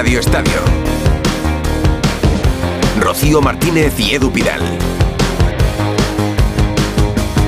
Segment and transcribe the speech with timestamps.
[0.00, 0.60] Radio Estadio.
[3.00, 4.62] Rocío Martínez y Edu Pidal.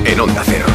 [0.04, 0.66] En Onda Cero.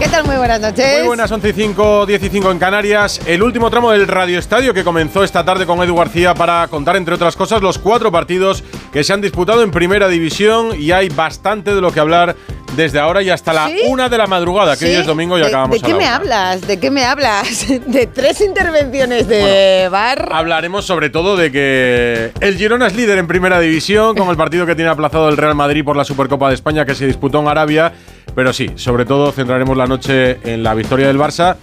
[0.00, 0.24] ¿Qué tal?
[0.26, 0.98] Muy buenas noches.
[0.98, 3.20] Muy buenas, 11 y 5, 10 y 5 en Canarias.
[3.24, 6.96] El último tramo del Radio Estadio que comenzó esta tarde con Edu García para contar,
[6.96, 11.08] entre otras cosas, los cuatro partidos que se han disputado en Primera División y hay
[11.08, 12.34] bastante de lo que hablar
[12.76, 13.80] desde ahora y hasta la ¿Sí?
[13.88, 14.92] una de la madrugada, que ¿Sí?
[14.92, 16.16] hoy es domingo y ¿De- acabamos ¿De a qué la me una.
[16.16, 16.60] hablas?
[16.66, 17.66] ¿De qué me hablas?
[17.86, 20.28] ¿De tres intervenciones de bar?
[20.32, 24.64] Hablaremos sobre todo de que el Girona es líder en primera división con el partido
[24.66, 27.48] que tiene aplazado el Real Madrid por la Supercopa de España que se disputó en
[27.48, 27.92] Arabia.
[28.34, 31.56] Pero sí, sobre todo centraremos la noche en la victoria del Barça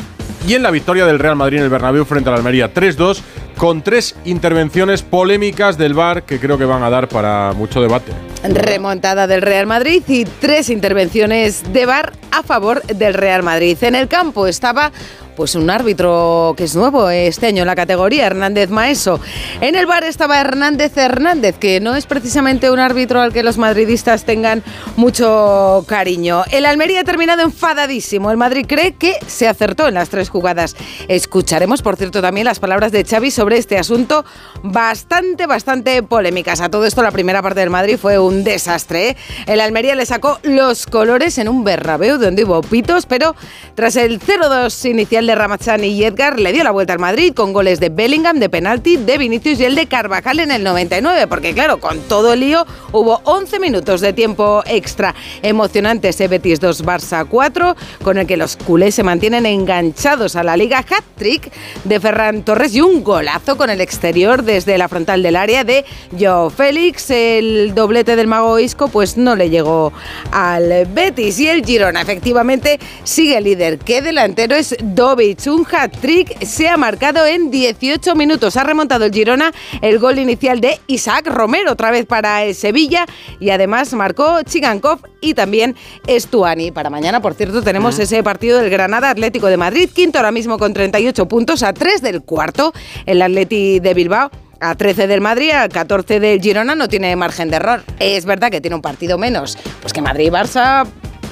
[0.48, 3.20] y en la victoria del Real Madrid en el Bernabéu frente al Almería 3-2
[3.58, 8.12] con tres intervenciones polémicas del VAR que creo que van a dar para mucho debate.
[8.44, 13.78] Remontada del Real Madrid y tres intervenciones de bar a favor del Real Madrid.
[13.82, 14.92] En el campo estaba
[15.36, 19.20] pues un árbitro que es nuevo este año en la categoría, Hernández Maeso.
[19.62, 23.58] En el bar estaba Hernández Hernández, que no es precisamente un árbitro al que los
[23.58, 24.64] madridistas tengan
[24.96, 26.44] mucho cariño.
[26.52, 28.32] El Almería ha terminado enfadadísimo.
[28.32, 30.76] El Madrid cree que se acertó en las tres jugadas.
[31.08, 34.26] Escucharemos, por cierto, también las palabras de Xavi sobre este asunto
[34.64, 36.62] bastante, bastante polémicas.
[36.62, 39.10] A todo esto, la primera parte del Madrid fue un desastre.
[39.10, 39.18] ¿eh?
[39.46, 43.36] El Almería le sacó los colores en un Bernabéu donde hubo pitos, pero
[43.76, 47.54] tras el 0-2 inicial de Ramazani y Edgar, le dio la vuelta al Madrid con
[47.54, 51.54] goles de Bellingham, de penalti, de Vinicius y el de Carvajal en el 99, porque
[51.54, 55.14] claro, con todo el lío hubo 11 minutos de tiempo extra.
[55.42, 60.44] Emocionante ese Betis 2 Barça 4, con el que los culés se mantienen enganchados a
[60.44, 61.52] la liga hat-trick
[61.84, 65.84] de Ferran Torres y un golazo con el exterior desde la frontal del área de
[66.18, 67.10] Joe Félix.
[67.12, 69.92] El doblete del mago Isco pues no le llegó
[70.32, 73.78] al Betis y el Girona efectivamente sigue líder.
[73.78, 75.46] ¿Qué delantero es Dovic?
[75.48, 78.56] Un hat-trick se ha marcado en 18 minutos.
[78.56, 79.52] Ha remontado el Girona
[79.82, 83.06] el gol inicial de Isaac Romero otra vez para el Sevilla
[83.40, 85.76] y además marcó Chigankov y también
[86.08, 86.72] Estuani.
[86.72, 90.58] Para mañana, por cierto, tenemos ese partido del Granada Atlético de Madrid, quinto ahora mismo
[90.58, 92.74] con 38 puntos a 3 del cuarto,
[93.06, 94.32] el Atleti de Bilbao.
[94.62, 97.84] A 13 del Madrid, a 14 del Girona no tiene margen de error.
[98.00, 100.88] Es verdad que tiene un partido menos, pues que Madrid y Barça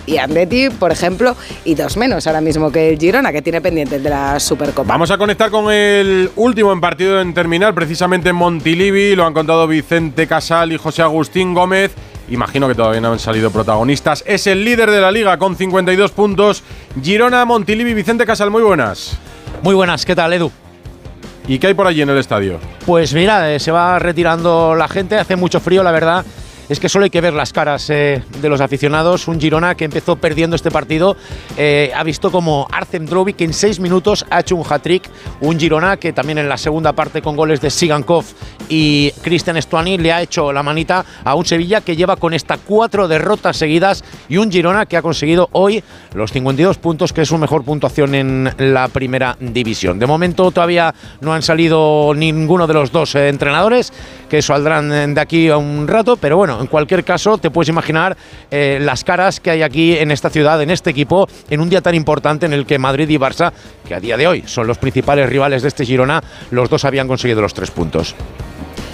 [0.06, 3.96] y Atleti, por ejemplo, y dos menos ahora mismo que el Girona, que tiene pendiente
[3.96, 4.88] el de la Supercopa.
[4.88, 9.16] Vamos a conectar con el último en partido en terminar, precisamente en Montilivi.
[9.16, 11.92] Lo han contado Vicente Casal y José Agustín Gómez.
[12.30, 14.24] Imagino que todavía no han salido protagonistas.
[14.28, 16.64] Es el líder de la liga con 52 puntos.
[17.02, 19.18] Girona, Montilivi, Vicente Casal, muy buenas.
[19.62, 20.52] Muy buenas, ¿qué tal, Edu?
[21.48, 22.60] ¿Y qué hay por allí en el estadio?
[22.86, 26.26] Pues mira, eh, se va retirando la gente, hace mucho frío, la verdad.
[26.70, 29.28] Es que solo hay que ver las caras eh, de los aficionados.
[29.28, 31.18] Un Girona que empezó perdiendo este partido
[31.58, 35.10] eh, ha visto como Arcem Drovic en seis minutos ha hecho un hat-trick.
[35.42, 38.24] Un Girona que también en la segunda parte con goles de Sigankov
[38.70, 42.58] y Cristian Stuani le ha hecho la manita a un Sevilla que lleva con esta
[42.58, 47.28] cuatro derrotas seguidas y un Girona que ha conseguido hoy los 52 puntos, que es
[47.28, 50.00] su mejor puntuación en la primera división.
[50.00, 53.92] De momento todavía no han salido ninguno de los dos eh, entrenadores,
[54.30, 58.18] que saldrán de aquí a un rato, pero bueno, en cualquier caso te puedes imaginar
[58.52, 61.82] eh, las caras que hay aquí en esta ciudad, en este equipo, en un día
[61.82, 63.52] tan importante en el que Madrid y Barça,
[63.88, 66.22] que a día de hoy son los principales rivales de este Girona,
[66.52, 68.16] los dos habían conseguido los tres puntos.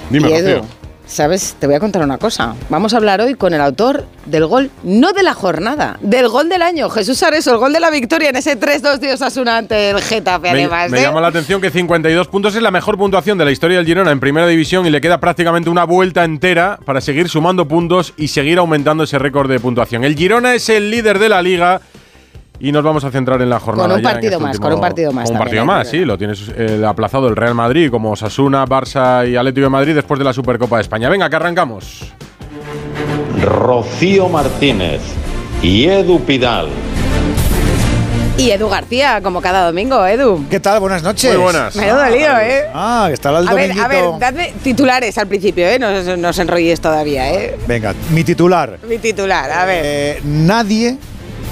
[0.10, 0.62] Dime.
[1.10, 1.56] ¿Sabes?
[1.60, 2.56] Te voy a contar una cosa.
[2.70, 6.50] Vamos a hablar hoy con el autor del gol, no de la jornada, del gol
[6.50, 9.90] del año, Jesús Areso, el gol de la victoria en ese 3-2 de Osasuna ante
[9.90, 10.92] el Getafe, Me, además.
[10.92, 11.02] me ¿eh?
[11.02, 14.12] llama la atención que 52 puntos es la mejor puntuación de la historia del Girona
[14.12, 18.28] en primera división y le queda prácticamente una vuelta entera para seguir sumando puntos y
[18.28, 20.04] seguir aumentando ese récord de puntuación.
[20.04, 21.82] El Girona es el líder de la liga
[22.60, 23.88] y nos vamos a centrar en la jornada.
[23.88, 25.88] Con un en partido este más, último- con un partido más Con un partido más,
[25.90, 29.96] sí, lo tienes eh, aplazado el Real Madrid como Sasuna, Barça y Atlético de Madrid
[29.96, 31.10] después de la Supercopa de España.
[31.10, 32.14] Venga, que arrancamos.
[33.44, 35.02] Rocío Martínez
[35.62, 36.68] y Edu Pidal.
[38.38, 40.46] Y Edu García, como cada domingo, Edu.
[40.50, 40.80] ¿Qué tal?
[40.80, 41.30] Buenas noches.
[41.34, 41.76] Muy buenas.
[41.76, 42.64] Menudo lío, ¿eh?
[42.74, 45.78] Ah, que está el A ver, a ver, dadme titulares al principio, ¿eh?
[45.78, 47.58] No, os- no os enrolléis todavía, ¿eh?
[47.68, 48.78] Venga, mi titular.
[48.88, 49.82] Mi titular, a ver.
[49.86, 50.98] Eh, nadie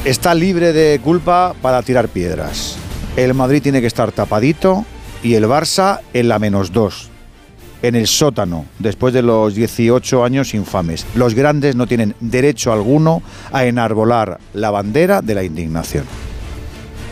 [0.10, 2.78] está libre de culpa para tirar piedras.
[3.18, 4.86] El Madrid tiene que estar tapadito
[5.22, 7.10] y el Barça en la menos dos.
[7.82, 11.06] En el sótano, después de los 18 años infames.
[11.14, 13.22] Los grandes no tienen derecho alguno
[13.52, 16.06] a enarbolar la bandera de la indignación.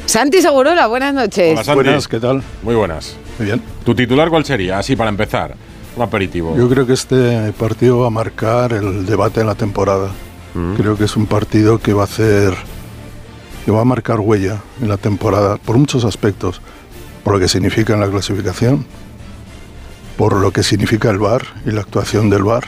[0.06, 1.52] Santi Segurola, buenas noches.
[1.52, 1.84] Hola, Santi.
[1.84, 2.42] Buenas, ¿qué tal?
[2.64, 3.18] Muy buenas.
[3.38, 3.62] Muy bien.
[3.84, 4.80] ¿Tu titular cuál sería?
[4.80, 5.54] Así para empezar.
[5.98, 6.56] Un aperitivo.
[6.58, 10.12] Yo creo que este partido va a marcar el debate en la temporada.
[10.54, 10.76] Mm.
[10.76, 12.56] Creo que es un partido que va a hacer
[13.66, 16.62] que va a marcar huella en la temporada por muchos aspectos,
[17.24, 18.86] por lo que significa en la clasificación,
[20.18, 22.66] por lo que significa el VAR y la actuación del VAR,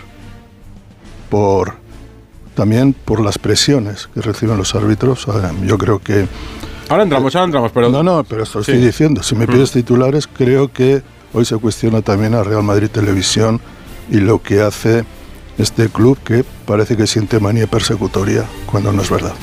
[1.30, 1.76] por
[2.56, 5.28] también por las presiones que reciben los árbitros.
[5.64, 6.28] Yo creo que
[6.90, 7.90] Ahora entramos, ahora entramos, pero.
[7.90, 8.72] no, no, pero esto Sí.
[8.72, 9.22] estoy diciendo.
[9.22, 11.04] Si me pides titulares, creo que
[11.34, 13.60] hoy se cuestiona también a Real Madrid Televisión
[14.10, 15.04] y lo que hace
[15.58, 19.34] este club que parece que siente manía persecutoria cuando no es verdad.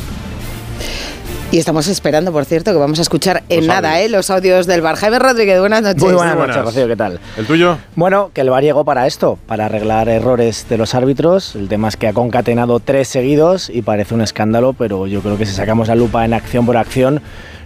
[1.54, 4.06] Y estamos esperando, por cierto, que vamos a escuchar en Los nada audios.
[4.06, 4.08] ¿eh?
[4.08, 4.96] los audios del bar.
[4.96, 6.02] Jaime Rodríguez, buenas noches.
[6.02, 6.56] Muy buenas buenas.
[6.56, 7.20] noches, Rocío, ¿qué tal?
[7.36, 7.78] ¿El tuyo?
[7.94, 11.54] Bueno, que el VAR llegó para esto, para arreglar errores de los árbitros.
[11.54, 15.38] El tema es que ha concatenado tres seguidos y parece un escándalo, pero yo creo
[15.38, 17.22] que si sacamos la lupa en acción por acción,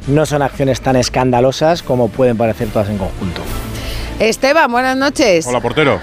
[0.06, 3.40] no son acciones tan escandalosas como pueden parecer todas en conjunto.
[4.18, 5.46] Esteban, buenas noches.
[5.46, 5.98] Hola, portero.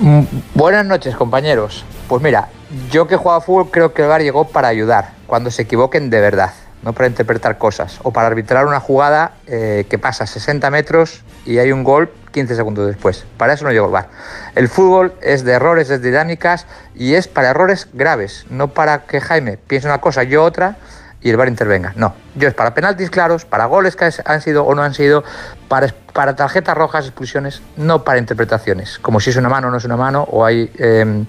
[0.00, 0.22] Mm,
[0.54, 1.84] Buenas noches, compañeros.
[2.08, 2.48] Pues mira,
[2.90, 6.10] yo que juego a fútbol creo que el VAR llegó para ayudar, cuando se equivoquen
[6.10, 6.50] de verdad,
[6.82, 11.58] no para interpretar cosas, o para arbitrar una jugada eh, que pasa 60 metros y
[11.58, 13.24] hay un gol 15 segundos después.
[13.36, 14.08] Para eso no llegó el VAR.
[14.54, 19.04] El fútbol es de errores, es de dinámicas y es para errores graves, no para
[19.04, 20.76] que Jaime piense una cosa, yo otra
[21.20, 21.92] y el VAR intervenga.
[21.94, 25.22] No, yo es para penaltis claros, para goles que han sido o no han sido,
[25.68, 29.84] para, tarjetas rojas, expulsiones, no para interpretaciones, como si es una mano o no es
[29.84, 31.24] una mano, o hay eh,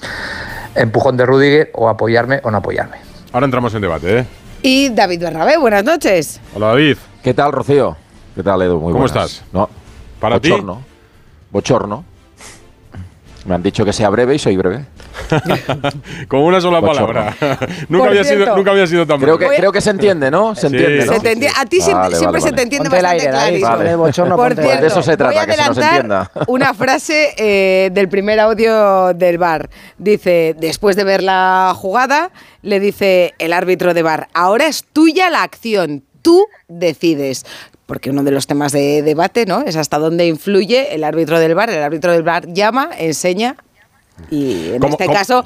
[0.74, 2.98] empujón de Rudiger, o apoyarme o no apoyarme.
[3.32, 4.26] Ahora entramos en debate, ¿eh?
[4.66, 6.40] Y David Bernabé, buenas noches.
[6.56, 6.98] Hola, David.
[7.22, 7.98] ¿Qué tal, Rocío?
[8.34, 8.76] ¿Qué tal, Edu?
[8.80, 9.32] Muy ¿Cómo buenas.
[9.34, 9.44] estás?
[9.52, 9.70] No,
[10.22, 10.50] ¿Para ti?
[10.50, 10.82] bochorno.
[11.52, 12.06] Bochorno.
[13.46, 14.86] Me han dicho que sea breve y soy breve.
[16.28, 17.08] Con una sola Bochorno.
[17.08, 17.36] palabra.
[17.90, 20.56] nunca, había sido, nunca había sido tan Creo que, creo que se entiende, ¿no?
[20.56, 20.68] Se Sí.
[20.76, 21.14] entiende, ¿no?
[21.14, 23.28] Se te enti- a ti siempre, Vale, siempre vale, se te entiende Ponte el bastante
[23.38, 23.70] aire, clarísimo.
[23.78, 23.90] vale.
[23.92, 26.32] El bochorno, Por cierto, De eso se trata, voy a que se nos entienda.
[26.48, 29.70] una frase eh, del primer audio del bar.
[29.98, 32.32] Dice, después de ver la jugada,
[32.62, 37.46] le dice el árbitro de bar, ahora es tuya la acción, tú decides.
[37.86, 39.62] Porque uno de los temas de debate, ¿no?
[39.62, 41.70] Es hasta dónde influye el árbitro del bar.
[41.70, 43.58] El árbitro del bar llama, enseña
[44.30, 45.44] y en ¿Cómo- este caso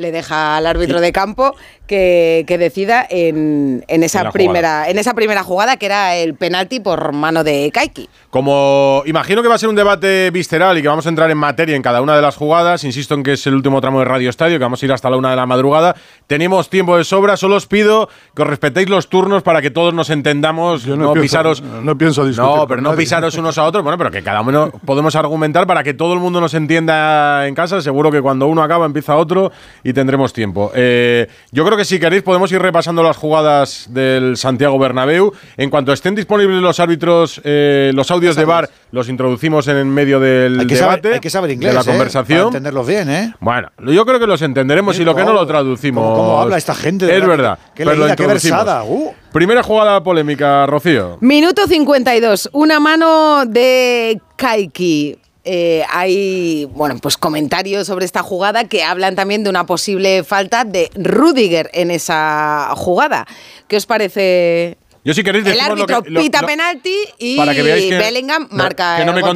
[0.00, 1.54] le deja al árbitro de campo
[1.86, 6.34] que, que decida en, en esa En primera en esa primera jugada que era el
[6.34, 8.08] penalti por mano de Kaiki.
[8.30, 11.38] Como imagino que va a ser un debate visceral y que vamos a entrar en
[11.38, 14.04] materia en cada una de las jugadas, insisto en que es el último tramo de
[14.04, 15.96] Radio Estadio, que vamos a ir hasta la una de la madrugada.
[16.28, 19.92] Tenemos tiempo de sobra, solo os pido que os respetéis los turnos para que todos
[19.92, 21.62] nos entendamos, Yo no, no, pienso, pisaros.
[21.62, 22.56] no pienso discutir.
[22.56, 23.02] No, pero no nadie.
[23.02, 26.20] pisaros unos a otros, bueno, pero que cada uno podemos argumentar para que todo el
[26.20, 27.80] mundo nos entienda en casa.
[27.80, 29.50] Seguro que cuando uno acaba empieza otro
[29.82, 30.70] y tendremos tiempo.
[30.74, 35.32] Eh, yo creo que si queréis podemos ir repasando las jugadas del Santiago Bernabéu.
[35.56, 40.18] En cuanto estén disponibles los árbitros, eh, los audios de VAR los introducimos en medio
[40.20, 41.84] del Hay que, debate, saber, hay que saber inglés, de la ¿eh?
[41.84, 42.46] Para conversación.
[42.48, 43.34] entenderlos bien, ¿eh?
[43.40, 46.02] Bueno, yo creo que los entenderemos y lo que no lo traducimos.
[46.04, 47.06] ¿Cómo, cómo habla esta gente?
[47.06, 47.58] de Es verdad.
[47.74, 48.58] Qué pero lo leída, qué introducimos.
[48.64, 48.84] versada.
[48.84, 49.14] Uh.
[49.32, 51.18] Primera jugada polémica, Rocío.
[51.20, 55.16] Minuto 52, una mano de Kaiki.
[55.44, 60.64] Eh, hay bueno pues comentarios sobre esta jugada que hablan también de una posible falta
[60.64, 63.26] de Rudiger en esa jugada.
[63.66, 64.76] ¿Qué os parece?
[65.02, 67.86] Yo si queréis El lo árbitro que- lo- pita lo- penalti y para que veáis
[67.86, 69.34] que, Bellingham marca que no el me gol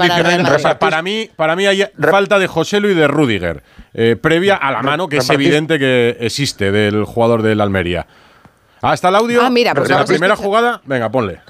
[0.78, 3.62] para mí, para mí hay falta de Joselu y de Rudiger,
[3.94, 8.06] eh, previa a la mano que es evidente que existe del jugador del Almería.
[8.82, 9.40] Hasta el audio.
[9.42, 10.46] Ah, mira, pues la primera escuchar.
[10.46, 11.40] jugada, venga, ponle.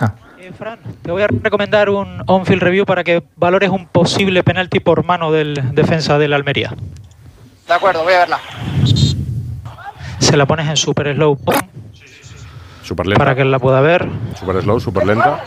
[0.44, 4.78] Eh, Fran, te voy a recomendar un on-field review para que valores un posible penalti
[4.78, 6.74] por mano del defensa del Almería.
[7.66, 8.38] De acuerdo, voy a verla.
[10.18, 11.54] Se la pones en super slow pum,
[12.82, 13.18] Super lenta.
[13.18, 14.06] para que él la pueda ver.
[14.38, 15.42] Super slow, super lenta.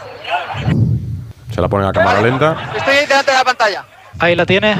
[1.51, 2.55] Se la ponen a cámara lenta.
[2.75, 3.85] Estoy delante de la pantalla.
[4.17, 4.79] Ahí la tienes.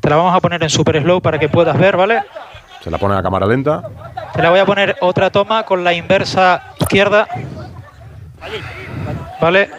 [0.00, 2.22] Te la vamos a poner en super slow para que puedas ver, ¿vale?
[2.82, 3.82] Se la ponen a cámara lenta.
[4.32, 7.28] Te la voy a poner otra toma con la inversa izquierda.
[9.40, 9.70] ¿Vale?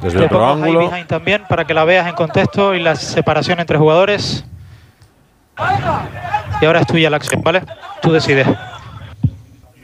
[0.00, 0.90] Desde Te otro ángulo.
[0.90, 4.44] behind también para que la veas en contexto y la separación entre jugadores.
[6.60, 7.62] Y ahora es tuya la acción, ¿vale?
[8.00, 8.46] Tú decides.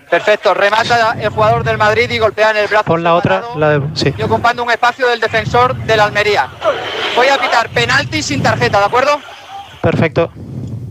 [0.09, 2.85] Perfecto, remata el jugador del Madrid y golpea en el brazo.
[2.85, 3.83] Pon la otra, la de...
[3.94, 4.14] Sí.
[4.16, 6.49] Y ocupando un espacio del defensor del Almería.
[7.16, 9.18] Voy a pitar penalti sin tarjeta, ¿de acuerdo?
[9.80, 10.30] Perfecto.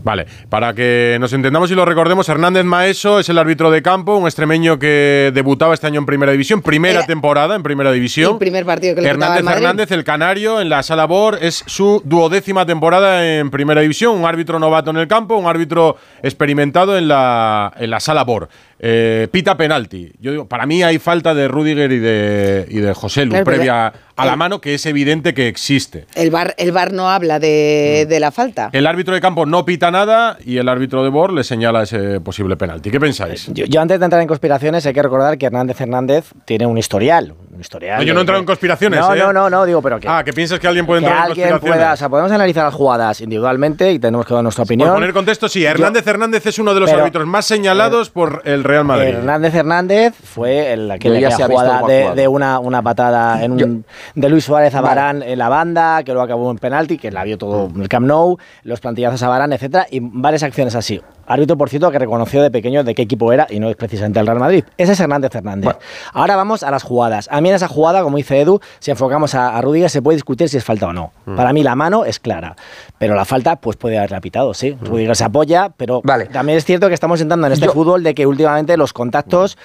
[0.04, 4.14] Vale, para que nos entendamos y lo recordemos, Hernández Maeso es el árbitro de campo,
[4.16, 8.32] un extremeño que debutaba este año en Primera División, primera Era- temporada en Primera División.
[8.32, 9.46] El primer partido que le Hernández.
[9.46, 14.26] Hernández, el canario, en la sala BOR, es su duodécima temporada en Primera División, un
[14.26, 18.48] árbitro novato en el campo, un árbitro experimentado en la, en la sala BOR.
[18.86, 20.12] Eh, pita penalti.
[20.20, 23.44] Yo digo, para mí hay falta de Rudiger y de, y de José Lu, Claro,
[23.46, 23.86] previa
[24.16, 26.04] a la el- mano, que es evidente que existe.
[26.14, 28.68] El bar, el bar no habla de, de la falta.
[28.74, 32.20] El árbitro de campo no pita nada y el árbitro de Bor le señala ese
[32.20, 32.90] posible penalti.
[32.90, 33.46] ¿Qué pensáis?
[33.54, 36.76] Yo, yo antes de entrar en conspiraciones hay que recordar que Hernández Hernández tiene un
[36.76, 37.32] historial.
[37.54, 39.18] Un historial No, yo no he entrado en conspiraciones, No, ¿eh?
[39.18, 41.30] no, no, no, digo, pero que, Ah, que piensas que alguien puede que entrar en
[41.30, 41.78] alguien conspiraciones.
[41.84, 41.92] pueda.
[41.94, 44.88] O sea, podemos analizar las jugadas individualmente y tenemos que dar nuestra opinión.
[44.90, 48.42] Por poner contexto, sí, Hernández Hernández es uno de los Pero- árbitros más señalados por
[48.44, 49.08] el Real Madrid.
[49.08, 54.28] Hernández Hernández fue el, ya aquella jugada de, de una, una patada en un, de
[54.28, 57.38] Luis Suárez a Varane en la banda, que luego acabó en penalti, que la vio
[57.38, 61.00] todo en el Camp Nou, los plantillazos a Varane, etcétera, y varias acciones así.
[61.26, 64.20] Árbitro, por cierto, que reconoció de pequeño de qué equipo era y no es precisamente
[64.20, 64.64] el Real Madrid.
[64.76, 65.76] Ese es Hernández Hernández.
[66.12, 67.28] Ahora vamos a las jugadas.
[67.30, 70.16] A mí en esa jugada, como dice Edu, si enfocamos a, a Rudiger, se puede
[70.16, 71.12] discutir si es falta o no.
[71.26, 71.36] Mm.
[71.36, 72.56] Para mí la mano es clara,
[72.98, 74.76] pero la falta pues puede haberla pitado, sí.
[74.80, 74.84] Mm.
[74.86, 76.26] Rudiger se apoya, pero Vale.
[76.26, 79.56] también es cierto que estamos entrando en este Yo- fútbol de que últimamente los contactos,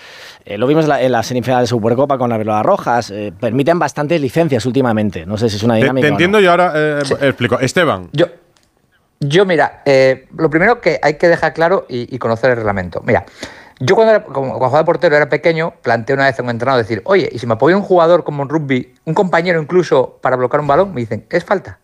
[0.46, 3.32] eh, lo vimos en la, en la semifinal de Supercopa con las velodas rojas, eh,
[3.40, 5.26] permiten bastantes licencias últimamente.
[5.26, 6.02] No sé si es una Te, dinámica.
[6.04, 6.16] te o no.
[6.16, 7.60] entiendo y ahora eh, explico.
[7.60, 8.28] Esteban, Yo,
[9.20, 13.02] yo mira, eh, lo primero que hay que dejar claro y, conocer el reglamento.
[13.06, 13.26] Mira,
[13.80, 16.82] yo cuando, era- cuando jugaba de portero era pequeño, planteé una vez a un entrenador
[16.82, 20.36] decir, oye, y si me apoya un jugador como en rugby, un compañero incluso para
[20.36, 21.80] bloquear un balón, me dicen, es falta.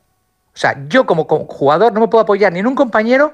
[0.54, 3.34] O sea, yo como, como jugador no me puedo apoyar ni en un compañero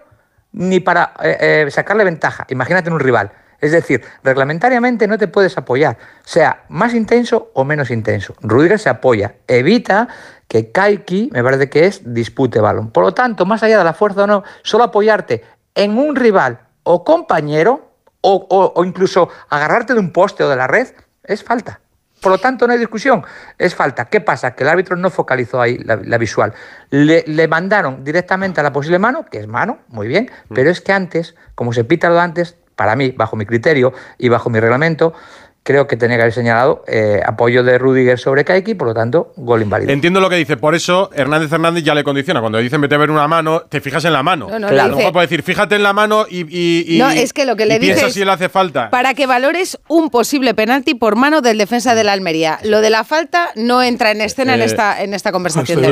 [0.51, 2.45] ni para eh, eh, sacarle ventaja.
[2.49, 3.31] Imagínate en un rival.
[3.61, 8.33] Es decir, reglamentariamente no te puedes apoyar, sea más intenso o menos intenso.
[8.41, 10.07] Rudiger se apoya, evita
[10.47, 12.91] que Kaiki, me parece que es, dispute balón.
[12.91, 15.43] Por lo tanto, más allá de la fuerza o no, solo apoyarte
[15.75, 17.91] en un rival o compañero
[18.21, 20.87] o, o- o incluso agarrarte de un poste o de la red
[21.23, 21.79] es falta.
[22.19, 23.23] Por lo tanto, no hay discusión,
[23.57, 24.05] es falta.
[24.05, 24.53] ¿Qué pasa?
[24.53, 26.53] Que el árbitro no focalizó ahí la, la visual.
[26.91, 30.81] Le, le mandaron directamente a la posible mano, que es mano, muy bien, pero es
[30.81, 34.49] que antes, como se pita lo de antes, para mí, bajo mi criterio y bajo
[34.49, 35.13] mi reglamento,
[35.61, 39.33] creo que tenía que haber señalado eh, apoyo de Rudiger sobre Kaiki, por lo tanto,
[39.37, 39.91] gol inválido.
[39.91, 40.57] entiendo lo que dice.
[40.57, 42.39] Por eso Hernández Hernández ya le condiciona.
[42.39, 44.47] Cuando dicen vete a ver una mano, te fijas en la mano.
[44.49, 46.39] No, no, a lo dice- mejor puede decir, fíjate en la mano y.
[46.49, 48.89] y- y- No, es que lo que le y piensa si le hace falta.
[48.89, 52.57] Para que valores un posible penalti por mano del defensa de la Almería.
[52.63, 55.91] Lo de la falta no entra en escena en Eh, esta en esta conversación de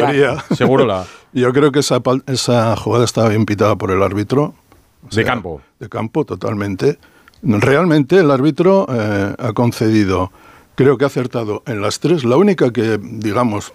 [0.58, 1.06] Seguro la.
[1.32, 4.56] Yo creo que esa, pal- esa jugada estaba bien pitada por el árbitro.
[5.06, 5.62] O De campo.
[5.80, 6.98] De campo, totalmente.
[7.42, 10.32] Realmente el árbitro eh, ha concedido,
[10.76, 12.26] creo que ha acertado en las tres.
[12.26, 13.72] La única que, digamos.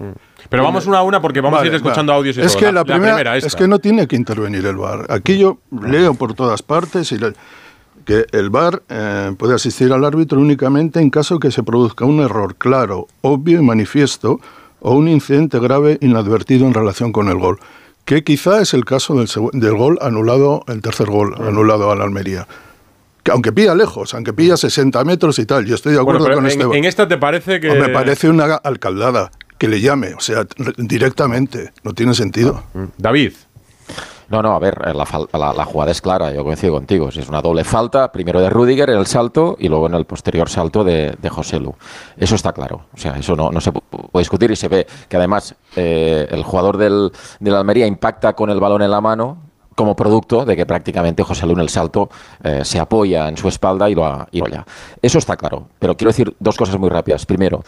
[0.51, 2.19] Pero vamos una a una porque vamos a ir escuchando vale.
[2.19, 2.61] audios y es todo.
[2.61, 5.07] Que la, primera, es que no tiene que intervenir el VAR.
[5.11, 7.33] Aquí yo leo por todas partes y le-
[8.05, 12.21] que el VAR eh, puede asistir al árbitro únicamente en caso que se produzca un
[12.21, 14.41] error claro, obvio y manifiesto
[14.81, 17.59] o un incidente grave inadvertido en relación con el gol.
[18.05, 22.47] Que quizá es el caso del, gol anulado, el tercer gol anulado al Almería.
[23.23, 26.45] Que aunque pilla lejos, aunque pilla 60 metros y tal, yo estoy de acuerdo con
[26.45, 26.77] en, este.
[26.77, 27.71] en esta te parece que.
[27.71, 31.73] O me parece una alcaldada que le llame, o sea, re- directamente.
[31.83, 32.63] No tiene sentido.
[32.99, 33.33] David.
[34.29, 37.09] No, no, a ver, eh, la, la- la jugada es clara, yo coincido contigo.
[37.09, 40.49] Es una doble falta, primero de Rudiger en el salto y luego en el posterior
[40.49, 41.75] salto de, de José Lu.
[42.17, 44.87] Eso está claro, o sea, eso no, no se pu- puede discutir y se ve
[45.09, 49.39] que además eh, el jugador del, del Almería impacta con el balón en la mano
[49.75, 52.09] como producto de que prácticamente José en el salto
[52.45, 54.65] eh, se apoya en su espalda y lo, a- y apoya.
[55.03, 57.27] Eso está claro, pero quiero decir dos cosas muy rápidas.
[57.27, 57.63] Primero,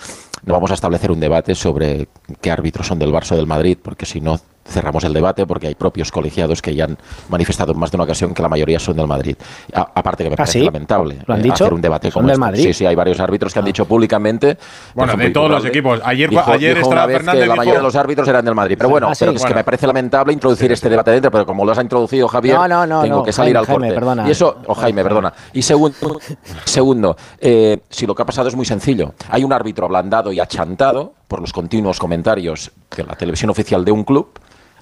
[0.44, 2.08] no vamos a establecer un debate sobre
[2.40, 5.68] qué árbitros son del Barça o del Madrid, porque si no cerramos el debate, porque
[5.68, 6.96] hay propios colegiados que ya han
[7.28, 9.36] manifestado en más de una ocasión que la mayoría son del Madrid.
[9.72, 10.64] A- aparte que me ¿Ah, parece sí?
[10.64, 11.54] lamentable ¿Lo han eh, dicho?
[11.64, 12.40] hacer un debate ¿Son como del este.
[12.40, 12.62] Madrid?
[12.64, 14.58] Sí, sí, hay varios árbitros que han dicho públicamente.
[14.94, 16.00] Bueno, de todos los equipos.
[16.04, 18.28] Ayer- dijo- ayer dijo Estrada una vez Fernández que la dijo- mayoría de los árbitros
[18.28, 18.74] eran del Madrid.
[18.78, 19.20] Pero bueno, Ah, sí.
[19.24, 19.56] pero es que Bueno.
[19.56, 22.86] me parece lamentable introducir este debate dentro, pero como lo has introducido, Javier, No, no,
[22.86, 23.94] no, tengo no, que salir Jaime, al corte.
[23.94, 24.28] Perdona.
[24.28, 25.32] Y eso, o Jaime, perdona.
[25.52, 26.18] Y segundo,
[26.64, 29.14] segundo eh, si lo que ha pasado es muy sencillo.
[29.30, 33.92] Hay un árbitro ablandado y achantado por los continuos comentarios de la televisión oficial de
[33.92, 34.28] un club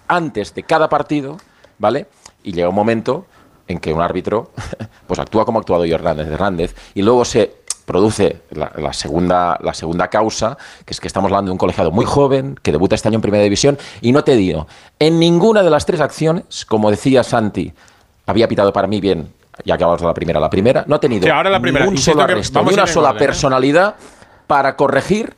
[0.08, 1.38] antes de cada partido,
[1.78, 2.06] ¿vale?
[2.42, 3.26] Y llega un momento
[3.66, 4.50] en que un árbitro
[5.06, 9.58] pues actúa como ha actuado yo Hernández, Hernández y luego se produce la, la segunda,
[9.62, 12.94] la segunda causa, que es que estamos hablando de un colegiado muy joven, que debuta
[12.94, 14.66] este año en Primera División, y no te digo,
[14.98, 17.74] en ninguna de las tres acciones, como decía Santi,
[18.26, 19.32] había pitado para mí bien,
[19.64, 21.84] ya acabamos de la primera, la primera, no ha tenido Sí, ahora la primera.
[21.84, 23.18] ni un solo arresto, ni una sola ¿eh?
[23.18, 23.94] personalidad
[24.46, 25.34] para corregir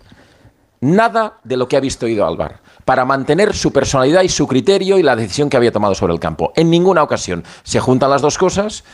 [0.81, 4.97] nada de lo que ha visto ido Álvar, para mantener su personalidad y su criterio
[4.97, 6.53] y la decisión que había tomado sobre el campo.
[6.55, 8.85] En ninguna ocasión se juntan las dos cosas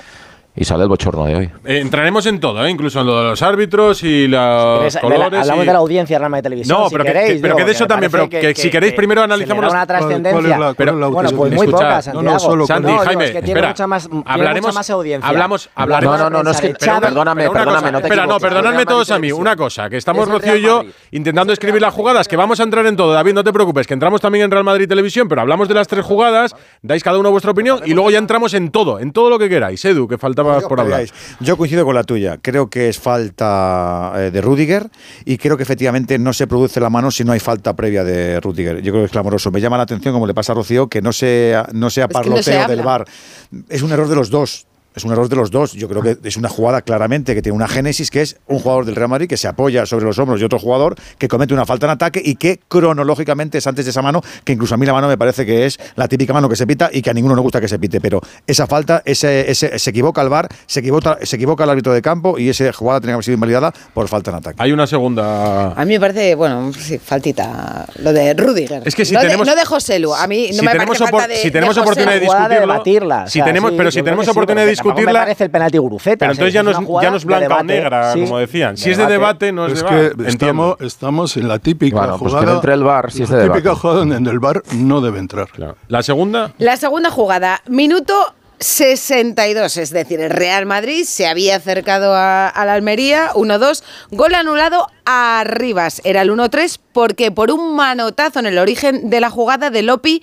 [0.55, 1.51] Y sale el bochorno de hoy.
[1.65, 2.71] Eh, entraremos en todo, ¿eh?
[2.71, 5.41] incluso en lo de los árbitros y los ¿Queréis- de la- colores.
[5.41, 6.79] hablamos y- de la audiencia Rama de televisión.
[6.79, 8.93] No, si pero, que, queréis, que- pero que de eso también, pero que, si queréis
[8.93, 10.33] primero analizamos una trascendencia.
[10.33, 11.57] ¿Cuál es la- Pero- Bueno, pues audiencia?
[11.57, 12.39] muy Escucha, poca, no, no, Santiago.
[12.39, 13.69] solo Santi, No, digo, Jaime, es que tiene espera.
[13.69, 15.29] mucha más, tiene hablaremos, mucha más audiencia.
[15.31, 16.19] hablamos, La hablaremos.
[16.19, 18.85] No, no, no, no, es que- perdóname, Pero perdóname, cosa, no te espera, no, perdonadme
[18.85, 19.33] todos a mí.
[19.33, 20.83] Una cosa, que estamos Rocío y yo
[21.13, 23.15] intentando escribir las jugadas, que vamos a entrar en todo.
[23.15, 25.89] David, no te preocupes, que entramos también en Real Madrid Televisión, pero hablamos de las
[25.89, 29.31] tres jugadas, dais cada uno vuestra opinión y luego ya entramos en todo, en todo
[29.31, 29.83] lo que queráis.
[29.87, 30.99] Edu, que faltaba por hablar.
[30.99, 32.39] Veáis, Yo coincido con la tuya.
[32.41, 34.91] Creo que es falta eh, de Rudiger
[35.25, 38.41] y creo que efectivamente no se produce la mano si no hay falta previa de
[38.41, 38.83] Rudiger.
[38.83, 39.51] Yo creo que es clamoroso.
[39.51, 42.15] Me llama la atención, como le pasa a Rocío, que no sea, no sea que
[42.15, 43.05] no parloteo se del bar.
[43.69, 44.67] Es un error de los dos.
[44.95, 45.73] Es un error de los dos.
[45.73, 48.85] Yo creo que es una jugada claramente que tiene una génesis, que es un jugador
[48.85, 51.65] del Real Madrid que se apoya sobre los hombros de otro jugador que comete una
[51.67, 54.85] falta en ataque y que cronológicamente es antes de esa mano, que incluso a mí
[54.87, 57.15] la mano me parece que es la típica mano que se pita y que a
[57.15, 58.01] ninguno nos gusta que se pite.
[58.01, 61.93] Pero esa falta, ese, ese- se equivoca el VAR, se equivoca, se equivoca el árbitro
[61.93, 64.57] de campo y esa jugada tenía que haber sido invalidada por falta en ataque.
[64.59, 65.73] Hay una segunda.
[65.73, 68.83] A mí me parece, bueno, sí, faltita lo de Rudiger.
[68.85, 70.73] Es que si no, tenemos- de, no de José Lu, a mí no si me
[70.73, 73.27] tenemos parece falta de si tenemos de José oportunidad de discutirlo, debatirla.
[73.29, 76.19] si tenemos- pero si tenemos oportunidad de tampoco discutirla- Me parece el penalti guruceta.
[76.27, 78.77] Pero entonces ya no, es, ya no es blanca o negra, como decían.
[78.77, 80.29] Si es de debate, no es, Es de que debate.
[80.29, 82.47] estamos, estamos en la típica Bueno, pues que jugada.
[82.53, 83.81] no entre el VAR, si es de la típica debate.
[83.81, 85.49] jugada donde el bar no debe entrar.
[85.89, 86.53] La segunda.
[86.59, 88.15] La segunda jugada, minuto
[88.61, 94.35] 62, es decir, el Real Madrid se había acercado a, a la Almería, 1-2, gol
[94.35, 99.31] anulado a Rivas, era el 1-3 porque por un manotazo en el origen de la
[99.31, 100.23] jugada de Lopi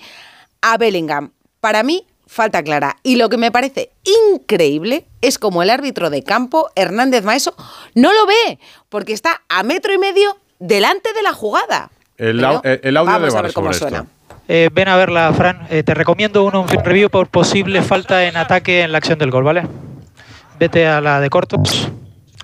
[0.62, 1.32] a Bellingham.
[1.60, 2.96] Para mí, falta clara.
[3.02, 3.90] Y lo que me parece
[4.34, 7.54] increíble es como el árbitro de campo, Hernández Maeso,
[7.94, 8.58] no lo ve,
[8.88, 11.90] porque está a metro y medio delante de la jugada.
[12.16, 13.96] El, Pero el audio vamos de a ver cómo sobre suena.
[13.98, 14.10] esto.
[14.48, 15.66] Eh, ven a verla, Fran.
[15.70, 19.44] Eh, te recomiendo un review por posible falta en ataque en la acción del gol,
[19.44, 19.66] ¿vale?
[20.58, 21.88] Vete a la de cortos.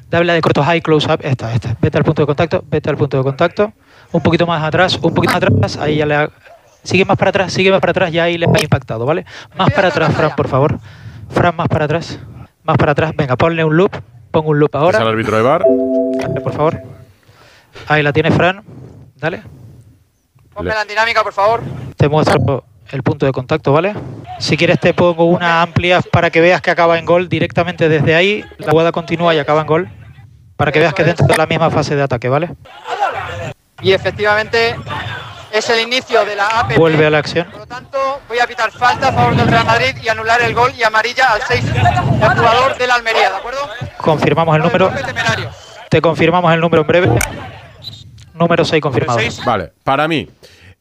[0.08, 1.20] Dale la de cortos high close up.
[1.22, 1.76] Esta, esta.
[1.80, 2.64] Vete al punto de contacto.
[2.68, 3.72] Vete al punto de contacto.
[4.12, 4.98] Un poquito más atrás.
[5.02, 5.76] Un poquito más atrás.
[5.78, 6.30] Ahí ya le ha-
[6.86, 7.52] Sigue más para atrás.
[7.52, 8.12] Sigue más para atrás.
[8.12, 9.26] Ya ahí le ha impactado, ¿vale?
[9.56, 10.78] Más para atrás, Fran, por favor.
[11.30, 12.18] Fran, más para atrás.
[12.62, 13.12] Más para atrás.
[13.16, 13.90] Venga, ponle un loop.
[14.30, 14.98] Pon un loop Es ahora.
[15.00, 15.42] al árbitro de.
[15.42, 16.80] Dale, por favor.
[17.88, 18.62] Ahí la tiene Fran.
[19.16, 19.42] Dale.
[20.54, 21.60] Ponme la dinámica, por favor.
[21.96, 23.94] Te muestro el punto de contacto, ¿vale?
[24.38, 28.14] Si quieres te pongo una amplia para que veas que acaba en gol directamente desde
[28.14, 28.44] ahí.
[28.58, 29.88] La jugada continúa y acaba en gol.
[30.56, 32.50] Para que veas que dentro de la misma fase de ataque, ¿vale?
[33.82, 34.74] Y efectivamente
[35.58, 36.76] es el inicio de la APP.
[36.76, 37.46] Vuelve a la acción.
[37.50, 40.54] Por lo tanto, voy a pitar falta a favor del Real Madrid y anular el
[40.54, 43.60] gol y amarilla al 6, el jugador de la Almería, ¿de acuerdo?
[43.98, 44.90] Confirmamos el número.
[45.90, 47.08] Te confirmamos el número en breve.
[48.34, 49.18] Número 6 confirmado.
[49.44, 50.28] Vale, para mí.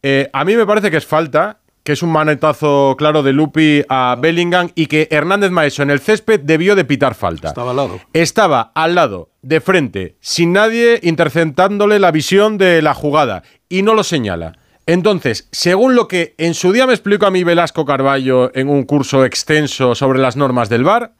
[0.02, 3.84] eh, a mí me parece que es falta, que es un manetazo claro de Lupi
[3.88, 7.50] a Bellingham y que Hernández Maeso en el césped debió de pitar falta.
[7.50, 8.00] Estaba al lado.
[8.12, 13.94] Estaba al lado, de frente, sin nadie interceptándole la visión de la jugada y no
[13.94, 14.54] lo señala.
[14.88, 18.84] Entonces, según lo que en su día me explicó a mí Velasco Carballo en un
[18.84, 21.13] curso extenso sobre las normas del VAR,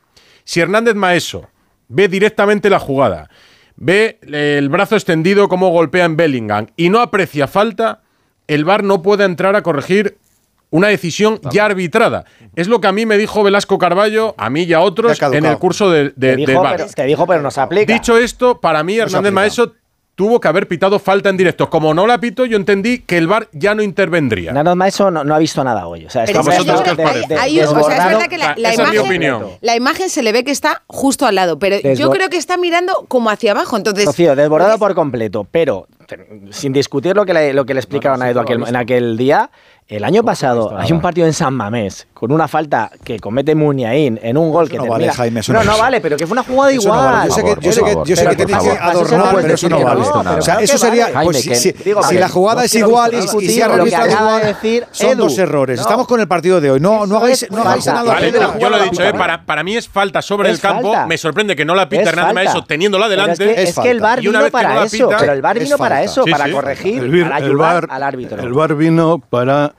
[0.44, 1.48] si Hernández Maeso
[1.88, 3.30] ve directamente la jugada,
[3.76, 8.02] ve el brazo extendido como golpea en Bellingham y no aprecia falta,
[8.48, 10.18] el VAR no puede entrar a corregir
[10.70, 12.26] una decisión ya arbitrada.
[12.56, 15.46] Es lo que a mí me dijo Velasco Carballo, a mí y a otros, en
[15.46, 16.76] el curso de, de- Te dijo, del VAR.
[16.78, 17.92] pero, te dijo, pero no se aplica.
[17.94, 19.32] Dicho esto, para mí Hernández aplica.
[19.32, 19.74] Maeso
[20.16, 21.70] tuvo que haber pitado falta en directo.
[21.70, 24.54] Como no la pito, yo entendí que el VAR ya no intervendría.
[24.54, 26.06] Nada más eso no, no ha visto nada hoy.
[26.06, 29.46] O sea, Pero está es verdad que la, la esa es mi imagen, opinión.
[29.62, 32.58] la imagen se le ve que está justo al lado, pero yo creo que está
[32.58, 33.78] mirando como hacia abajo.
[33.78, 35.88] Entonces, Rocío, desbordado por completo, pero
[36.52, 39.50] sin discutir lo que le, lo que le explicaron a Edu aquel- en aquel día,
[39.88, 44.20] el año pasado hay un partido en San Mamés con una falta que comete Muniain
[44.24, 45.08] en un gol que no termina.
[45.08, 46.02] vale, Jaime, eso no, no no vale.
[46.02, 47.14] pero que fue una jugada Eso no igual.
[47.14, 47.30] vale.
[47.30, 49.06] Yo sé que, yo sé que, yo sé que tenéis que favor.
[49.06, 50.02] Eso no adornar, pero eso no vale.
[50.40, 51.10] o sea, eso sería.
[51.22, 55.10] Pues, si, la jugada no es igual y, si arbitrado acaba igual, de decir son
[55.10, 55.24] Edu.
[55.24, 55.80] dos errores.
[55.80, 56.80] Estamos con el partido de hoy.
[56.80, 58.04] No, no hagáis, no hagáis nada.
[58.04, 60.96] Vale, yo, lo he dicho, eh, para, para mí es falta sobre el campo.
[61.06, 62.34] Me sorprende que no la pita Hernández.
[62.34, 63.62] Maeso teniéndola delante.
[63.62, 65.10] Es que, el una vino para eso.
[65.10, 68.42] Pero el VAR es vino para eso, para corregir, al árbitro.
[68.42, 69.75] el VAR vino para,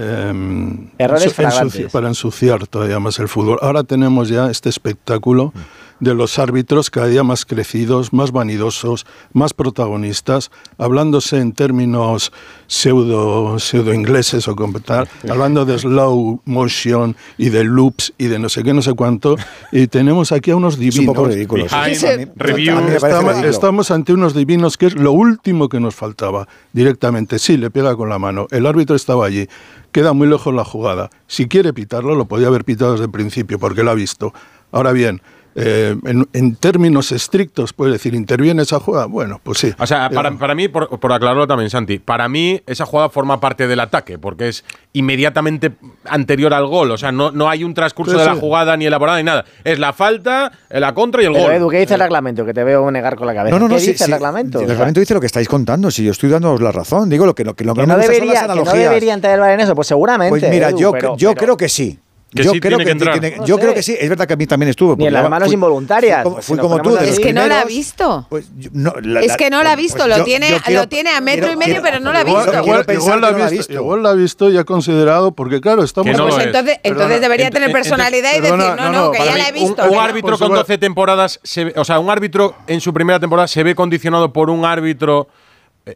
[0.00, 3.58] em, Errores ensuci- para ensuciar todavía más el fútbol.
[3.62, 5.52] Ahora tenemos ya este espectáculo
[6.00, 12.32] de los árbitros cada día más crecidos, más vanidosos, más protagonistas, hablándose en términos
[12.66, 18.38] pseudo, pseudo ingleses o como tal, hablando de slow motion y de loops y de
[18.38, 19.36] no sé qué, no sé cuánto.
[19.72, 21.14] Y tenemos aquí a unos Es un divinos.
[21.14, 21.66] poco ridículo.
[21.66, 27.38] Estamos, estamos ante unos divinos que es lo último que nos faltaba directamente.
[27.38, 28.46] Sí, le pega con la mano.
[28.50, 29.48] El árbitro estaba allí.
[29.92, 31.10] Queda muy lejos la jugada.
[31.26, 34.32] Si quiere pitarlo, lo podía haber pitado desde el principio porque lo ha visto.
[34.72, 35.20] Ahora bien,
[35.62, 39.06] eh, en, en términos estrictos, puedes decir, ¿interviene esa jugada?
[39.06, 39.72] Bueno, pues sí.
[39.78, 43.08] O sea, para, Eh, para mí, por, por aclararlo también, Santi, para mí esa jugada
[43.10, 45.72] forma parte del ataque, porque es inmediatamente
[46.04, 46.90] anterior al gol.
[46.90, 49.44] O sea, no, no hay un transcurso Sí, de la jugada ni elaborada ni nada.
[49.64, 51.52] Es la falta, la contra y el Pero gol.
[51.54, 52.44] Edu, ¿qué dice el reglamento?
[52.44, 53.54] Que te veo negar con la cabeza.
[53.54, 53.74] No, no, no.
[53.74, 54.60] ¿Qué sí, dice sí, el reglamento?
[54.60, 55.90] El reglamento dice lo que estáis contando.
[55.90, 57.94] Si yo estoy dándoos la razón, digo lo que, lo que, lo que que no
[57.94, 58.88] no, me gusta son debería, las que no analogías.
[58.90, 60.30] debería entrar el VAR en eso, pues seguramente.
[60.40, 61.98] Pues mira, Edu, yo, pero- yo pero- creo que sí.
[62.32, 63.60] Que yo sí creo tiene que tiene- No yo sé.
[63.60, 63.96] creo que sí.
[63.98, 64.94] Es verdad que a mí también estuvo.
[64.94, 66.22] Ni en las manos fui- involuntarias.
[66.22, 66.96] Fui como, pues, fui como tú.
[66.96, 68.26] Es que no la ha visto.
[68.30, 70.82] pues, yo- no, la- Es que no la ha visto, lo yo- tiene- yo quiero-
[70.82, 72.40] lo tiene a metro quiero- y medio, quiero- pero no la ha visto.
[72.40, 73.72] Igual, la que ha visto, visto.
[73.72, 76.08] igual la ha visto y ha considerado, porque claro, estamos...
[76.10, 78.92] Que no pues entonces, entonces Perdona, debería ent- tener ent- personalidad y perdona, decir, no,
[78.92, 79.82] no, que ya la he Un, visto.
[79.84, 80.56] un que árbitro Por con supuesto.
[80.64, 84.32] 12 temporadas, se ve- o sea, un árbitro en su primera temporada se ve condicionado
[84.32, 85.26] por un árbitro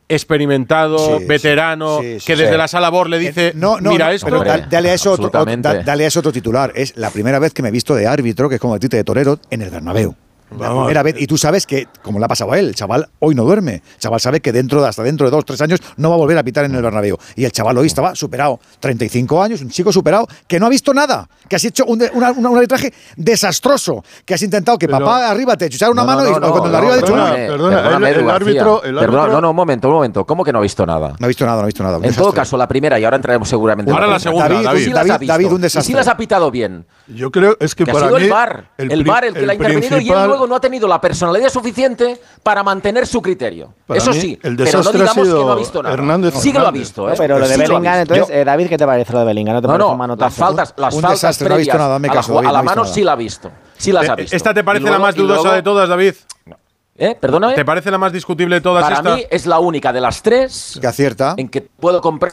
[0.08, 2.42] experimentado, Sí, veterano, sí, sí, que sí.
[2.42, 4.26] desde la sala BOR le dice, Eh, no, no, mira no, esto.
[4.26, 6.72] pero dale, a eso otro, dale a eso otro titular.
[6.74, 8.96] Es la primera vez que me he visto de árbitro, que es como el tite
[8.96, 10.14] de torero, en el Bernabéu.
[10.50, 10.84] La Vamos.
[10.84, 13.34] primera vez, y tú sabes que, como le ha pasado a él, el chaval hoy
[13.34, 13.74] no duerme.
[13.74, 16.18] El chaval sabe que dentro de, hasta dentro de dos, tres años no va a
[16.18, 17.16] volver a pitar en el Bernabéu.
[17.34, 20.94] Y el chaval hoy estaba superado, 35 años, un chico superado, que no ha visto
[20.94, 24.86] nada, que has hecho un, de- una- una- un arbitraje desastroso, que has intentado que
[24.86, 26.94] Pero- papá arriba te echara una No, mano no, y no, cuando no, la arriba
[26.96, 27.34] hecho perdona, una.
[27.34, 30.24] perdona, el- el árbitro- el árbitro- no, no, un momento, un momento.
[30.24, 31.14] ¿Cómo que no ha visto nada?
[31.18, 31.98] No ha visto nada, no ha visto nada.
[32.00, 33.90] En todo caso, la primera, y ahora entraremos seguramente.
[33.90, 34.84] en Ahora la segunda, David, David.
[34.84, 35.26] Sí las David.
[35.28, 35.86] David, un Y desastre.
[35.92, 36.86] sí las ha pitado bien.
[37.08, 38.24] Yo creo, es que, Que ha para sido mí...
[38.24, 38.70] el VAR.
[38.78, 40.14] El, VAR el que el la ha intervenido y él
[40.46, 43.74] no ha tenido la personalidad suficiente para mantener su criterio.
[43.86, 45.94] Para Eso mí, sí, el pero no digamos que no ha visto nada.
[45.94, 47.12] Hernández sí que lo ha visto, ¿eh?
[47.12, 49.54] No, pero lo de Sí Bellingham, entonces, eh, David, ¿qué te parece lo de Bellingham?
[49.56, 52.08] ¿No te No, no, las faltas, las Un faltas desastre, no ha visto nada, me
[52.08, 52.94] a la, caso, a la no visto mano nada.
[52.94, 53.50] sí la ha visto.
[53.76, 54.36] Sí las ha Eh, visto.
[54.36, 56.14] ¿Esta te parece luego- la más luego- dudosa de todas, David?
[56.96, 57.16] ¿Eh?
[57.20, 57.54] Perdóname.
[57.54, 59.16] ¿Te parece la más discutible de todas Para esta?
[59.16, 61.34] mí es la única de las tres Que acierta.
[61.36, 62.32] en que puedo comprar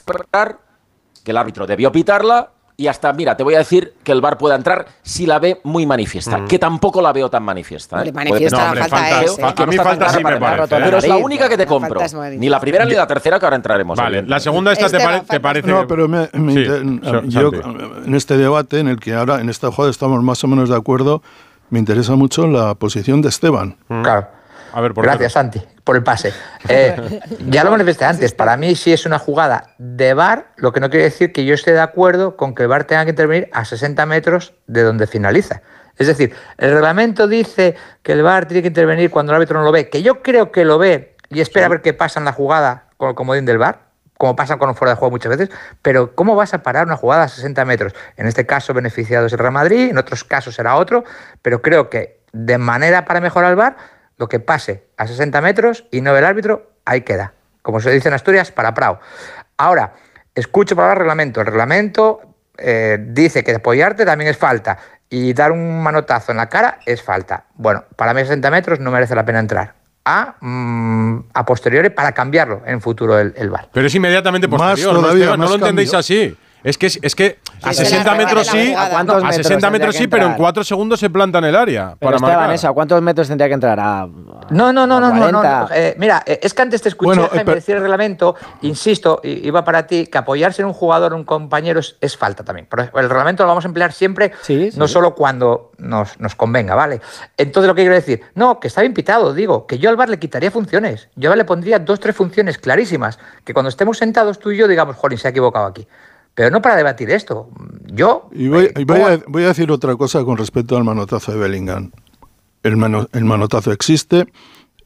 [1.24, 4.38] que el árbitro debió pitarla y hasta, mira, te voy a decir que el VAR
[4.40, 8.04] pueda entrar si la ve muy manifiesta, que tampoco la veo tan manifiesta.
[8.04, 8.12] ¿eh?
[8.12, 9.42] Manifiesta No, hombre, falta es, ¿eh?
[9.44, 10.32] a mí falta sí me.
[10.34, 10.40] ¿eh?
[10.68, 12.30] Pero es la única que te Falta compro.
[12.38, 13.98] Ni la primera ni la tercera que ahora entraremos.
[14.00, 15.68] Vale, la segunda esta te, pare- parece.
[15.68, 17.52] No, pero me, me Sí, inter- Sa- yo
[18.06, 20.76] en este debate en el que ahora en esta jugada estamos más o menos de
[20.76, 21.22] acuerdo,
[21.70, 23.78] me interesa mucho la posición de Esteban.
[23.88, 24.28] Claro.
[24.74, 26.34] A ver, ¿por Gracias, Santi, por el pase.
[26.68, 28.34] Eh, ya lo manifesté antes.
[28.34, 31.54] Para mí, sí es una jugada de VAR, lo que no quiere decir que yo
[31.54, 35.08] esté de acuerdo con que el VAR tenga que intervenir a 60 metros de donde
[35.08, 35.62] finaliza.
[35.98, 39.66] Es decir, el reglamento dice que el VAR tiene que intervenir cuando el árbitro no
[39.66, 42.26] lo ve, que yo creo que lo ve y espera a ver qué pasa en
[42.26, 45.36] la jugada con el comodín del VAR, como pasa con un fuera de juego muchas
[45.36, 45.50] veces,
[45.82, 47.94] pero ¿cómo vas a parar una jugada a 60 metros?
[48.18, 51.04] En este caso beneficiado es el Real Madrid, en otros casos será otro,
[51.42, 53.78] pero creo que de manera para mejorar el VAR,
[54.22, 57.34] lo que pase a 60 metros y no ve el árbitro, ahí queda.
[57.64, 59.00] Como se dice en Asturias, para Prao.
[59.58, 59.96] Ahora,
[60.36, 61.42] escucho para el reglamento.
[61.42, 62.22] El reglamento
[62.56, 64.78] eh, dice que apoyarte también es falta
[65.10, 67.46] y dar un manotazo en la cara es falta.
[67.56, 69.74] Bueno, para mí 60 metros no merece la pena entrar.
[70.06, 73.70] A, mm, a posteriori para cambiarlo en futuro el, el VAR.
[73.74, 74.94] Pero es inmediatamente Más posterior.
[74.94, 75.40] ¿no, todavía, Esteban?
[75.40, 76.38] no más lo entendéis así.
[76.64, 78.74] Es que, es que a Que se 60 la metros sí.
[78.78, 80.38] ¿A cuántos a metros 60 tendría metros sí, pero en entrar?
[80.46, 82.56] 4 segundos se planta en el área Pero para Esteban, marcar.
[82.56, 83.80] eso, ¿a cuántos metros tendría que entrar?
[83.80, 84.08] ¿A,
[84.52, 85.60] No, no, no, a no, no, no, 40?
[85.62, 85.68] no.
[85.74, 88.36] Eh, mira, eh, es que antes te escuché, Bueno, eh, Jaime, pero- decir el reglamento,
[88.62, 92.44] insisto, iba para ti, que apoyarse en un jugador o un compañero es, es falta
[92.44, 92.68] también.
[92.70, 94.78] Pero el reglamento lo vamos a emplear siempre, Sí, sí.
[94.80, 97.02] no solo cuando nos, nos convenga, ¿vale?
[97.38, 100.10] Entonces lo que quiero decir, no, que está bien pitado, digo, que yo al VAR
[100.10, 101.10] le quitaría funciones.
[101.16, 104.68] Yo al le pondría dos, tres funciones clarísimas, que cuando estemos sentados tú y yo
[104.68, 105.88] digamos, jolín, se ha equivocado aquí.
[106.36, 107.50] Pero no para debatir esto.
[107.94, 108.30] Yo...
[108.32, 110.84] Y voy, eh, y voy ¿cómo- a, voy a decir otra cosa con respecto al
[110.84, 111.92] manotazo de Bellingham.
[112.64, 114.28] El, mano- el manotazo existe,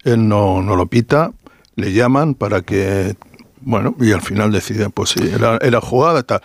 [0.04, 1.32] él no, no lo pita,
[1.76, 3.16] le llaman para que,
[3.62, 6.42] bueno, y al final deciden, pues sí, era, era jugada, tal.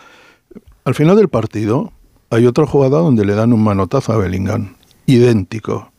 [0.85, 1.93] Al final del partido
[2.31, 4.75] hay otra jugada donde le dan un manotazo a Bellingham,
[5.07, 5.93] idéntico,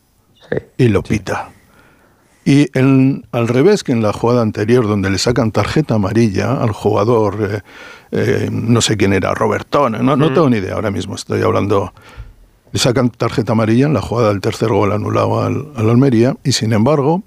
[0.50, 0.58] Sí.
[0.78, 1.50] y lo pita.
[2.44, 6.72] Y en- al revés que en la jugada anterior, donde le sacan tarjeta amarilla al
[6.72, 7.62] jugador, eh,
[8.12, 11.94] eh, no sé quién era, Robertone, no, no tengo ni idea, ahora mismo estoy hablando,
[12.72, 16.54] le sacan tarjeta amarilla en la jugada del tercer gol anulado al, al Almería, y
[16.54, 17.22] sin embargo,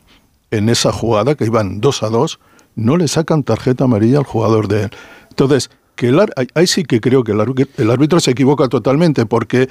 [0.50, 2.40] en esa jugada, que iban 2 a 2,
[2.74, 4.90] no le sacan tarjeta amarilla al jugador de él.
[5.30, 6.18] Entonces, que el
[6.54, 9.68] ahí- sí que creo que el, el árbitro se equivoca totalmente, porque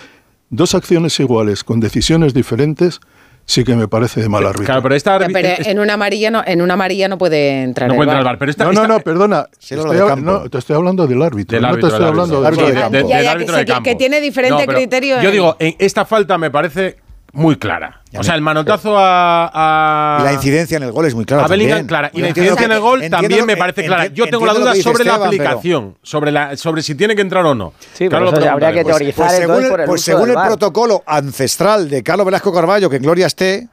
[0.50, 3.02] dos acciones iguales con decisiones diferentes
[3.46, 4.66] sí que me parece de mal árbitro.
[4.66, 7.90] Claro, pero esta pero en una amarilla no, en una amarilla no puede entrar.
[7.90, 9.48] no puede entrar bar, pero esta, No, no, esta- no, perdona.
[9.60, 11.56] Sí, Estoy no, te estoy hablando del árbitro.
[11.56, 12.68] Del no árbitro, te estoy del hablando árbitro.
[12.68, 13.08] del Árbitro de árbitro.
[13.10, 13.84] del que árbitro se- de que- campo.
[13.90, 16.98] que tiene diferente pero criterio Yo en- digo, en esta falta me parece
[17.34, 18.02] muy clara.
[18.16, 21.46] O sea, el manotazo a, a- Y la incidencia en el gol es muy clara.
[21.46, 21.88] a Bellingham, también.
[21.88, 22.12] clara.
[22.14, 24.06] Y Yo la incidencia en el gol entiendo también me parece clara.
[24.08, 27.44] Yo tengo la duda sobre la Esteban, aplicación, sobre, la, sobre si tiene que entrar
[27.46, 27.74] o no.
[27.94, 30.30] Sí, pero Claro, lo habría que teorizar Pues según entonces el, por el pues según
[30.30, 33.68] el protocolo ancestral de Carlos Velasco Carballo, que en gloria esté,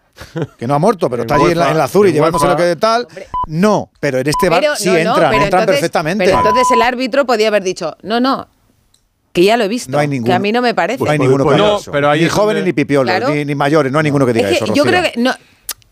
[0.58, 2.46] que no ha muerto, pero está allí en la, en la Azul y en llevándose
[2.46, 3.06] lo que tal,
[3.46, 6.24] no, pero en este bar Pero, sí no, no, entran, pero entran entonces- perfectamente.
[6.24, 8.48] Pero entonces el árbitro podía haber dicho, no, no,
[9.32, 9.90] que ya lo he visto.
[9.92, 10.34] No hay Que ninguno.
[10.34, 11.02] a mí no me parece.
[11.04, 13.34] no hay ninguno que No, pero ahí ni es jóvenes donde- ni pipiolos, Claro.
[13.34, 14.74] ni, ni mayores, no hay ninguno que diga Es que eso.
[14.74, 15.00] yo Rocío.
[15.00, 15.32] creo que no.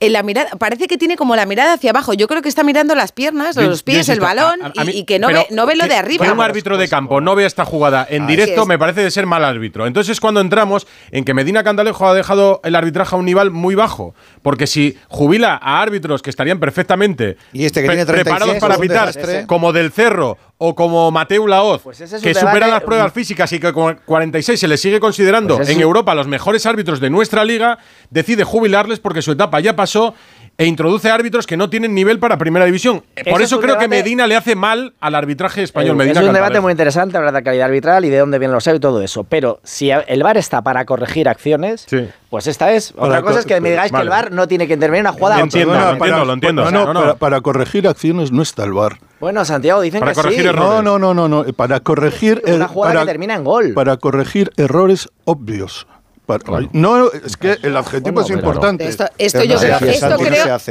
[0.01, 2.15] En la mirada, parece que tiene como la mirada hacia abajo.
[2.15, 4.87] Yo creo que está mirando las piernas, los pies, el balón a- a- a y-
[4.87, 6.25] mí- y, que no pero ve, no ve lo que- de arriba.
[6.25, 8.69] Que un árbitro de campo no vea esta jugada en Así directo es.
[8.69, 9.89] me parece de ser mal árbitro.
[9.89, 13.75] Entonces cuando entramos en que Medina Candalejo ha dejado el arbitraje a un nivel muy
[13.75, 14.15] bajo.
[14.43, 18.61] Porque si jubila a árbitros que estarían perfectamente Y este que pre- tiene 36, preparados
[18.61, 19.47] para pitar, desastre.
[19.49, 22.83] como del Cerro o como Mateu Laoz, Pues ese es un que debate- superan las
[22.83, 26.67] pruebas físicas y que con 46 se les sigue considerando Pues en Europa los mejores
[26.67, 27.79] árbitros de nuestra liga,
[28.11, 30.15] decide jubilarles porque su etapa ya pasó
[30.61, 33.05] e introduce árbitros que no tienen nivel para primera división.
[33.31, 35.93] Por eso es creo que Medina le hace mal al arbitraje español.
[35.95, 38.55] Eh, Medina es un debate muy interesante hablar de calidad arbitral y de dónde vienen
[38.57, 39.23] los árbitros y todo eso.
[39.23, 42.09] Pero si el VAR está para corregir acciones, Sí.
[42.29, 42.91] pues esta es.
[42.91, 45.11] Para Otra cosa es que me digáis que el VAR no tiene que intervenir en
[45.11, 45.37] una jugada.
[45.39, 47.01] Lo entiendo, lo entiendo, no, no.
[47.03, 48.99] Para, para corregir acciones no está el VAR.
[49.21, 50.47] Bueno, Santiago, dicen Para que corregir sí.
[50.49, 50.85] errores.
[50.85, 51.53] No, no, no, no, no.
[51.53, 52.41] Para corregir.
[52.47, 53.75] Una el- jugada para, que termina en gol.
[53.75, 55.87] Para corregir errores obvios.
[56.29, 58.87] Para- No, es que el adjetivo Bueno, es importante.
[58.87, 59.07] Esto,
[59.45, 60.17] yo creo, hace, esto no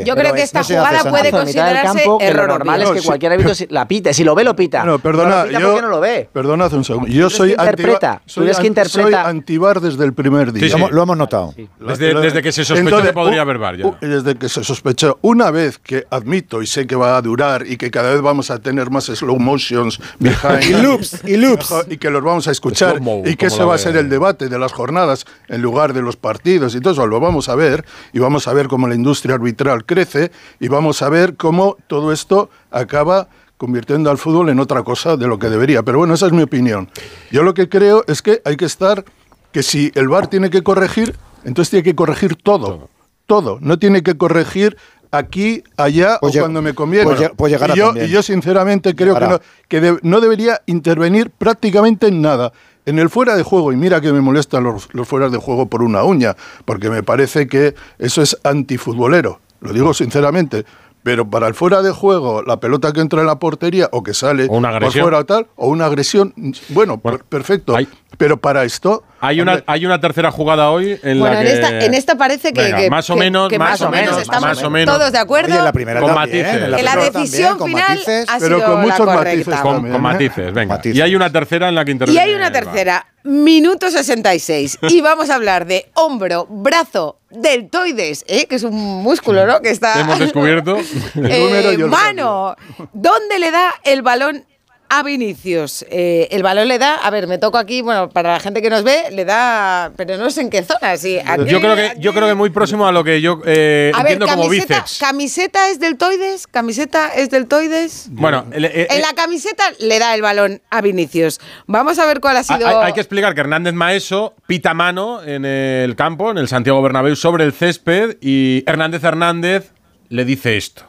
[0.06, 2.48] yo creo que es- esta no se hace, jugada puede considerarse campo, que lo error
[2.50, 4.14] normal es que cualquier árbitro la pite.
[4.14, 4.84] Si lo ve, lo pita.
[4.84, 6.30] No, perdona, lo pita yo, no lo ve.
[6.32, 7.08] Perdona hace un segundo.
[7.10, 10.62] Yo soy interpreta, soy, que soy antivar desde el primer día.
[10.62, 10.72] Sí, sí.
[10.74, 11.56] Lo hemos- Lo hemos notado.
[11.80, 15.18] Desde, desde que se sospechó que podría haber VAR Desde que se sospechó.
[15.24, 18.52] Una vez que admito y sé que va a durar y que cada vez vamos
[18.52, 20.38] a tener más slow motions behind.
[20.68, 21.74] Y loops, y loops.
[21.90, 23.02] Y que los vamos a escuchar.
[23.26, 26.16] Y que ese va a ser el debate de las jornadas en lugar de los
[26.16, 27.08] partidos y todo eso.
[27.08, 27.86] Lo vamos a ver.
[28.14, 30.32] Y vamos a ver cómo la industria arbitral crece.
[30.60, 35.28] Y vamos a ver cómo todo esto acaba convirtiendo al fútbol en otra cosa de
[35.28, 35.82] lo que debería.
[35.84, 36.90] Pero bueno, esa es mi opinión.
[37.32, 39.04] Yo lo que creo es que hay que estar,
[39.52, 42.90] que si el VAR tiene que corregir, entonces tiene que corregir todo.
[43.26, 43.58] Todo.
[43.62, 44.78] No tiene que corregir
[45.10, 47.06] aquí, allá Pues o lleg- cuando me conviene.
[47.06, 50.62] pues pues llegará y, yo, y yo sinceramente creo que, no, que de- no debería
[50.66, 52.52] intervenir prácticamente en nada.
[52.88, 55.68] En el fuera de juego, y mira que me molestan los, los fueras de juego
[55.68, 60.66] por una uña, porque me parece que eso es antifutbolero, lo digo sinceramente.
[61.04, 64.14] Pero para el fuera de juego, la pelota que entra en la portería o que
[64.14, 65.04] sale O una por agresión.
[65.04, 66.34] fuera o tal, o una agresión,
[66.70, 67.76] bueno, Bueno, per- perfecto.
[67.76, 71.48] hay- Pero para esto, Hay una, hay una tercera jugada hoy en Bueno, la en
[71.48, 71.54] que.
[71.54, 74.18] esta, en esta parece que, Venga, que- más o que- menos, que más o menos,
[74.22, 74.96] estamos más o menos.
[74.98, 75.50] todos de acuerdo.
[75.50, 76.62] Oye, en la primera Con también, matices.
[76.62, 76.66] ¿eh?
[76.66, 78.26] En la primera decisión también, final matices.
[78.30, 79.46] ha Pero sido con muchos la matices.
[79.46, 80.04] Con, también, con ¿eh?
[80.04, 80.76] matices, venga.
[80.76, 80.98] Matices.
[80.98, 82.22] Y hay una tercera en la que Y interviene.
[82.22, 84.78] hay una tercera, minuto 66.
[84.90, 88.46] Y vamos a hablar de hombro, brazo, deltoides, ¿eh?
[88.48, 89.62] que es un músculo, ¿no?
[89.62, 90.00] Que está.
[90.00, 90.78] Hemos descubierto.
[91.16, 92.56] Y el mano.
[92.94, 94.46] ¿Dónde le da el balón
[94.90, 95.86] a Vinicius?
[95.90, 98.70] Eh, el balón le da, a ver, me toco aquí, bueno, para la gente que
[98.70, 100.98] nos ve, le da, pero no sé en qué zona.
[100.98, 102.00] Sí, aquí, yo creo que aquí.
[102.02, 104.74] yo creo que muy próximo a lo que yo eh, A ver, entiendo como camiseta,
[104.82, 105.00] bíceps.
[105.00, 108.08] camiseta es deltoides, camiseta es deltoides.
[108.12, 111.40] Bueno, el- eh, En la camiseta le da el balón a Vinicius.
[111.66, 112.82] Vamos a ver cuál ha hay, sido.
[112.82, 117.16] hay que explicar que Hernández Maeso pita mano en el campo, en el Santiago Bernabéu,
[117.16, 119.72] sobre el césped y Hernández Hernández
[120.10, 120.84] le dice esto.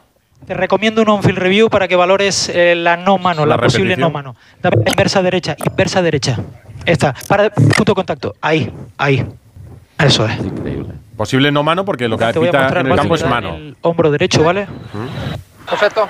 [0.46, 3.96] Te recomiendo un on-field review para que valores eh, la no mano, La la, posible
[3.96, 4.34] no mano.
[4.62, 6.38] Dame inversa derecha, inversa derecha.
[6.86, 8.34] Esta, para punto de contacto.
[8.40, 9.26] Ahí, ahí.
[9.98, 10.38] Eso es.
[10.38, 10.94] Increíble.
[11.16, 13.26] Posible no mano porque lo que Te voy a pita mostrar en el campo es
[13.26, 13.54] mano.
[13.56, 14.68] El hombro derecho, ¿vale?
[15.68, 16.08] Perfecto.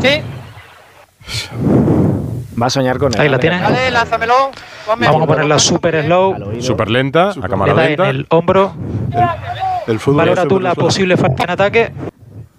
[0.00, 0.22] Sí.
[2.60, 3.20] Va a soñar con él.
[3.20, 3.62] Ahí la tienes.
[3.62, 4.50] Vale, lánzamelo.
[4.86, 6.60] Vamos a ponerla super slow.
[6.60, 8.10] Súper lenta, a cámara da en lenta.
[8.10, 8.74] el hombro.
[9.10, 9.61] el
[9.98, 11.92] fútbol Valora tú la posible falta en ataque,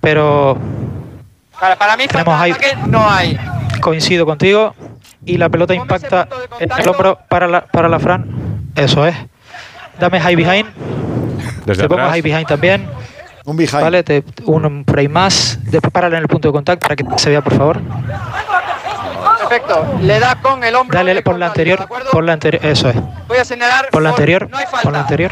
[0.01, 0.57] pero
[1.59, 3.39] Para, para mí, Tenemos falta ahí- ataque no hay.
[3.81, 4.73] coincido contigo.
[5.25, 6.27] Y la pelota impacta
[6.59, 8.25] en el hombro para la, para la Fran.
[8.75, 9.15] Eso es.
[9.97, 10.67] Dame high behind.
[11.65, 12.85] Desde Te pongo high behind también.
[13.45, 13.81] Un behind.
[13.81, 15.59] Vale, te, un frame más.
[15.63, 17.79] Después párale en el punto de contacto para que se vea, por favor.
[19.39, 19.95] Perfecto.
[20.01, 20.97] Le da con el hombro.
[20.97, 21.87] Dale por la anterior.
[22.11, 22.65] Por la anterior.
[22.65, 22.95] Eso es.
[23.27, 23.87] Voy a señalar.
[23.91, 24.49] Por la anterior.
[24.49, 24.81] No hay falta.
[24.81, 25.31] Por la anterior.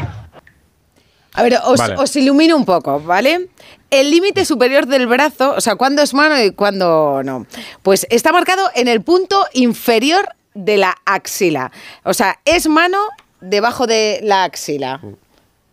[1.34, 1.94] A ver, os, Vale.
[1.96, 3.48] os ilumino un poco, ¿vale?
[3.90, 7.46] El límite superior del brazo, o sea, cuándo es mano y cuándo no,
[7.82, 11.70] pues está marcado en el punto inferior de la axila.
[12.04, 12.98] O sea, es mano
[13.40, 15.00] debajo de la axila.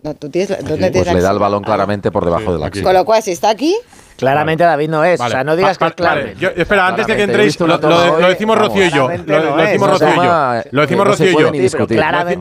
[0.01, 2.53] No, ¿tú tienes, la- ¿Dónde Pues tienes la le da el balón claramente por debajo
[2.53, 2.83] de la axila.
[2.85, 3.75] Con lo cual, si está aquí,
[4.19, 5.19] Claramente David no es.
[5.19, 5.29] Vale.
[5.29, 6.35] O sea, no digas Pa- que es vale.
[6.39, 9.09] Yo- espera, antes de que entréis, lo, lo- decimos Rocío y yo.
[9.25, 10.61] Lo, decimos Rocío y yo.
[10.71, 11.51] Lo decimos no se Rocío y yo.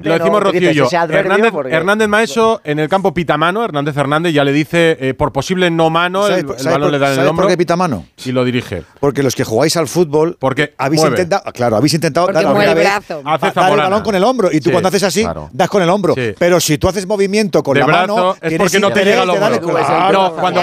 [0.03, 0.89] Lo decimos Rocío y yo.
[1.11, 3.65] Hernández, porque- Hernández Maeso en el campo pita mano.
[3.65, 6.27] Hernández Hernández ya le dice eh, por posible no mano.
[6.27, 8.05] El, ¿Sabes el balón le da en el hombro por qué pita mano?
[8.25, 8.83] y lo dirige.
[9.01, 11.17] Porque los que jugáis al fútbol Porque habéis mueve.
[11.17, 13.23] intentado, claro, habéis intentado Porque dar, el brazo.
[13.25, 16.15] Dar el balón con el hombro y tú cuando haces así das con el hombro.
[16.39, 20.13] Pero si tú haces movimiento con la mano, es porque no te llega darle- hombro.
[20.13, 20.61] No, cuando-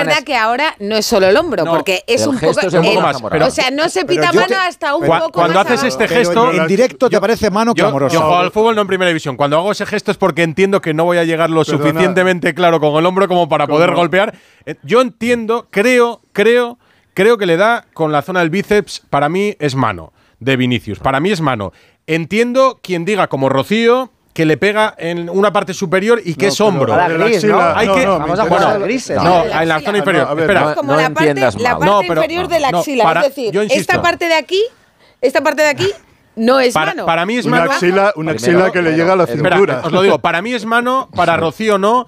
[0.00, 2.54] Es verdad, que ahora no es solo el hombro, No, porque es el un gesto
[2.62, 2.66] poco.
[2.68, 5.04] es un poco el- más, pero- o sea, no se pita mano te- hasta un
[5.04, 6.02] Cua- poco cuando más haces abajo.
[6.02, 8.14] este gesto- en, en directo te parece mano Yo, clamorosa.
[8.14, 9.36] yo juego al fútbol no en primera división.
[9.36, 11.84] Cuando hago ese gesto es porque entiendo que no voy a llegar lo Perdona.
[11.90, 13.98] suficientemente claro con el hombro como para poder ¿Cómo?
[14.00, 14.34] golpear.
[14.66, 16.78] Eh, Yo entiendo, creo, creo,
[17.14, 19.02] creo que le da con la zona del bíceps.
[19.10, 20.98] Para mí es mano de Vinicius.
[20.98, 21.72] Para mí es mano.
[22.06, 26.52] Entiendo quien diga como Rocío que le pega en una parte superior y que No,
[26.52, 26.92] es hombro.
[26.94, 29.08] Axila- Hay que- Vamos a Bueno, gris.
[29.10, 30.24] No, No, en la zona inferior.
[30.24, 30.60] No, a ver, Espera.
[30.60, 31.78] no- Es como no la parte, entiendas la mal.
[31.78, 33.04] parte No, pero- inferior de la no, axila.
[33.04, 34.60] para- es decir, esta parte de aquí,
[35.20, 35.88] esta parte de aquí
[36.34, 37.06] no es Para, mano.
[37.06, 37.70] para mí es Una mano.
[37.72, 39.82] axila, una Primero, axila que le llega a la Espera, cintura.
[39.84, 42.04] os lo digo, para mí es mano, para Rocío no.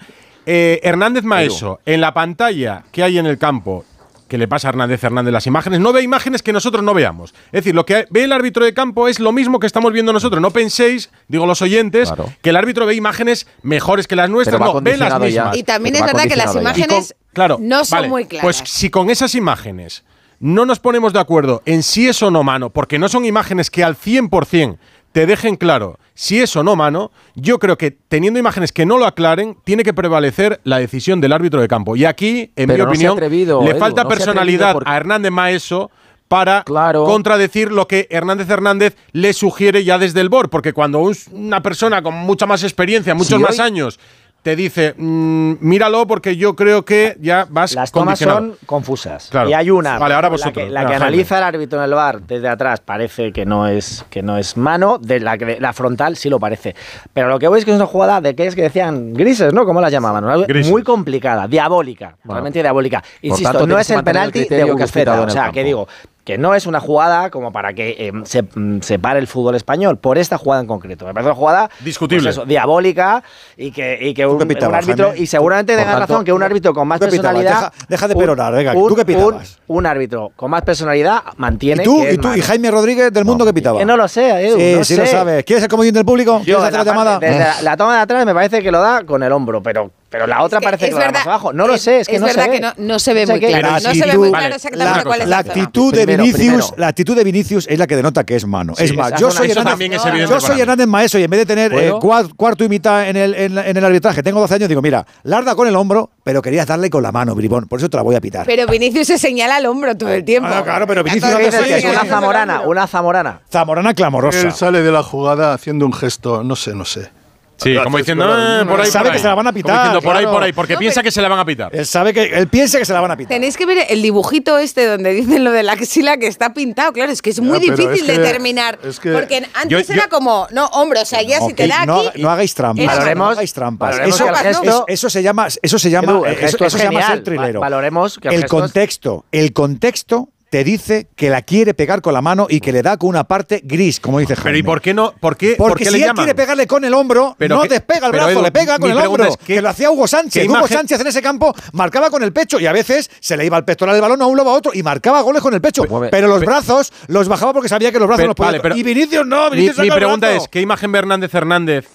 [0.49, 3.85] Eh, Hernández Maeso, en la pantalla que hay en el campo,
[4.29, 7.33] que le pasa a Hernández Hernández las imágenes, no ve imágenes que nosotros no veamos.
[7.47, 10.13] Es decir, lo que ve el árbitro de campo es lo mismo que estamos viendo
[10.13, 10.41] nosotros.
[10.43, 12.33] No penséis, digo los oyentes, Claro.
[12.43, 14.59] que el árbitro ve imágenes mejores que las nuestras.
[14.61, 15.19] No, ve las ya.
[15.19, 15.57] mismas.
[15.57, 18.43] y también Pero es verdad que las con- imágenes claro, no son vale, muy claras.
[18.45, 20.05] Pues si con esas imágenes
[20.41, 23.71] no nos ponemos de acuerdo en si es o no mano, porque no son imágenes
[23.71, 24.77] que al 100%
[25.17, 28.99] te dejen claro si es o no mano, yo creo que teniendo imágenes que no
[28.99, 31.97] lo aclaren, tiene que prevalecer la decisión del árbitro de campo.
[31.97, 34.95] Y aquí, en Pero mi no opinión, atrevido, le Edu, falta no personalidad porque- a
[34.99, 35.91] Hernández Maeso
[36.29, 37.05] para Claro.
[37.05, 41.63] contradecir lo que Hernández Hernández le sugiere ya desde el BOR, porque cuando un- una
[41.63, 43.99] persona con mucha más experiencia, muchos Si más hoy- años,
[44.47, 48.39] te dice, "Mm, míralo porque yo creo que ya vas Las tomas condicionado".
[48.57, 49.27] son confusas.
[49.29, 49.51] Claro.
[49.51, 49.99] Y hay una.
[49.99, 50.67] Vale, ahora la vosotros.
[50.67, 54.05] que, la que analiza el árbitro en el bar desde atrás parece que no es,
[54.09, 56.77] que no es mano, de la, que- la frontal sí lo parece.
[57.13, 59.53] Pero lo que voy es que es una jugada de que es que decían grises,
[59.53, 59.65] ¿no?
[59.67, 60.23] ¿Cómo la llamaban?
[60.23, 60.47] Una-.
[60.71, 62.35] Muy complicada, diabólica, Bueno.
[62.35, 63.03] realmente diabólica.
[63.23, 65.89] Insisto, tanto, no es el mantener el penalti de en O sea, que digo,
[66.27, 69.97] que no es una jugada como para que eh, se mm, separe el fútbol español
[69.97, 71.07] por esta jugada en concreto.
[71.07, 72.25] Me parece una jugada Discutible.
[72.25, 73.23] pues eso, diabólica
[73.57, 75.23] y que, y que un, pitabas, un árbitro, Jaime?
[75.23, 77.71] y seguramente tanto, razón, que un árbitro con más personalidad.
[77.71, 79.59] Deja- deja de un- perorar, venga, un- ¿tú qué un, pitabas?
[79.69, 81.83] un árbitro con más personalidad mantiene.
[81.83, 82.41] ¿Y tú, que y tú, y.
[82.41, 83.79] Jaime Rodríguez del mundo que pitaba?
[83.79, 85.01] Que no lo sé, Edu, Sí, no sí sé.
[85.03, 85.45] lo sabes.
[85.45, 86.39] ¿Quieres el comodín del público?
[86.41, 87.11] Yo, ¿Quieres hacer la, la, llamada?
[87.21, 89.63] parte- desde la, la toma de atrás me parece que lo da con el hombro,
[89.63, 91.53] pero, pero la otra Es que parece que, es verdad- más abajo.
[91.53, 92.61] No lo sé, es que no verdad se que ve.
[92.61, 93.63] no, no se ve sé muy claro.
[93.69, 96.07] La No se ve actitud- muy vale, claro exactamente la- cuál es La actitud de
[96.07, 96.67] Vinicius, primero.
[96.77, 98.75] la actitud de Vinicius es la que denota que es mano.
[98.77, 100.61] Sí, es más, yo soy Hernández, también es yo soy.
[100.61, 101.93] Hernández Maeso y en vez de tener eh,
[102.37, 105.55] cuarto y mitad en el, en, en el arbitraje, tengo 12 años, digo, mira, larda
[105.55, 108.15] con el hombro, pero querías darle con la mano, bribón, por eso te la voy
[108.15, 108.47] a pitar.
[108.47, 110.49] Pero Vinicius se señala al hombro todo el tiempo.
[110.53, 111.39] Ah, claro, pero Vinicius no.
[111.39, 113.41] Sí, Una zamorana, una zamorana.
[113.51, 114.41] Zamorana clamorosa.
[114.41, 117.11] Él sale de la jugada haciendo un gesto, no sé, no sé.
[117.59, 119.23] Sí, como diciendo, "Eh, por ahí, Sabe por que ahí".
[119.23, 120.37] se la van a Como pitar, diciendo, por ahí, claro.
[120.37, 121.75] por ahí, porque No, piensa pero- que se la van a pitar.
[121.75, 123.31] Él sabe que él piensa que se la van a pitar.
[123.31, 126.93] Tenéis que ver el dibujito este donde dicen lo de la axila que está pintado.
[126.93, 128.79] Claro, es que es muy pero difícil es que- determinar.
[128.85, 131.67] es que- porque antes Yo- era como, no, hombro, o sea, ya si Ok, te
[131.69, 132.21] da no, aquí.
[132.23, 132.87] no hagáis trampas.
[132.87, 133.91] Valoremos- no hagáis trampas.
[133.91, 136.67] valoremos Eso, que el eso- se llama, eso se llama, Edu, el eso- gesto eso
[136.67, 137.13] es se llama genial.
[137.15, 137.61] ser trilero.
[137.61, 141.75] Va- valoremos que el el gesto es- contexto, el contexto te dice que la quiere
[141.75, 144.49] pegar con la mano y que le da con una parte gris, como dice Jaime.
[144.53, 145.13] Pero ¿y por qué no?
[145.21, 146.25] ¿Por qué, por Porque qué si le él llaman?
[146.25, 148.91] quiere pegarle con el hombro, Pero no que- despega el brazo, Edu, le pega con
[148.91, 149.25] mi el hombro.
[149.27, 150.47] es, ¿qué- que lo hacía Hugo Sánchez.
[150.49, 153.45] Hugo imagen- Sánchez en ese campo marcaba con el pecho y a veces se le
[153.45, 155.61] iba el pectoral del balón a un lado a otro y marcaba goles con el
[155.61, 155.85] pecho.
[155.85, 158.47] Pues pero los brazos los bajaba porque sabía que los brazos Pero- los podía.
[158.53, 161.35] vale, pero- y Vinicius no, Mi, Vinicius mi el pregunta es, ¿qué imagen ve Hernández
[161.35, 161.87] Hernández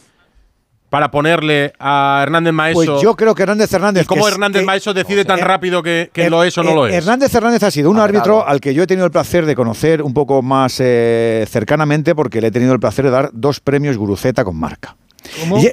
[0.92, 2.76] para ponerle a Hernández Maeso?
[2.76, 4.04] Pues yo creo que Hernández Hernández.
[4.04, 6.76] ¿Y cómo que Hernández que- Maeso decide tan rápido que, lo es o no eh,
[6.76, 6.94] lo es?
[6.94, 10.02] Hernández Hernández ha sido un árbitro al que yo he tenido el placer de conocer
[10.04, 13.96] un poco más eh, cercanamente porque le he tenido el placer de dar dos premios
[13.98, 14.98] Guruceta con marca.
[15.40, 15.60] ¿Cómo?
[15.60, 15.72] Y-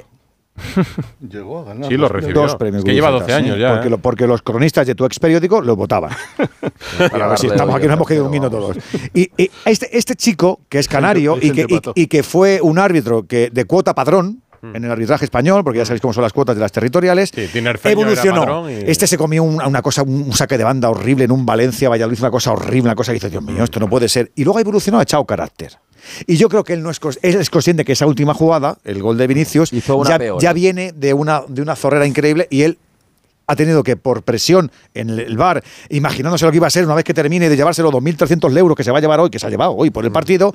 [1.29, 1.89] Llegó a ganar.
[1.89, 2.41] Sí, lo dos recibió.
[2.41, 3.89] Dos premios Es que lleva Guruceta, 12 sí, años ya, Porque, ¿eh?
[3.91, 6.11] lo- porque los cronistas de tu ex periódico lo votaban.
[7.11, 8.77] Para a ver si estamos aquí, nos hemos quedado un todos.
[9.13, 12.79] Y, y este, este chico, que es canario y que, y- y que fue un
[12.79, 16.33] árbitro que, de cuota padrón, en el arbitraje español, porque ya sabéis cómo son las
[16.33, 17.47] cuotas de las territoriales, Sí,
[17.85, 18.69] evolucionó.
[18.69, 21.45] y- Este se comió un- una cosa, un, un saque de banda horrible en un
[21.45, 24.31] Valencia, Valladolid, una cosa horrible, una cosa que dice, Dios mío, esto no puede ser.
[24.35, 25.73] Y luego evolucionó, ha echado carácter.
[26.27, 29.01] Y yo creo que él no es, él es consciente que esa última jugada, el
[29.01, 30.41] gol de Vinicius, Hizo una ya, peor.
[30.41, 32.77] ya viene de una, de una zorrera increíble y él
[33.47, 36.85] ha tenido que, por presión en el, el bar, imaginándose lo que iba a ser
[36.85, 39.39] una vez que termine de llevárselo 2.300 euros que se va a llevar hoy, que
[39.39, 40.53] se ha llevado hoy por el partido,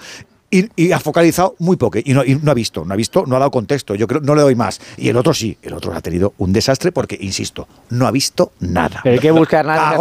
[0.59, 3.25] y, y ha focalizado muy poco y no, y no ha visto, no ha visto,
[3.27, 3.95] no ha dado contexto.
[3.95, 4.81] Yo creo no le doy más.
[4.97, 8.53] Y el otro sí, el otro ha tenido un desastre porque, insisto, no ha visto
[8.61, 9.01] nada.
[9.03, 9.97] Pero hay que buscar nada.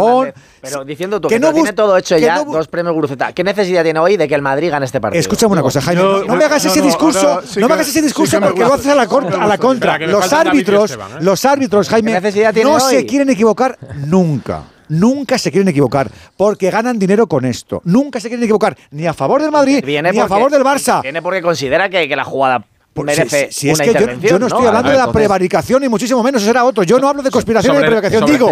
[0.60, 3.32] Pero diciendo tú Que que, no tiene todo hecho ya, no dos premios Guruceta.
[3.32, 5.20] ¿Qué necesidad tiene hoy de que el Madrid gane este partido?
[5.20, 6.02] Escúchame una cosa, Jaime.
[6.02, 7.42] No, no me hagas no, ese discurso.
[7.46, 9.98] sí no me hagas ese discurso porque lo haces a la, cor- a la contra.
[9.98, 11.16] Los árbitros, Esteban, ¿eh?
[11.20, 12.94] los árbitros, Jaime, ¿Qué necesidad tiene no hoy?
[12.94, 14.62] se quieren equivocar nunca.
[14.88, 17.80] Nunca se quieren equivocar porque ganan dinero con esto.
[17.84, 21.02] Nunca se quieren equivocar ni a favor del Madrid Viene ni a favor del Barça.
[21.02, 22.64] Viene porque considera que, que la jugada
[23.02, 24.30] merece si, si es que yo, intervención.
[24.32, 26.82] yo no estoy hablando de la entonces- prevaricación ni muchísimo menos, eso era otro.
[26.84, 28.30] Yo no hablo de conspiración sobre- ni de prevaricación.
[28.30, 28.46] Digo,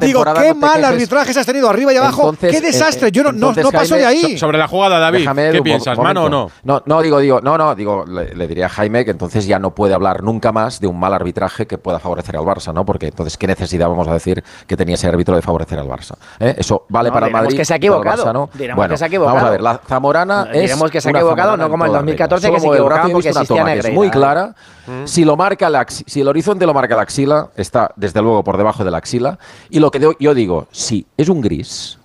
[0.00, 0.84] digo qué no mal quejes.
[0.88, 2.30] arbitrajes has tenido arriba y abajo.
[2.30, 3.08] Entonces, qué desastre.
[3.08, 4.38] eh, Yo no, no, entonces, no paso de ahí.
[4.38, 5.98] Sobre la jugada, David, Déjame, ¿qué piensas?
[5.98, 6.50] ¿Mano o no?
[6.62, 9.58] No, no, digo, digo, no, no, digo, le, le diría a Jaime que entonces ya
[9.58, 12.84] no puede hablar nunca más de un mal arbitraje que pueda favorecer al Barça, ¿no?
[12.84, 16.14] Porque entonces, ¿qué necesidad vamos a decir que tenía ese árbitro de favorecer al Barça?
[16.38, 16.54] ¿Eh?
[16.58, 17.56] Eso vale No, para el Madrid.
[17.56, 18.24] que se ha equivocado.
[18.26, 18.50] Barça, ¿no?
[18.54, 19.34] Diremos bueno, que se ha equivocado.
[19.36, 20.62] Vamos a ver, la Zamorana es.
[20.62, 22.56] diremos que se ha equivocado, no como el toda 2014 regla.
[22.56, 24.10] que se he porque existía es muy ¿eh?
[24.10, 24.54] clara.
[25.04, 28.42] Si, lo marca la, axi- si el horizonte lo marca la axila, está desde luego
[28.42, 29.38] por debajo de la axila.
[29.68, 31.98] Y lo que yo- yo digo, si es un gris,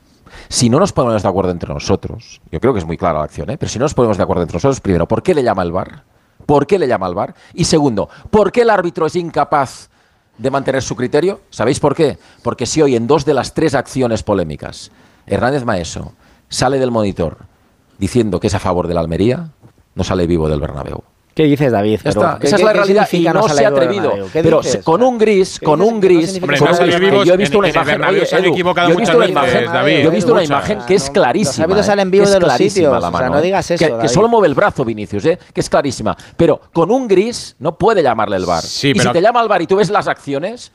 [0.49, 3.25] si no nos ponemos de acuerdo entre nosotros, yo creo que es muy clara la
[3.25, 3.57] acción, ¿eh?
[3.57, 5.71] pero si no nos ponemos de acuerdo entre nosotros, primero, ¿por qué le llama el
[5.71, 6.03] VAR?
[6.45, 7.33] ¿Por qué le llama el VAR?
[7.53, 9.89] Y segundo, ¿por qué el árbitro es incapaz
[10.37, 11.39] de mantener su criterio?
[11.51, 12.17] ¿Sabéis por qué?
[12.43, 14.91] Porque si hoy en dos de las tres acciones polémicas
[15.25, 16.11] Hernández Maeso
[16.49, 17.37] sale del monitor
[17.97, 19.51] diciendo que es a favor de la Almería,
[19.95, 21.03] no sale vivo del Bernabéu.
[21.35, 21.97] ¿Qué dices, David?
[21.97, 24.13] Ya Pero, está, ¿qué- esa es la qué realidad y no se ha atrevido.
[24.31, 27.09] Pero con un gris, ¿Qué con un gris, significa Hombre, con no un salir gris,
[27.11, 29.65] vivos yo he visto en- una imagen, se han equivocado yo he visto una imagen,
[29.65, 30.03] David.
[30.03, 30.49] yo he visto una Muchas.
[30.49, 31.67] imagen que es clarísima.
[31.67, 31.83] los ¿eh?
[31.83, 33.41] salen que vivos es de los clarísima sitios, la o sea, no ¿eh?
[33.41, 35.39] digas eso, Que, solo mueve el brazo Vinicius, ¿eh?
[35.53, 36.15] que es clarísima.
[36.37, 38.61] Pero con un gris no puede llamarle el bar.
[38.63, 40.71] Sí, y pero- si te llama el bar y tú ves las acciones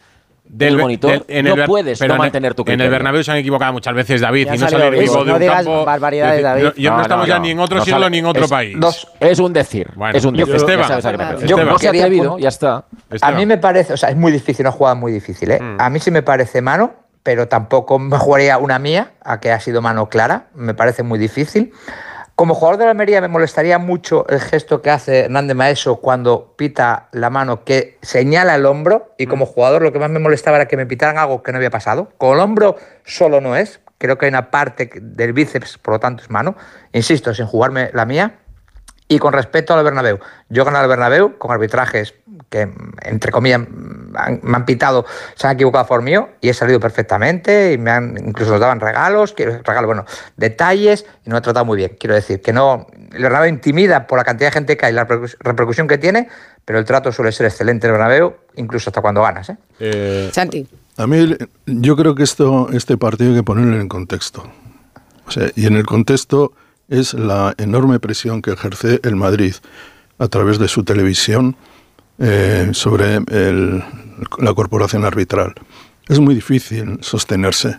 [0.51, 2.67] del Be- monitor, del- en no el puedes pero no en el- mantener tu En
[2.67, 2.85] criterio.
[2.87, 5.19] el Bernabéu se han equivocado muchas veces, David, Ya y no salió salir vivo.
[5.19, 5.85] de No un digas campo.
[5.85, 6.63] barbaridades, David.
[6.65, 7.43] no- Yo no, No, estamos no, ya no.
[7.45, 8.77] ni en otro No siglo sale- ni en otro es- país.
[9.21, 10.57] Es un decir, Bueno, es un yo- decir.
[10.57, 11.11] Esteban, a se ha
[11.79, 12.75] quería atrevido, apun- ya está.
[12.77, 13.37] A Esteban.
[13.37, 15.61] mí me parece, o sea, es muy difícil, una jugada muy difícil, ¿eh?
[15.79, 19.61] A mí sí me parece mano, pero tampoco me jugaría una mía a que ha
[19.61, 20.47] sido mano clara.
[20.55, 21.73] Me parece muy difícil.
[22.39, 26.55] Como jugador de la Almería me molestaría mucho el gesto que hace Hernández Maeso cuando
[26.57, 30.59] pita la mano que señala el hombro y como jugador lo que más me molestaba
[30.59, 32.13] era que me pitaran algo que no había pasado.
[32.17, 35.99] Con el hombro solo no es, creo que hay una parte del bíceps, por lo
[35.99, 36.55] tanto es mano.
[36.93, 38.39] Insisto, sin jugarme la mía.
[39.11, 40.19] Y con respecto al Bernabéu,
[40.51, 42.15] yo gané al Bernabéu con arbitrajes
[42.51, 42.71] que,
[43.03, 43.63] entre comillas,
[44.15, 47.79] han- me han pitado, se han equivocado a favor mío y he salido perfectamente y
[47.79, 50.05] me han, incluso nos daban regalos, regalos, bueno,
[50.37, 51.97] detalles y nos han tratado muy bien.
[51.99, 55.07] Quiero decir que no, el Bernabéu intimida por la cantidad de gente que hay, la
[55.07, 56.29] repercus- repercusión que tiene,
[56.65, 59.49] pero el trato suele ser excelente en el Bernabéu, incluso hasta cuando ganas.
[59.51, 59.57] ¿eh?
[59.81, 60.67] Eh, Santi.
[60.99, 61.35] A mí,
[61.67, 64.45] yo creo que esto, este partido hay que ponerlo en contexto.
[65.27, 66.53] O sea, y en el contexto
[66.89, 69.55] es la enorme presión que ejerce el Madrid
[70.19, 71.57] a través de su televisión
[72.19, 73.21] eh, sobre
[74.39, 75.55] la corporación arbitral.
[76.09, 77.79] Es muy difícil sostenerse.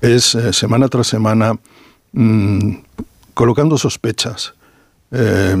[0.00, 1.56] Es eh, semana tras semana
[2.12, 2.70] mm,
[3.34, 4.54] colocando sospechas,
[5.12, 5.54] eh,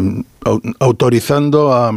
[0.44, 1.92] au- autorizando a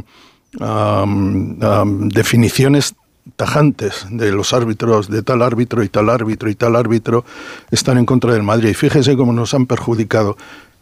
[2.10, 2.96] definiciones
[3.36, 7.24] tajantes de los árbitros, de tal árbitro y tal árbitro y tal árbitro,
[7.72, 8.70] están en contra del Madrid.
[8.70, 10.38] Y fíjese cómo nos han perjudicado.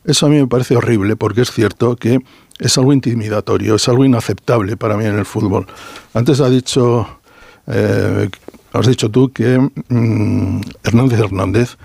[0.07, 2.19] Eso a mí me parece horrible porque es cierto que
[2.59, 5.67] es algo intimidatorio, es algo inaceptable para mí en el fútbol.
[6.13, 7.19] Antes ha dicho,
[7.67, 8.29] eh,
[8.71, 11.77] has dicho tú que mm, Hernández Hernández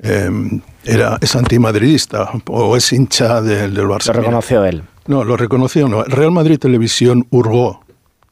[0.00, 4.08] eh, era, es antimadridista o es hincha del, del Barça.
[4.08, 4.82] Lo reconoció él.
[5.06, 6.02] No, lo reconoció no.
[6.02, 7.84] Real Madrid Televisión hurgó,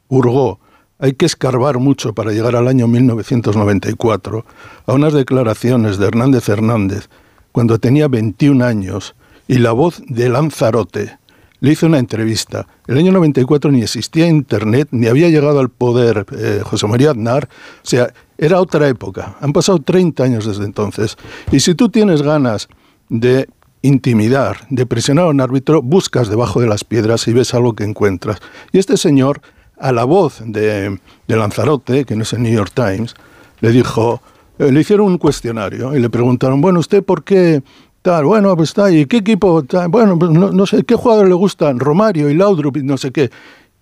[0.09, 0.59] hurgó.
[0.99, 4.45] Hay que escarbar mucho para llegar al año 1994
[4.87, 7.07] a unas declaraciones de Hernández Hernández
[7.53, 9.15] cuando tenía 21 años
[9.47, 11.17] y la voz de Lanzarote
[11.59, 12.67] le hizo una entrevista.
[12.85, 17.49] El año 94 ni existía Internet, ni había llegado al poder eh, José María Aznar.
[17.83, 19.37] O sea, era otra época.
[19.41, 21.17] Han pasado 30 años desde entonces.
[21.51, 22.67] Y si tú tienes ganas
[23.09, 23.49] de
[23.81, 27.83] intimidar, de presionar a un árbitro, buscas debajo de las piedras y ves algo que
[27.83, 28.39] encuentras.
[28.71, 29.41] Y este señor,
[29.79, 33.15] a la voz de, de Lanzarote, que no es el New York Times,
[33.61, 34.21] le dijo,
[34.59, 37.61] eh, le hicieron un cuestionario y le preguntaron, bueno, ¿usted por qué
[38.01, 38.25] tal?
[38.25, 39.63] Bueno, pues está ahí, ¿qué equipo?
[39.63, 39.89] tal?
[39.89, 41.79] Bueno, pues no, no sé, ¿qué jugadores le gustan?
[41.79, 43.29] Romario y Laudrup y no sé qué.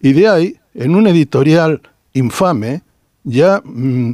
[0.01, 1.81] Y de ahí, en un editorial
[2.13, 2.81] infame,
[3.23, 4.11] ya mm,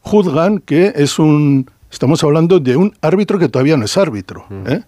[0.00, 4.82] juzgan que es un, estamos hablando de un árbitro que todavía no es árbitro, ¿eh?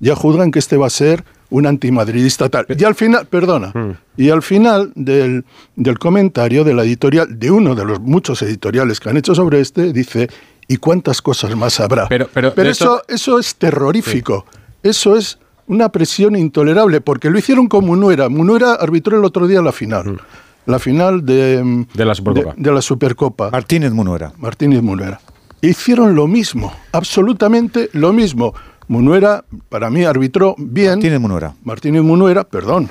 [0.00, 2.66] ya juzgan que este va a ser un antimadridista tal.
[2.68, 3.72] Y al final, perdona,
[4.16, 5.44] y al final del,
[5.76, 9.60] del comentario de la editorial, de uno de los muchos editoriales que han hecho sobre
[9.60, 10.28] este, dice,
[10.68, 12.08] ¿y cuántas cosas más habrá?
[12.08, 14.46] Pero- pero de eso, eso es terrorífico,
[14.82, 18.28] eso es una presión intolerable, porque lo hicieron con Munuera.
[18.28, 20.20] Munuera arbitró el otro día la final.
[20.66, 22.54] La final de, mm, De la Supercopa.
[22.56, 23.50] de, de la Supercopa.
[23.50, 24.32] Martínez Munuera.
[24.38, 25.20] Martínez Munuera.
[25.60, 28.54] Hicieron lo mismo, absolutamente lo mismo.
[28.88, 30.94] Munuera, para mí, arbitró bien.
[30.94, 31.54] Martínez Munuera.
[31.62, 32.88] Martínez Munuera, perdón.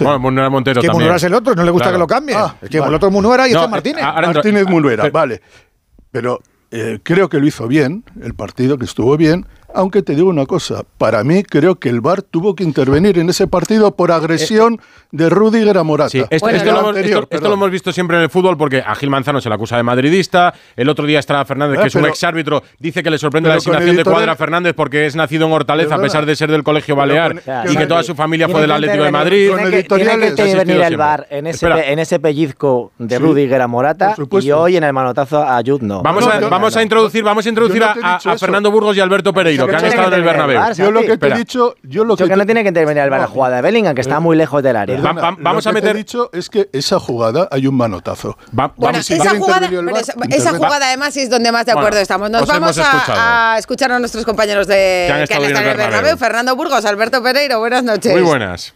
[0.00, 1.02] Bueno, Munuera Montero que también.
[1.02, 1.96] Munuera es el otro, no le gusta Claro.
[1.96, 2.34] que lo cambie.
[2.34, 2.88] Ah, es que vale.
[2.90, 4.04] el otro es Munuera y No, este eh, es Martínez.
[4.04, 5.42] entro- Martínez ah, Munuera, pero- vale.
[6.10, 6.40] Pero
[6.70, 10.46] eh, creo que lo hizo bien, el partido que estuvo bien, aunque te digo una
[10.46, 14.80] cosa, para mí creo que el VAR tuvo que intervenir en ese partido por agresión
[15.12, 16.10] de Rudiger a Morata.
[16.10, 17.50] Sí, esto, Bueno, esto lo hemos, anterior, esto- esto perdón.
[17.50, 19.82] lo hemos visto siempre en el fútbol porque a Gil Manzano se le acusa de
[19.82, 20.52] madridista.
[20.76, 23.56] El otro día Estrada Fernández, Ah, que es un exárbitro, dice que le sorprende la
[23.56, 26.96] designación de Cuadra Fernández porque es nacido en Hortaleza a pesar de ser del Colegio
[26.96, 29.48] Balear con- Claro, y que toda su familia fue del Atlético de Madrid.
[29.50, 29.82] Con Tiene que,
[30.32, 30.96] tiene que el.
[30.96, 34.84] VAR en ese, pe- en ese pellizco de Sí, Rudiger a Morata y hoy en
[34.84, 36.02] el manotazo a Jude no.
[36.02, 37.92] Vamos, No, a, yo- vamos a introducir, vamos a, introducir a,
[38.24, 38.38] a-.
[38.38, 39.32] Fernando Burgos y Alberto
[39.66, 40.62] Que han estado en el Bernabéu.
[40.74, 43.10] Yo lo que te he dicho, yo lo que que no tiene que intervenir el
[43.10, 43.26] No.
[43.28, 45.00] jugada de Bellingham, que está muy lejos del área.
[45.00, 47.66] Va- va- vamos lo a que te meter- he dicho es que esa jugada hay
[47.66, 48.36] un manotazo.
[48.52, 49.68] Bueno, esa jugada,
[50.30, 52.30] esa, además es donde más de acuerdo estamos.
[52.30, 55.90] Nos os vamos a, escuchar a nuestros compañeros de Que han estado en el Bernabéu.
[55.90, 56.16] Bernabéu.
[56.16, 58.12] Fernando Burgos, Alberto Pereiro, buenas noches.
[58.12, 58.74] Muy buenas.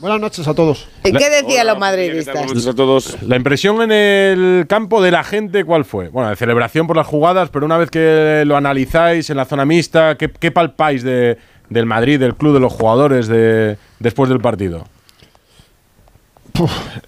[0.00, 0.86] Buenas noches a todos.
[1.04, 2.66] ¿Y qué decían los madridistas?
[2.66, 3.20] a todos.
[3.22, 6.08] La impresión en el campo de la gente, ¿cuál fue?
[6.08, 9.64] Bueno, de celebración por las jugadas, pero una vez que lo analizáis en la zona
[9.64, 11.38] mixta, ¿qué, qué palpáis de,
[11.68, 14.84] del Madrid, del club, de los jugadores de, después del partido?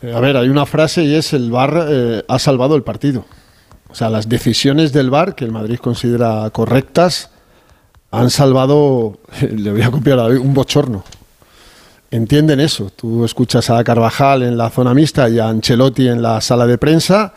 [0.03, 3.25] Eh, A ver, hay una frase y es el VAR eh, ha salvado el partido.
[3.89, 7.31] O sea, las decisiones del VAR, que el Madrid considera correctas,
[8.11, 9.19] han salvado,
[9.49, 11.05] le voy a copiar un bochorno.
[12.11, 12.91] Entienden eso.
[12.95, 16.77] Tú escuchas a Carvajal en la zona mixta y a Ancelotti en la sala de
[16.77, 17.35] prensa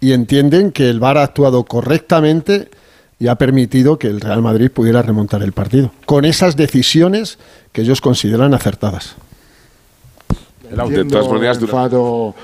[0.00, 2.68] y entienden que el VAR ha actuado correctamente
[3.18, 5.90] y ha permitido que el Real Madrid pudiera remontar el partido.
[6.06, 7.38] Con esas decisiones
[7.72, 9.16] que ellos consideran acertadas.
[10.70, 12.34] Maneras, el enfado,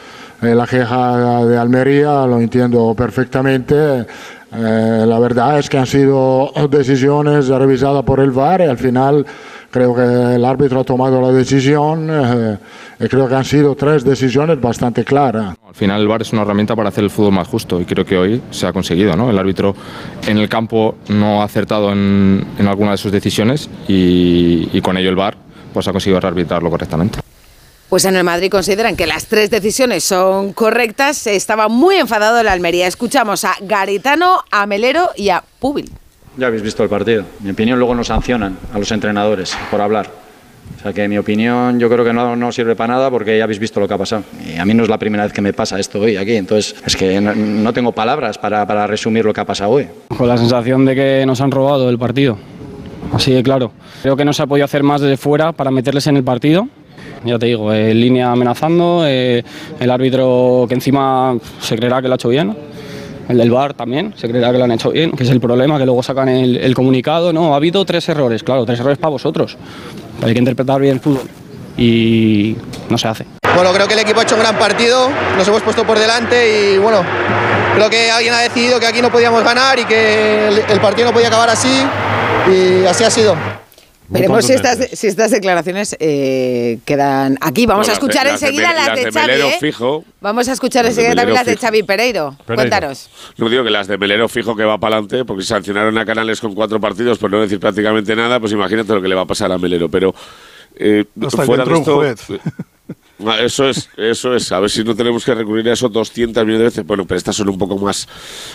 [0.43, 4.07] eh, la queja de Almería, lo entiendo perfectamente.
[4.53, 9.25] Eh, la verdad es que han sido decisiones revisadas por el VAR y al final
[9.71, 12.59] creo que el árbitro ha tomado la decisión eh,
[12.99, 15.57] y creo que han sido tres decisiones bastante claras.
[15.67, 18.05] Al final el VAR es una herramienta para hacer el fútbol más justo y creo
[18.05, 19.17] que hoy se ha conseguido.
[19.17, 19.31] ¿no?
[19.31, 19.75] El árbitro
[20.27, 24.97] en el campo no ha acertado en, en alguna de sus decisiones y, y con
[24.97, 25.37] ello el VAR
[25.73, 27.21] pues, ha conseguido arbitrarlo correctamente.
[27.89, 31.27] Pues en el Madrid consideran que las tres decisiones son correctas.
[31.27, 32.87] Estaba muy enfadado el Almería.
[32.87, 35.91] Escuchamos a Garitano, a Melero y a Púbil.
[36.41, 37.25] Ya habéis visto el partido.
[37.41, 40.07] Mi opinión, luego nos sancionan a los entrenadores por hablar.
[40.75, 43.45] O sea que mi opinión yo creo que no, no sirve para nada porque ya
[43.45, 44.23] habéis visto lo que ha pasado.
[44.43, 46.37] Y a mí no es la primera vez que me pasa esto hoy aquí.
[46.37, 49.89] Entonces es que no, no tengo palabras para, para resumir lo que ha pasado hoy.
[50.17, 52.39] Con la sensación de que nos han robado el partido.
[53.13, 53.73] Así de claro.
[54.01, 56.69] Creo que no se ha podido hacer más desde fuera para meterles en el partido.
[57.23, 59.45] Ya te digo, en línea amenazando, eh,
[59.79, 62.57] el árbitro que encima se creerá que lo ha hecho bien,
[63.31, 65.79] el del VAR también, se creerá que lo han hecho bien, que es el problema,
[65.79, 67.33] que luego sacan el, comunicado.
[67.33, 69.57] No, ha habido tres errores, claro, tres errores para vosotros.
[70.23, 71.23] Hay que interpretar bien el fútbol
[71.77, 72.57] y
[72.89, 73.27] no se hace.
[73.55, 76.75] Bueno, creo que el equipo ha hecho un gran partido, nos hemos puesto por delante
[76.75, 77.03] y bueno,
[77.75, 81.13] creo que alguien ha decidido que aquí no podíamos ganar y que el partido no
[81.13, 81.87] podía acabar así
[82.51, 83.37] y así ha sido.
[84.11, 87.65] Veremos si estas, si estas declaraciones eh, quedan aquí.
[87.67, 89.27] Vamos No, a las escuchar las de enseguida las las de, de Xavi.
[89.27, 89.57] Melero ¿eh?
[89.61, 90.05] fijo.
[90.21, 91.57] Vamos a escuchar Las de enseguida también las de.
[91.57, 92.37] Xavi Pereiro.
[92.45, 92.55] Pereiro.
[92.71, 93.09] Cuéntanos.
[93.37, 96.41] No digo que las de Melero fijo que va para adelante, porque sancionaron a Canales
[96.41, 99.27] con cuatro partidos por no decir prácticamente nada, pues imagínate lo que le va a
[99.27, 99.89] pasar a Melero.
[99.89, 100.15] Pero
[100.77, 102.21] eh, Hasta fuera de esto, juez.
[102.31, 102.51] Ah,
[103.41, 104.51] Eso es, eso es.
[104.53, 106.87] A ver si no tenemos que recurrir a eso 200 millones de veces.
[106.87, 108.09] Bueno, pero estas son un poco más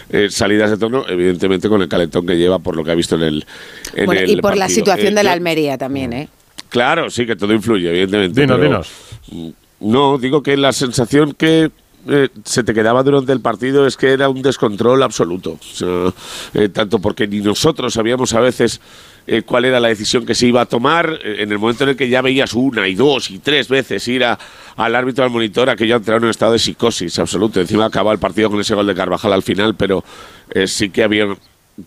[0.09, 3.15] eh, salidas de tono, evidentemente con el calentón que lleva por lo que ha visto
[3.15, 3.45] en el.
[3.93, 6.29] en Bueno, el y por la situación Eh, de la Almería también, ¿eh?
[6.69, 8.41] Claro, sí, que todo influye, evidentemente.
[8.41, 8.69] Dinos, pero-
[9.31, 9.53] dinos.
[9.79, 11.69] No, digo que la sensación que
[12.07, 15.59] eh, se te quedaba durante el partido es que era un descontrol absoluto.
[15.59, 16.13] O sea,
[16.53, 18.79] eh, tanto porque ni nosotros sabíamos a veces
[19.27, 21.91] eh, cuál era la decisión que se iba a tomar eh, en el momento en
[21.91, 24.37] el que ya veías una y dos y tres veces ir a-
[24.75, 27.59] al árbitro al monitor, aquello entrado en un estado de psicosis absoluto.
[27.61, 30.03] Encima acaba el partido con ese gol de Carvajal al final, pero
[30.53, 31.25] eh, sí que había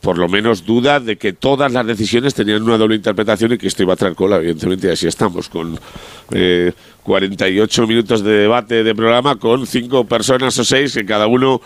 [0.02, 3.68] por lo menos duda de que todas las decisiones tenían una doble interpretación y que
[3.68, 5.78] esto iba a traer cola, evidentemente, así estamos, con
[6.32, 6.72] eh,
[7.04, 11.62] 48 minutos de debate de programa, con cinco personas o seis que cada uno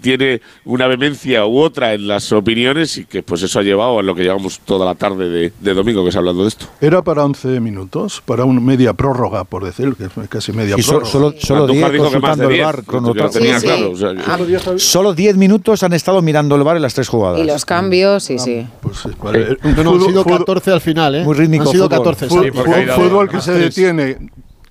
[0.00, 4.02] tiene una vehemencia u otra en las opiniones y que pues eso ha llevado a
[4.02, 6.66] lo que llevamos toda la tarde de, de domingo que es hablando de esto.
[6.80, 10.82] Era para 11 minutos, para una media prórroga, por decir, que es casi media Y
[10.82, 11.06] prórroga.
[11.10, 13.66] solo, solo Andújar 10 dijo que más de consultando el 10, bar cronotra- tenía Sí,
[13.66, 13.66] sí.
[13.72, 14.14] claro, o sea
[14.72, 17.40] que- Solo 10 minutos han estado mirando el bar en las tres jugadas.
[17.40, 18.66] Y los cambios, sí, sí.
[19.22, 21.24] Vale, No, no, han sido fútbol- 14 al final, ¿eh?
[21.24, 21.98] Muy rítmico Han sido fútbol.
[21.98, 22.26] 14.
[22.28, 24.16] Fútbol, fútbol- fútbol que se detiene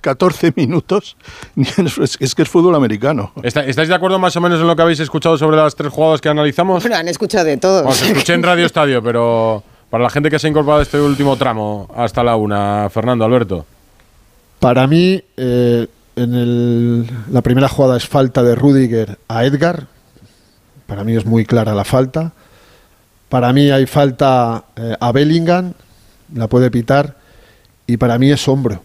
[0.04, 1.16] 14 minutos,
[1.56, 3.32] es, es que es fútbol americano.
[3.42, 5.92] ¿Está- ¿Estáis de acuerdo más o menos en lo que habéis escuchado sobre las tres
[5.92, 6.84] jugadas que analizamos?
[6.84, 7.88] Bueno, han escuchado de todo.
[7.88, 11.00] Os escuché en Radio Estadio, pero para la gente que se ha incorporado a este
[11.00, 13.66] último tramo hasta la una, Fernando, Alberto.
[14.60, 19.88] Para mí, eh, en el- la primera jugada es falta de Rudiger a Edgar.
[20.86, 22.34] Para mí es muy clara la falta.
[23.30, 25.74] Para mí hay falta eh, a Bellingham,
[26.36, 27.18] la puede pitar.
[27.88, 28.82] Y para mí es hombro.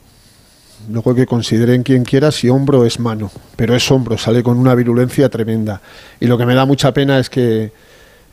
[0.91, 3.31] Luego que consideren quien quiera si hombro es mano.
[3.57, 5.81] Pero es hombro, sale con una virulencia tremenda.
[6.21, 7.73] Y lo que me da mucha pena es que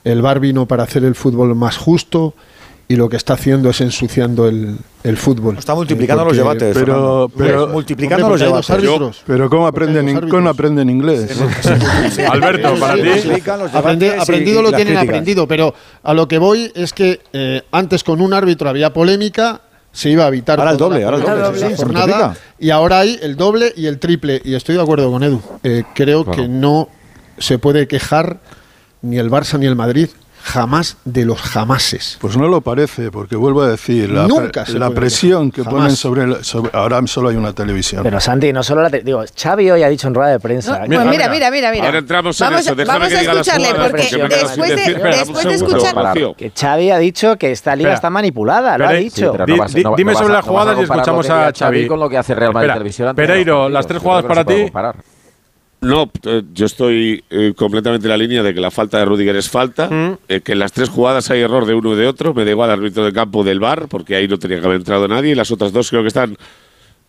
[0.04, 2.34] el VAR vino para hacer el fútbol más justo
[2.88, 5.58] y lo que está haciendo es ensuciando el, el fútbol.
[5.58, 8.70] Está multiplicando los debates, Pero, pero, multiplicando Hombre, los debates.
[8.70, 9.24] árbitros.
[9.26, 11.36] pero ¿cómo aprenden, in- ¿cómo aprenden inglés?
[12.30, 13.02] Alberto, para ti.
[13.74, 18.22] Aprendi- aprendido lo tienen aprendido, pero a lo que voy es que eh, antes con
[18.22, 19.62] un árbitro había polémica,
[19.96, 23.18] se iba a evitar Ahora el doble, ahora el doble, sí, jornada, y ahora hay
[23.22, 25.42] el doble y el triple y estoy de acuerdo con Edu.
[25.64, 26.90] Eh, creo que no
[27.38, 28.40] se puede quejar
[29.02, 30.10] ni el Barça ni el Madrid
[30.46, 32.18] jamás de los jamases.
[32.22, 35.72] Pues no lo parece, porque vuelvo a decir, la, Nunca pre- la presión que quejar,
[35.72, 36.00] ponen jamás.
[36.00, 38.04] sobre, el- sobre- Ahora solo hay una televisión.
[38.04, 38.90] Pero Santi, no solo la...
[38.92, 40.86] te- digo, Xavi hoy ha dicho en rueda de prensa...
[40.88, 41.86] No, pues mira, mira, mira, mira.
[41.88, 44.18] Ahora entramos en vamos eso, a, déjame vamos que a diga las escucharle, jugadas, porque
[44.20, 44.96] porque después de, decir.
[44.96, 46.36] Espera, después de escuchar...
[46.38, 47.96] Que Xavi ha dicho que esta liga Espera.
[47.96, 49.32] está manipulada, lo ha dicho.
[49.46, 52.08] Di- no vas- di- no- dime sobre las jugadas y escuchamos a Xavi con lo
[52.08, 54.66] que hace Real Madrid Televisión Pereiro, las tres jugadas para ti.
[55.86, 59.36] No, eh, yo estoy eh, completamente en la línea de que la falta de Rudiger
[59.36, 60.18] es falta, Mm.
[60.28, 62.52] eh, que en las tres jugadas hay error de uno y de otro, me da
[62.52, 65.32] igual al árbitro de campo del VAR, porque ahí no tenía que haber entrado nadie,
[65.32, 66.38] y las otras dos creo que están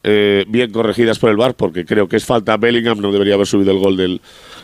[0.04, 3.46] eh, bien corregidas por el VAR, porque creo que es falta Bellingham, no debería haber
[3.46, 4.20] subido el gol del,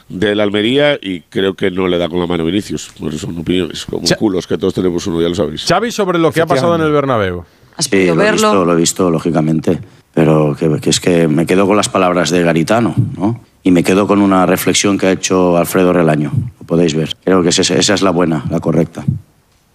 [0.08, 3.38] del Almería, y creo que no le da con la mano a Vinicius, eso son
[3.38, 5.64] opiniones, como Cha- culos que todos tenemos uno, ya lo sabéis.
[5.66, 7.44] Xavi sobre lo que ha pasado en el Bernabéu.
[7.78, 9.80] Sí, lo he visto, lo he visto, lógicamente.
[10.14, 13.40] Pero que, que es que me quedo con las palabras de Garitano, ¿no?
[13.62, 16.32] Y me quedo con una reflexión que ha hecho Alfredo Relaño.
[16.58, 17.16] Lo podéis ver.
[17.24, 19.04] Creo que es esa, esa es la buena, la correcta.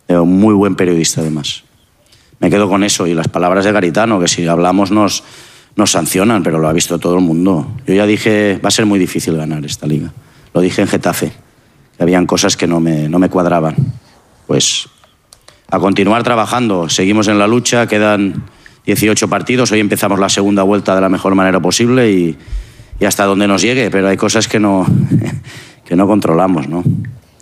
[0.07, 1.63] Eh, Un muy buen periodista, además.
[2.39, 5.23] Me quedo con eso y las palabras de Garitano, que si hablamos nos,
[5.75, 7.67] nos sancionan, pero lo ha visto todo el mundo.
[7.87, 10.11] Yo ya dije, va a ser muy difícil ganar esta liga.
[10.53, 11.31] Lo dije en Getafe,
[11.95, 13.75] que habían cosas que no me, no me cuadraban.
[14.45, 14.87] Pues
[15.69, 16.89] a continuar trabajando.
[16.89, 18.43] Seguimos en la lucha, quedan
[18.85, 19.71] 18 partidos.
[19.71, 22.37] Hoy empezamos la segunda vuelta de la mejor manera posible y,
[22.99, 24.85] y hasta donde nos llegue, pero hay cosas que no,
[25.85, 26.83] que no controlamos, ¿no?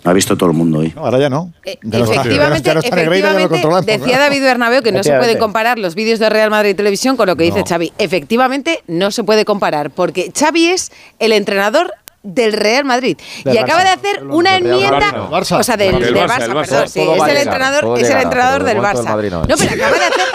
[0.04, 0.92] Lo ha visto todo el mundo hoy.
[0.94, 1.52] No, ahora ya no.
[1.64, 4.22] Eh, Ya Efectivamente, ya no está Negreira, ya lo efectivamente controlamos, decía claro.
[4.22, 7.34] David Bernabeu que no se pueden comparar los vídeos de Real Madrid Televisión con lo
[7.34, 7.64] que dice.
[7.66, 7.92] Xavi.
[7.98, 11.92] Efectivamente, no se puede comparar porque Xavi es el entrenador
[12.26, 13.84] del Real Madrid Del y acaba Barça.
[13.84, 15.30] de hacer una enmienda, no.
[15.30, 15.58] Barça.
[15.60, 16.68] o sea, del, Del del Barça, Barça, Barça.
[16.68, 19.04] perdón, sí, es el entrenador, es el entrenador del Barça.
[19.46, 20.26] No pero acaba de hacer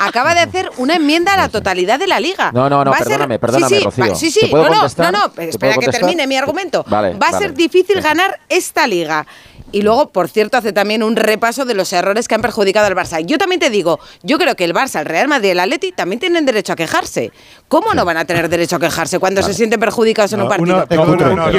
[0.00, 2.52] acaba de hacer una enmienda a la totalidad de la liga.
[2.52, 4.14] No, no, no, a ser- perdóname, perdóname, sí, sí, Rocío.
[4.14, 5.12] sí, sí, ¿Te puedo no, no, contestar?
[5.12, 6.84] no, no, ¿Te espera que termine mi argumento.
[6.88, 7.38] Vale, Va a vale.
[7.46, 9.26] ser difícil ganar esta liga.
[9.70, 12.94] Y luego, por cierto, hace también un repaso de los errores que han perjudicado al
[12.96, 13.20] Barça.
[13.24, 15.92] Yo también te digo, yo creo que el Barça, el Real Madrid y el Atleti
[15.92, 17.32] también tienen derecho a quejarse.
[17.68, 20.86] ¿Cómo no van a tener derecho a quejarse cuando se sienten perjudicados en un partido?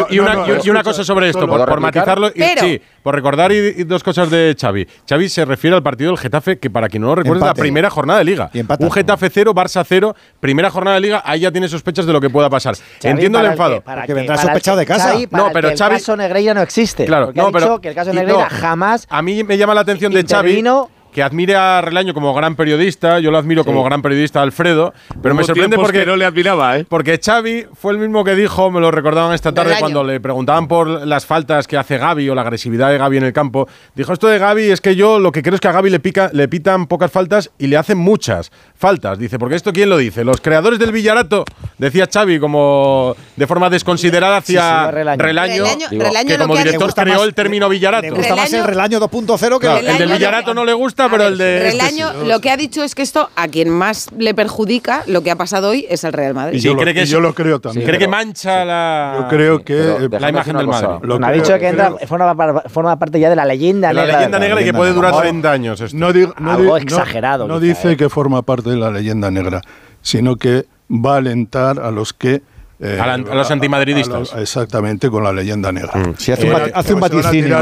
[0.09, 3.13] Y- una, y una cosa sobre esto, por, ¿Puedo por matizarlo, y- Pero- sí, por
[3.13, 4.87] recordar y, y dos cosas de Xavi.
[5.07, 7.53] Xavi se refiere al partido del Getafe, que para quien no lo recuerde, es la
[7.53, 8.49] primera jornada de Liga.
[8.79, 12.19] Un Getafe 0, Barça 0, primera jornada de Liga, ahí ya tiene sospechas de lo
[12.19, 12.75] que pueda pasar.
[12.75, 13.75] Xavi, Entiendo el enfado.
[13.75, 15.09] que- para Porque que- vendrá sospechado de casa.
[15.11, 17.05] Xavi, para No, el pero el Xavi- caso Negreira no existe.
[17.05, 19.81] Claro, no, pero que el caso y Negreira no, jamás A mí me llama la
[19.81, 20.63] atención de Xavi
[21.11, 25.33] que admire a Relaño como gran periodista, yo lo admiro como gran periodista Alfredo, pero
[25.35, 26.85] me sorprende porque que no le admiraba, ¿eh?
[26.87, 29.81] porque Xavi fue el mismo que dijo, me lo recordaban esta tarde Relaño.
[29.81, 33.23] cuando le preguntaban por las faltas que hace Gaby o la agresividad de Gaby en
[33.23, 33.67] el campo.
[33.95, 35.99] Dijo, esto de Gaby es que yo lo que creo es que a Gaby le,
[35.99, 39.17] pica, le pitan pocas faltas y le hacen muchas faltas.
[39.17, 40.23] Dice, porque esto quién lo dice?
[40.23, 41.43] Los creadores del Villarato,
[41.77, 45.23] decía Xavi como de forma desconsiderada hacia Sí, sí, Relaño.
[45.23, 48.03] Relaño, Relaño- digo, Relaño que como director creó el término Villarato.
[48.03, 50.98] Le gusta más el Relaño- relaño 2.0 que Claro, el del Villarato no le gusta,
[51.05, 51.67] A pero ver, el de...
[51.67, 52.27] este Relaño sí.
[52.27, 55.35] lo que ha dicho es que esto a quien más le perjudica lo que ha
[55.35, 56.57] pasado hoy es el Real Madrid.
[56.57, 57.85] Y Sí, yo, lo, cree que y es- yo lo creo también.
[57.85, 59.17] ¿Cree que mancha la...?
[59.21, 60.67] Yo creo que la imagen del.
[60.67, 60.89] Madrid.
[61.03, 64.01] lo ha dicho que entra, forma, par- forma parte ya de la leyenda De la
[64.01, 64.17] negra.
[64.17, 65.97] leyenda negra y que puede durar Ahora- 30 años esto.
[65.97, 67.97] No, digo- no Algo no- exagerado, No, dice ¿eh?
[67.97, 69.61] que forma parte de la leyenda negra,
[70.01, 72.41] sino que va a alentar a los que
[72.79, 74.33] eh, A la- a los antimadridistas.
[74.33, 75.91] a exactamente, con la leyenda negra.
[76.17, 77.57] Sí, hace un Eh, hace un vaticinio,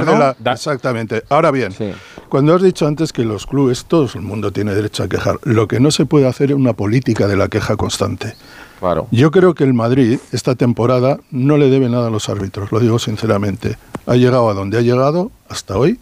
[0.51, 1.23] exactamente.
[1.29, 1.73] Ahora bien,
[2.29, 5.67] cuando has dicho antes que los clubes, todo el mundo tiene derecho a quejar, lo
[5.67, 8.33] que no se puede hacer es una política de la queja constante.
[8.79, 9.07] Claro.
[9.11, 12.79] Yo creo que el Madrid esta temporada no le debe nada a los árbitros, lo
[12.79, 13.75] digo sinceramente.
[14.05, 15.99] Ha llegado a donde ha llegado hasta hoy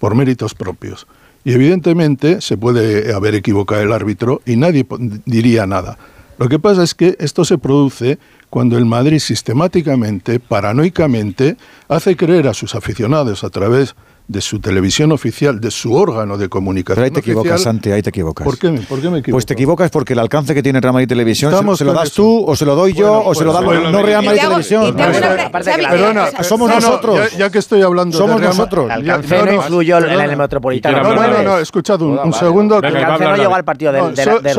[0.00, 1.06] por méritos propios.
[1.44, 4.84] Y evidentemente se puede haber equivocado el árbitro y nadie
[5.24, 5.96] diría nada.
[6.38, 8.18] Lo que pasa es que esto se produce
[8.50, 11.56] cuando el Madrid sistemáticamente, paranoicamente,
[11.88, 13.94] hace creer a sus aficionados a través
[14.28, 17.62] de su televisión oficial, de su órgano de comunicación Pero ahí te equivocas.
[17.62, 18.44] Santi, ahí te equivocas.
[18.44, 19.36] ¿Por qué, me- ¿Por qué me equivoco?
[19.36, 21.92] Pues te equivocas porque el alcance que tiene Real Madrid Televisión, ¿se- Estamos ¿se lo
[21.92, 22.22] das eso.
[22.22, 24.24] tú o se lo doy yo Bueno, o se lo da pues, bueno, no Real
[24.24, 24.96] y Madrid Televisión?
[24.96, 27.30] Perdona, somos no, no, nosotros.
[27.32, 28.90] ya, ya que estoy hablando Somos de Real Ma- nosotros.
[28.90, 31.02] El Ya- alcance no influyó en el metropolitano.
[31.02, 32.78] No, no, no, no, escuchad un, un segundo.
[32.78, 34.14] El alcance no llegó al partido del,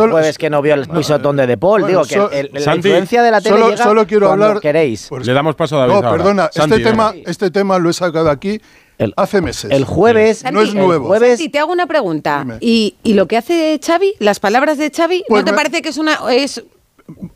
[0.10, 1.86] jueves que no vio el pisotón de De Paul.
[1.88, 5.10] Digo que la influencia de la tele solo- llega cuando hablar- queréis.
[5.12, 5.94] Le damos paso a David.
[6.04, 8.62] No, perdona, este, este tema lo he sacado aquí
[9.16, 9.72] hace meses.
[9.72, 11.18] El jueves, no es Santi, nuevo.
[11.20, 12.46] Santi, te hago una pregunta.
[12.60, 15.82] ¿Y, y lo que hace Xavi, las palabras de Xavi, Pues ¿no te me- parece
[15.82, 16.64] que es una es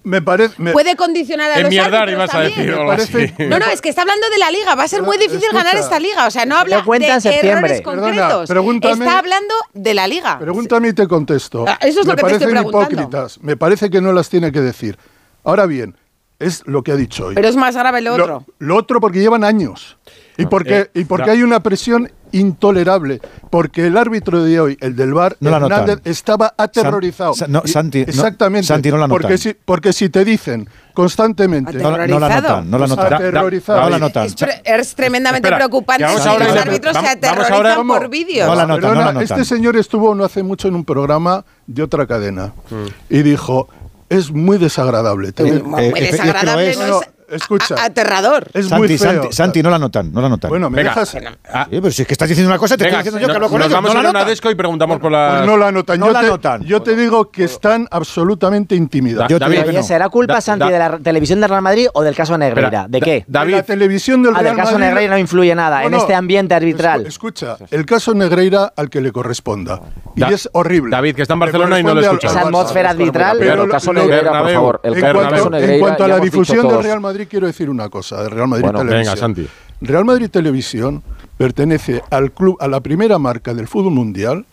[0.03, 0.55] Me parece.
[0.57, 3.33] me- puede condicionar a los árbitros ibas a decir algo así.
[3.47, 4.75] No, no, es que está hablando de la liga.
[4.75, 5.63] Va a ser muy difícil escucha.
[5.63, 6.27] ganar esta liga.
[6.27, 7.11] O sea, no habla de en
[7.47, 8.49] errores Perdona, concretos.
[8.49, 10.39] pregúntame- está hablando de la liga.
[10.39, 11.63] Pregúntame y te contesto.
[11.67, 12.91] Ah, eso es lo me que te estoy parecen preguntando.
[13.01, 13.39] hipócritas.
[13.41, 14.97] Me parece que no las tiene que decir.
[15.43, 15.95] Ahora bien,
[16.41, 17.35] es lo que ha dicho hoy.
[17.35, 18.45] Pero es más grave lo otro.
[18.59, 19.97] Lo otro porque llevan años.
[20.37, 23.19] Y porque, eh, y porque hay una presión intolerable.
[23.49, 27.33] Porque el árbitro de hoy, el del VAR, No la Hernández, estaba aterrorizado.
[27.33, 28.67] San- no, Y- Santi, no, exactamente.
[28.67, 31.73] Santi, no la porque, si, porque si te dicen constantemente.
[31.77, 33.13] No, la- no la notan, no la notan.
[33.13, 33.81] aterrorizado.
[33.81, 34.25] No la notan.
[34.25, 38.09] Es, pre- es tremendamente Espera, preocupante si ahora los árbitros vamos- se aterrorizan ahora- por
[38.09, 38.47] vídeos.
[38.47, 39.39] No la notan, Perdona, no la notan.
[39.39, 42.85] Este señor estuvo no hace mucho en un programa de otra cadena Mm.
[43.09, 43.67] y dijo,
[44.11, 45.31] es muy desagradable.
[45.31, 45.63] tener-".
[45.63, 47.75] Muy Eh, eh, es No, es escucha.
[47.75, 48.47] a- aterrador.
[48.53, 49.11] Es muy Santi, feo.
[49.21, 50.49] Santi, Santi, no la notan, no la notan.
[50.49, 50.89] Bueno, me Venga.
[50.91, 51.15] dejas...
[51.51, 53.27] Ah, Sí, pero si es que estás diciendo una cosa, te venga, estoy diciendo yo
[53.27, 53.75] que no- hablo con nos ellos.
[53.75, 54.29] vamos no a la una notan.
[54.29, 55.35] desco y preguntamos por la.
[55.37, 55.99] Pues no la notan.
[55.99, 56.63] No yo, la te, notan.
[56.63, 59.29] yo te digo que están absolutamente intimidados.
[59.29, 59.83] Yo te David, digo que Oye, no.
[59.83, 62.85] ¿será culpa, Da- Santi, da- de la televisión de Real Madrid o del caso Negreira?
[62.87, 63.25] ¿De da- qué?
[63.27, 66.13] David, la televisión del Ah, Real del caso Madrid- Negreira no influye nada en este
[66.15, 67.01] ambiente arbitral.
[67.05, 69.79] Escu- Escucha, el caso Negreira al que le corresponda.
[70.15, 70.91] Y Da- es horrible.
[70.91, 72.27] David, que está en Barcelona y no lo escucha.
[72.27, 73.37] Esa atmósfera arbitral.
[73.39, 74.81] Pero el lo- caso lo- Negreira, por favor.
[74.83, 76.81] En, cuanto, a la difusión del.
[76.83, 79.13] Real Madrid, quiero decir una cosa, del Real Madrid Bueno, Televisión.
[79.15, 79.47] venga, Santi.
[79.81, 81.01] Real Madrid Televisión
[81.37, 84.45] pertenece al club, a la primera marca del fútbol mundial,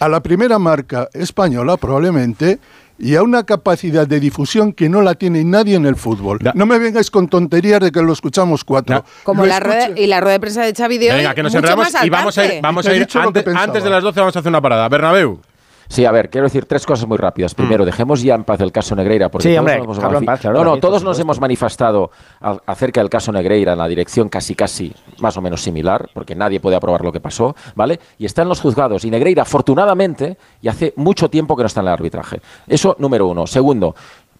[0.00, 2.58] a la primera marca española probablemente,
[2.98, 6.38] y a una capacidad de difusión que no la tiene nadie en el fútbol.
[6.40, 9.04] Da- no me vengáis con tonterías de que lo escuchamos cuatro.
[9.22, 11.42] Como Lo la rueda, y la rueda de prensa de Xavi de hoy, Venga, que
[11.42, 14.02] nos mucho enredamos más y vamos a ir, vamos a ir antes, antes de las
[14.02, 14.88] 12 vamos a hacer una parada.
[14.88, 15.40] Bernabéu.
[15.88, 17.54] Sí, a ver, quiero decir tres cosas muy rápidas.
[17.54, 19.28] Primero, dejemos ya en paz el caso Negreira.
[19.28, 22.10] Porque Sí, todos hombre, nos hemos paz, claro, no, no, todos nos hemos manifestado
[22.40, 26.34] a- acerca del caso Negreira en la dirección casi, casi, más o menos similar, porque
[26.34, 28.00] nadie puede aprobar lo que pasó, ¿vale?
[28.18, 29.04] Y está en los juzgados.
[29.04, 32.40] Y Negreira, afortunadamente, y hace mucho tiempo que no está en el arbitraje.
[32.66, 33.46] Eso, número uno.
[33.46, 33.94] Segundo,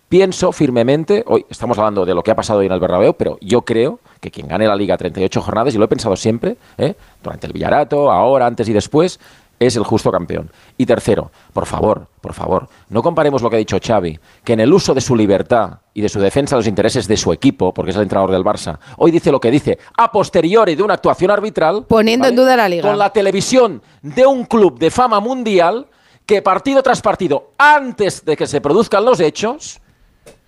[0.08, 3.38] pienso firmemente, hoy estamos hablando de lo que ha pasado hoy en el Bernabéu, pero
[3.40, 6.94] yo creo que quien gane la Liga 38 jornadas, y lo he pensado siempre, ¿eh?
[7.22, 9.18] durante el Villarato, ahora, antes y después,
[9.58, 10.50] es el justo campeón.
[10.76, 14.60] Y tercero, por favor, por favor, no comparemos lo que ha dicho Xavi, que en
[14.60, 17.72] el uso de su libertad y de su defensa de los intereses de su equipo,
[17.72, 20.94] porque es el entrenador del Barça, hoy dice lo que dice, a posteriori de una
[20.94, 22.88] actuación arbitral, Poniendo en duda la liga.
[22.88, 25.86] con la televisión de un club de fama mundial
[26.26, 29.80] que partido tras partido, antes de que se produzcan los hechos,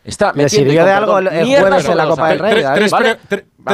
[0.08, 2.38] está ¿Le sirvió de algo el- jueves en la Copa del.
[2.38, 2.64] Rey,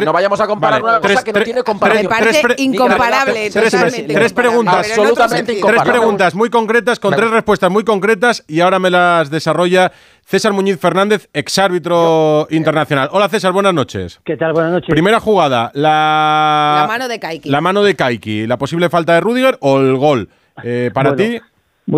[0.05, 2.09] no vayamos a comparar Vale, una cosa tres- que no tiene Me comparación.
[2.09, 4.75] parece pre- incomparable, tres- preguntas.
[4.91, 5.61] Absolutamente.
[5.65, 9.93] Tres preguntas muy concretas con tres respuestas muy concretas y ahora me las desarrolla
[10.25, 13.09] César Muñiz Fernández, exárbitro internacional.
[13.13, 14.21] Hola César, buenas noches.
[14.25, 14.53] ¿Qué tal?
[14.53, 14.89] Buenas noches.
[14.91, 17.49] Primera jugada, la, La mano de Kaiki.
[17.51, 20.29] la mano de Kaiki, la posible falta de Rudiger o el gol.
[20.65, 21.41] Eh, para Bueno, ti,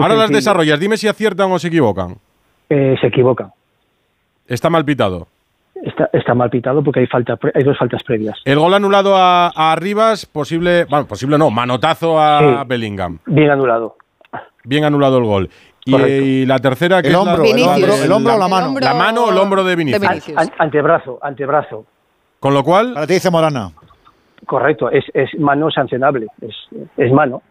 [0.00, 2.18] ahora las desarrollas, dime si aciertan o se equivocan.
[2.68, 3.50] Eh, se equivoca.
[4.48, 5.28] Está mal pitado.
[5.82, 8.38] Está, está mal pitado porque hay, falta, pre- hay dos faltas previas.
[8.44, 12.46] El gol anulado a, a Rivas, posible, bueno, posible no, manotazo a Sí.
[12.66, 13.18] Bellingham.
[13.26, 13.96] Bien anulado.
[14.64, 15.50] Bien anulado el gol.
[15.84, 17.68] Y, la tercera, que El es la- hombro, el Vinicius.
[17.76, 18.66] hombro, el hombro o la El mano.
[18.68, 20.00] hombro La mano o el hombro de Vinicius.
[20.00, 20.38] de Vinicius.
[20.38, 21.84] An- antebrazo, antebrazo.
[22.40, 23.70] Con lo cual, Para ti dice Morana.
[24.44, 26.26] Correcto, es, es mano sancionable.
[26.40, 26.54] Es,
[26.96, 27.42] es mano.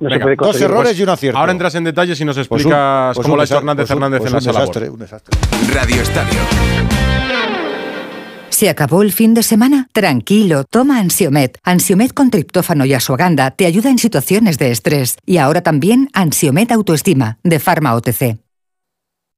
[0.00, 1.38] No se puede Dos errores y un acierto.
[1.38, 3.54] ahora entras en detalles y nos Pues un- explicas pues cómo un lo ha hecho
[3.54, 4.68] desa- Hernández pues Hernández pues en un esa labor.
[4.68, 5.38] desastre, un desastre.
[5.72, 6.38] Radio Estadio.
[8.48, 9.86] ¿Se acabó el fin de semana?
[9.92, 11.58] Tranquilo, toma Ansiomet.
[11.62, 15.18] Ansiomet con triptófano y asuaganda te ayuda en situaciones de estrés.
[15.26, 18.38] Y ahora también Ansiomet Autoestima, de Pharma OTC.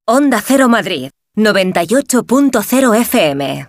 [0.07, 3.69] Onda Cero Madrid, 98.0 FM.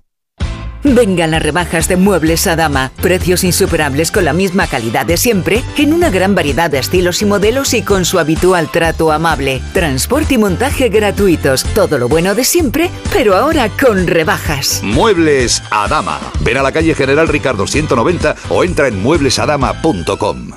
[0.83, 2.91] Vengan las rebajas de Muebles Adama.
[3.01, 7.25] Precios insuperables con la misma calidad de siempre, en una gran variedad de estilos y
[7.25, 9.61] modelos y con su habitual trato amable.
[9.73, 11.63] Transporte y montaje gratuitos.
[11.75, 14.81] Todo lo bueno de siempre, pero ahora con rebajas.
[14.83, 16.19] Muebles Adama.
[16.41, 20.51] Ven a la calle General Ricardo 190 o entra en mueblesadama.com.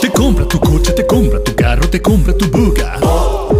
[0.00, 2.98] Te compra tu coche, te compra tu carro, te compra tu buga.
[2.98, 3.59] Te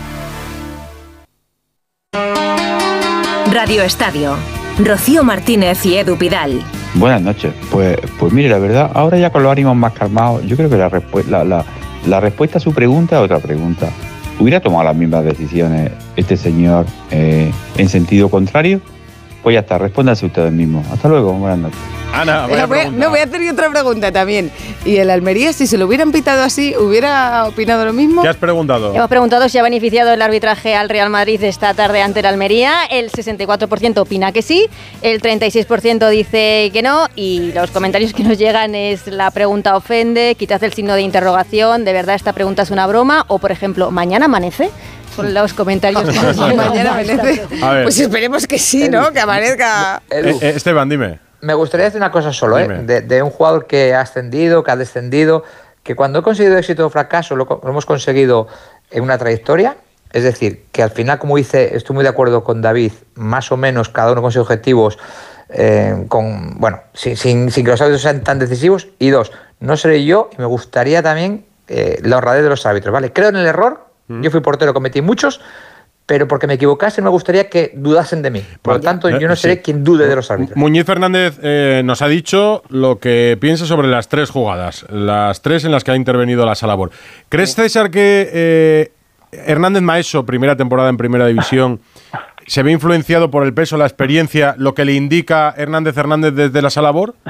[3.49, 4.35] Radio Estadio.
[4.83, 6.61] Rocío Martínez y Edu Pidal.
[6.95, 7.53] Buenas noches.
[7.71, 10.77] Pues, pues mire, la verdad, ahora ya con los ánimos más calmados, yo creo que
[10.77, 11.65] la, respu- la, la-
[12.07, 13.89] la respuesta a su pregunta es otra pregunta.
[14.39, 18.81] ¿Hubiera tomado las mismas decisiones este señor eh, en sentido contrario?
[19.43, 20.85] Pues ya está, respóndanse ustedes mismos.
[20.91, 21.79] Hasta luego, buenas noches.
[22.13, 24.51] Ana, voy a- no, voy a hacer otra pregunta también.
[24.85, 28.21] ¿Y el Almería, si se lo hubieran pitado así, hubiera opinado lo mismo?
[28.21, 28.93] ¿Qué has preguntado?
[28.93, 32.83] Hemos preguntado si ha beneficiado el arbitraje al Real Madrid esta tarde ante el Almería.
[32.91, 34.67] El 64% opina que sí,
[35.01, 40.35] el 36% dice que no y los comentarios que nos llegan es la pregunta ofende,
[40.37, 43.89] quizás el signo de interrogación, de verdad esta pregunta es una broma o por ejemplo,
[43.89, 44.69] mañana amanece.
[45.15, 46.37] Son los comentarios que nos.
[46.37, 47.43] Mañana amanece.
[47.83, 49.11] Pues esperemos que sí, ¿no?
[49.11, 50.01] Que amanezca.
[50.09, 51.19] Eh, eh, Esteban, dime.
[51.41, 52.67] Me gustaría decir una cosa solo, ¿eh?
[52.83, 55.43] De, de un jugador que ha ascendido, que ha descendido,
[55.83, 58.47] que cuando he conseguido éxito o fracaso lo, hemos conseguido
[58.91, 59.75] en una trayectoria.
[60.13, 63.57] Es decir, que al final, como dice, estoy muy de acuerdo con David, más o
[63.57, 64.99] menos cada uno consigue objetivos,
[65.49, 68.89] eh, con, bueno, sin, sin- sin que los árbitros sean tan decisivos.
[68.99, 69.31] Y dos,
[69.61, 73.13] no seré yo y me gustaría también eh, la honradez de los árbitros, ¿vale?
[73.13, 74.21] Creo en el error, Mm.
[74.21, 75.41] yo fui portero, cometí muchos,
[76.05, 78.43] pero porque me equivocase me gustaría que dudasen de mí.
[78.61, 79.61] Por lo tanto, yo no seré sí.
[79.61, 80.57] quien dude de los árbitros.
[80.57, 85.63] Muñiz Fernández eh, nos ha dicho lo que piensa sobre las tres jugadas, las tres
[85.63, 86.91] en las que ha intervenido la Salabor.
[87.29, 88.91] ¿Crees, César, que eh,
[89.31, 91.79] Hernández Maeso, primera temporada en primera división,
[92.45, 96.61] se ve influenciado por el peso, la experiencia, lo que le indica Hernández Hernández desde
[96.61, 97.15] la Salabor?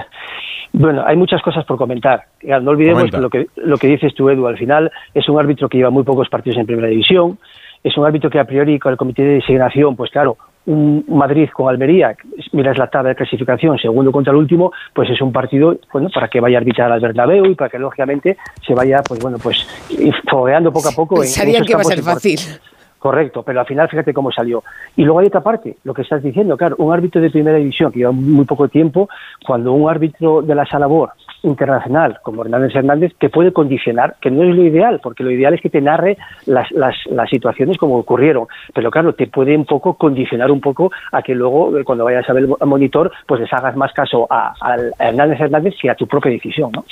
[0.74, 2.24] Bueno, hay muchas cosas por comentar.
[2.42, 3.20] Ya, No olvidemos Comenta.
[3.20, 4.48] lo que, lo que dices tú, Edu.
[4.48, 7.38] Al final es un árbitro que lleva muy pocos partidos en primera división.
[7.84, 11.50] Es un árbitro que a priori con el comité de designación, pues claro, un Madrid
[11.52, 12.16] con Almería,
[12.52, 16.28] miras la tabla de clasificación, segundo contra el último, pues es un partido, bueno, para
[16.28, 19.68] que vaya a arbitrar al Bernabéu y para que lógicamente se vaya, pues bueno, pues
[20.30, 21.16] fogueando poco a poco.
[21.18, 22.40] en esos que iba a ser fácil.
[23.02, 24.64] Correcto, pero al final fíjate cómo salió.
[24.96, 27.92] Y luego hay otra parte, lo que estás diciendo, claro, un árbitro de primera división
[27.92, 29.10] que lleva muy poco tiempo,
[29.44, 31.10] cuando un árbitro de la Salabor
[31.44, 35.54] internacional como Hernández Hernández te puede condicionar, que no es lo ideal, porque lo ideal
[35.54, 39.66] es que te narre las, las, las situaciones como ocurrieron, pero claro, te puede un
[39.66, 43.42] poco condicionar un poco a que luego, eh, cuando vayas a ver el monitor, pues
[43.42, 44.76] les hagas más caso a, a
[45.08, 46.86] Hernández Hernández que a tu propia decisión, ¿no?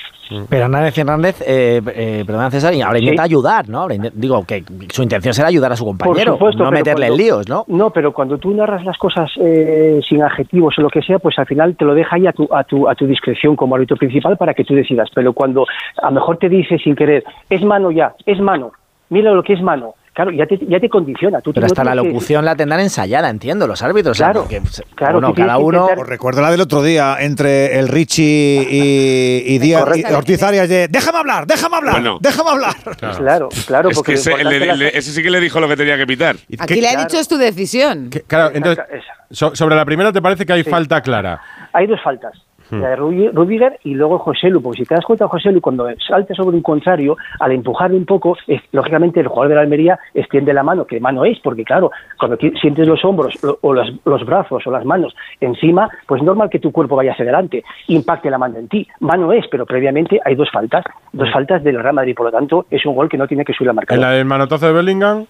[0.49, 3.03] Pero Hernández Hernández, eh, eh, perdón César, y ahora Sí.
[3.05, 3.87] intenta ayudar, ¿no?
[4.13, 7.49] Digo que su intención será ayudar a su compañero, supuesto, no meterle cuando- en líos,
[7.49, 7.65] ¿no?
[7.67, 11.37] No, pero cuando tú narras las cosas eh, sin adjetivos o lo que sea, pues
[11.39, 13.97] al final te lo deja ahí a tu, a tu, a tu discreción como árbitro
[13.97, 15.09] principal para que tú decidas.
[15.13, 15.67] Pero cuando
[16.01, 18.71] a lo mejor te dice sin querer, es mano ya, es mano,
[19.09, 21.39] mira lo que es mano, claro, ya te, ya te condiciona.
[21.41, 24.11] Tú Pero no hasta la que- locución la tendrán ensayada, entiendo, los árbitros.
[24.11, 25.81] o sea, Claro, porque, pues, claro, bueno, cada uno.
[25.83, 30.13] intentar- Os recuerdo la del otro día entre el Richie y, y Díaz y.
[30.13, 32.17] Ortiz Arias de déjame hablar, déjame hablar, Bueno.
[32.21, 32.75] déjame hablar.
[33.19, 35.67] Claro, claro, Es porque ese, le- es la- le- ese sí que le dijo lo
[35.67, 36.35] que tenía que pitar.
[36.59, 38.09] Aquí le ha dicho es tu decisión.
[38.27, 38.83] Claro, entonces,
[39.31, 41.39] so- sobre la primera te parece que hay falta clara.
[41.73, 42.33] Hay dos faltas.
[42.69, 42.81] Hmm.
[42.81, 45.61] La de Rudi- Rudiger y luego José Lu, porque si te das cuenta, José Lu,
[45.61, 49.61] cuando salta sobre un contrario, al empujarle un poco, es- lógicamente el jugador de la
[49.61, 53.91] Almería extiende la mano, que mano es, porque claro, cuando sientes los hombros o los,
[54.05, 57.63] los brazos o las manos encima, pues es normal que tu cuerpo vaya hacia adelante,
[57.87, 58.87] impacte la mano en ti.
[58.99, 62.65] Mano es, pero previamente hay dos faltas, dos faltas del Real Madrid, por lo tanto,
[62.69, 63.95] es un gol que no tiene que subir la marca.
[63.95, 65.25] En la del manotazo de Bellingham,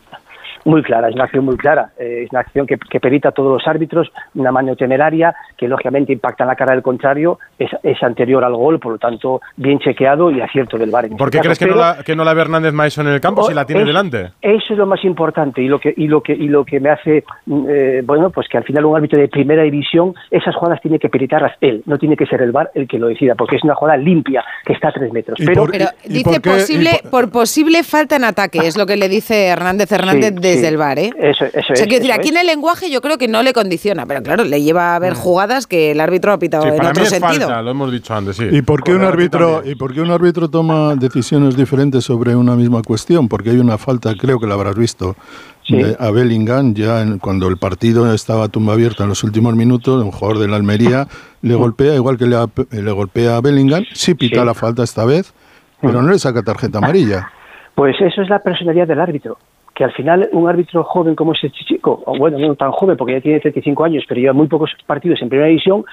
[0.65, 1.89] Muy clara, es una acción muy clara.
[1.97, 5.67] Eh, es una acción que, que perita a todos los árbitros, una mano temeraria que
[5.67, 9.41] lógicamente impacta en la cara del contrario, es, es anterior al gol, por lo tanto,
[9.57, 11.05] bien chequeado y acierto del VAR.
[11.05, 13.07] en ¿por este qué crees que no, la, que no la ve Hernández Maeso en
[13.07, 14.31] el campo si la tiene es- delante?
[14.41, 16.89] Eso es lo más importante y lo que y lo que y lo que me
[16.89, 20.81] hace mm, eh, bueno pues que al final un árbitro de primera división esas jugadas
[20.81, 23.57] tiene que peritarlas él, no tiene que ser el VAR el que lo decida porque
[23.57, 25.37] es una jugada limpia que está a tres metros.
[25.45, 29.91] Pero, Pero dice posible, por posible falta en ataque, es lo que le dice Hernández
[29.91, 30.65] Hernández Sí, desde sí.
[30.67, 31.11] el bar, ¿eh?
[31.17, 32.33] Eso, eso o sea, es, quiero decir, eso aquí es.
[32.35, 35.13] en el lenguaje yo creo que no le condiciona, pero claro, le lleva a ver
[35.13, 37.47] jugadas que el árbitro ha pitado Sí, en para mí otro es sentido.
[37.47, 38.45] falta, lo hemos dicho antes, sí.
[38.51, 39.61] ¿Y por, qué un árbitro.
[39.65, 43.27] ¿Y por qué un árbitro toma decisiones diferentes sobre una misma cuestión?
[43.27, 45.15] Porque hay una falta, creo que la habrás visto,
[45.63, 45.75] Sí.
[45.75, 49.55] de- a Bellingham, ya en- cuando el partido estaba a tumba abierta en los últimos
[49.55, 51.07] minutos, un jugador de la Almería
[51.43, 54.45] le golpea, igual que le, ha- le golpea a Bellingham, sí pita Sí.
[54.45, 55.31] la falta esta vez,
[55.79, 57.29] pero no le saca tarjeta amarilla.
[57.75, 59.37] Pues eso es la personalidad del árbitro.
[59.79, 63.13] Que al final un árbitro joven como ese chico, o bueno, no tan joven porque
[63.13, 65.85] ya tiene 35 años, pero lleva muy pocos partidos en primera división,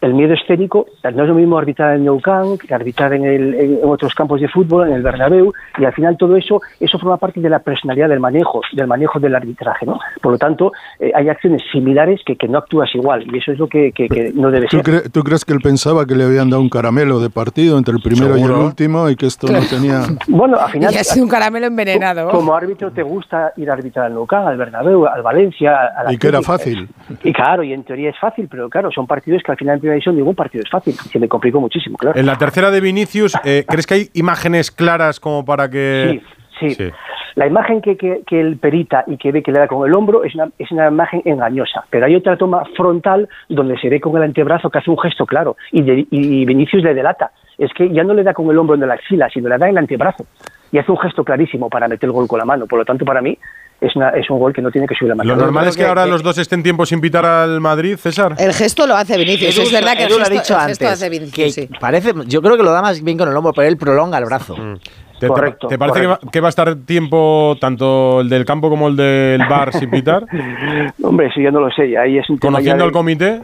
[0.00, 3.54] el miedo escénico, no es lo mismo arbitrar en Nou Camp que arbitrar en, el-
[3.54, 7.16] en otros campos de fútbol, en el Bernabéu, y al final todo eso, eso forma
[7.16, 9.98] parte de la personalidad del manejo, del manejo del arbitraje, ¿no?
[10.22, 10.70] Por lo tanto,
[11.00, 14.06] eh, hay acciones similares que, que no actúas igual, y eso es lo que, que-
[14.08, 14.84] que no debe ¿Tú, ser.
[14.86, 17.94] cre- tú crees que él pensaba que le habían dado un caramelo de partido entre
[17.96, 18.64] el primero y el Seguro.
[18.66, 20.02] último y que esto no tenía...
[20.28, 20.94] Bueno, al final...
[20.94, 22.28] Y ha sido un caramelo envenenado.
[22.28, 23.23] Como árbitro te gusta
[23.56, 26.88] ir a arbitrar al Nou Camp, al Bernabéu, al Valencia, al Y que era fácil.
[27.22, 29.80] Y claro, y en teoría es fácil, pero claro, son partidos que al final en
[29.80, 30.94] primera división ningún partido es fácil.
[30.94, 32.18] Se me complicó muchísimo, claro.
[32.18, 36.20] En la tercera de Vinicius, eh, ¿crees que hay imágenes claras como para que...?
[36.60, 36.90] Sí, sí.
[37.34, 39.92] La imagen que, que, que él perita y que ve que le da con el
[39.96, 44.00] hombro es una, es una imagen engañosa, pero hay otra toma frontal donde se ve
[44.00, 47.32] con el antebrazo que hace un gesto claro y, de- y Vinicius le delata.
[47.58, 49.66] Es que ya no le da con el hombro en la axila, sino le da
[49.66, 50.26] en el antebrazo
[50.72, 52.66] y hace un gesto clarísimo para meter el gol con la mano.
[52.66, 53.38] Por lo tanto, para mí
[53.80, 55.30] es, una, es un gol que no tiene que subir la mano.
[55.30, 58.34] Lo normal es que ahora los dos estén tiempo sin pitar al Madrid, César.
[58.38, 60.60] El gesto lo hace Vinicius, Edu- es verdad que el Edu lo ha dicho el
[60.66, 61.68] gesto antes, hace Vinicius, que sí.
[61.78, 64.24] parece, yo creo que lo da más bien con el hombro, pero él prolonga el
[64.24, 64.56] brazo.
[64.56, 64.74] Mm.
[65.20, 68.68] ¿Te, Correcto, te parece que va, que va a estar tiempo tanto el del campo
[68.68, 70.24] como el del bar sin pitar?
[71.02, 73.40] Hombre, eso ya no lo sé, ahí es un Conociendo de- al comité,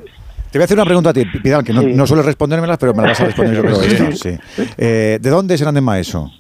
[0.51, 1.93] Te voy a hacer una pregunta a ti, Pidal, que no, Sí.
[1.95, 4.13] no sueles respondérmelas, pero me la vas a responder yo creo.
[4.17, 4.37] Sí.
[4.77, 6.31] Eh, ¿De dónde es Hernández Maeso?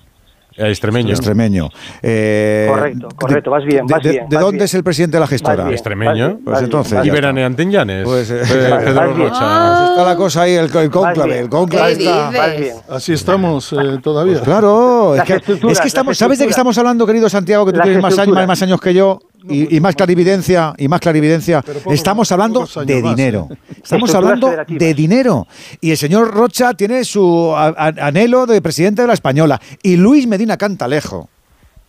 [0.57, 1.11] eh, extremeño.
[1.11, 1.69] Extremeño.
[2.03, 4.65] Eh, Correcto, correcto, vas bien, de- vas de- bien, ¿De vas dónde bien.
[4.65, 5.63] es el presidente de la gestora?
[5.63, 6.39] Bien, Extremeño.
[6.45, 6.93] Pues entonces.
[6.93, 7.21] bien, Y ya está.
[7.29, 8.05] veranean en Llanes.
[8.05, 9.15] Pues, eh, vas Pedro.
[9.15, 9.83] Rocha.
[9.85, 12.95] Así está la cosa ahí, el, el cónclave, el cónclave ¿Qué está.
[12.95, 14.41] Así estamos eh, todavía.
[14.41, 15.35] Claro, es Las que,
[15.71, 18.03] es que estamos, las ¿sabes de qué estamos hablando, querido Santiago, que tú Las tienes
[18.03, 19.19] más años, más años que yo
[19.49, 21.65] y, y más clarividencia y más clarividencia?
[21.91, 23.49] estamos hablando de más, dinero.
[23.53, 23.57] ¿eh?
[23.83, 25.47] Estamos hablando de dinero.
[25.81, 30.57] Y el señor Rocha tiene su anhelo de presidente de la española y Luis Medina
[30.57, 31.29] Cantalejo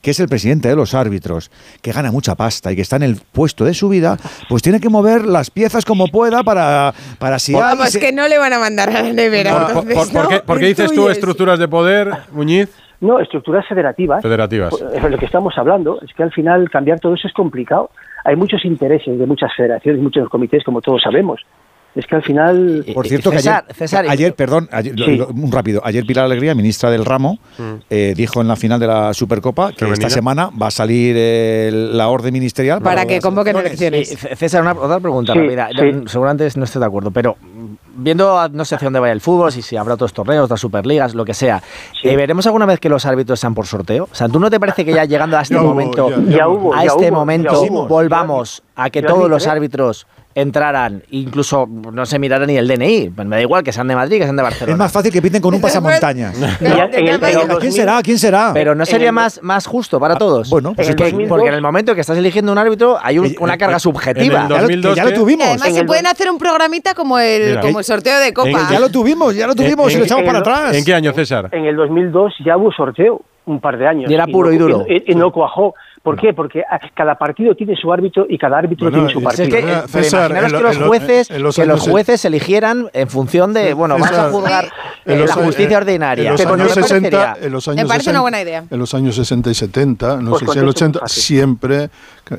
[0.02, 3.04] que es el presidente de los árbitros, que gana mucha pasta y que está en
[3.04, 4.18] el puesto de su vida,
[4.50, 8.28] pues tiene que mover las piezas como pueda para, para si Vamos, se- que no
[8.28, 9.54] le van a mandar a la nevera.
[9.54, 10.44] Por, por- entonces, por- ¿por qué, ¿no?
[10.44, 12.70] por qué dices tú estructuras de poder, Muñiz?
[13.02, 14.22] No, estructuras federativas.
[14.22, 14.70] Federativas.
[14.70, 16.00] Pues, Es lo que estamos hablando.
[16.02, 17.90] Es que al final cambiar todo eso es complicado.
[18.24, 21.42] Hay muchos intereses de muchas federaciones, muchos comités, como todos sabemos.
[21.94, 22.86] Es que al final.
[22.94, 25.18] Por cierto, César, que ayer, César, ayer, perdón, ayer- lo- Sí.
[25.18, 27.38] lo- un rápido, ayer Pilar Alegría, ministra del ramo,
[27.90, 30.08] eh, dijo en la final de la Supercopa que Femenina.
[30.08, 34.24] esta semana va a salir el- la orden ministerial Para que las convoquen elecciones.
[34.24, 35.40] Eh, César, una, otra pregunta Sí,
[36.08, 37.74] Seguramente no estoy de acuerdo, pero mm,
[38.04, 41.14] viendo, no sé hacia dónde vaya el fútbol, si, si habrá otros torneos, otras superligas,
[41.14, 41.62] lo que sea,
[42.02, 42.08] Sí.
[42.08, 44.08] eh, ¿veremos alguna vez que los árbitros sean por sorteo?
[44.10, 46.08] O sea, ¿tú no te parece que ya llegando a este momento,
[46.74, 49.50] a este momento, volvamos a que todos los ¿eh?
[49.50, 53.10] árbitros entraran, incluso no se mirara ni el DNI?
[53.26, 54.72] Me da igual que sean de Madrid, que sean de Barcelona.
[54.72, 56.36] Es más fácil que pinten con un pasamontañas.
[56.62, 57.20] El ¿Quién
[57.50, 58.02] 2000 será?
[58.02, 58.52] ¿Quién será?
[58.54, 60.50] Pero no sería más, más justo para todos.
[60.50, 62.58] bueno, pues Es en que- el 2002 porque en el momento que estás eligiendo un
[62.58, 64.44] árbitro hay un- Eh, una eh, carga en subjetiva.
[64.44, 65.48] Ya lo, 2002 que ya lo que- Y tuvimos.
[65.48, 67.62] además se pueden hacer un programita como el, Mira.
[67.62, 68.50] como el sorteo de Copa.
[68.50, 70.76] En- Ya lo tuvimos, ya lo tuvimos en- y lo echamos para el- atrás.
[70.78, 71.50] ¿En qué año, César?
[71.52, 74.10] En el 2002 ya hubo sorteo, un par de años.
[74.10, 74.86] Y era puro no- y duro.
[74.88, 75.74] Y, y no cuajó.
[76.04, 76.34] ¿Por qué?
[76.34, 79.56] Porque ah, cada partido tiene su árbitro y cada árbitro Bueno, tiene su partido.
[79.56, 83.08] Es que, César, en que lo- los jueces, en los que los jueces eligieran en
[83.08, 84.66] función de, bueno, vas a César, juzgar
[85.06, 86.24] en eh, los la años- justicia ordinaria.
[86.26, 87.46] En los Pero años ¿no te 60, parecería?
[87.48, 88.64] en los Me años parece 60, una buena idea.
[88.70, 91.24] En los años 60 y 70, no Pues sé si el contesto muy 80, fácil.
[91.24, 91.90] siempre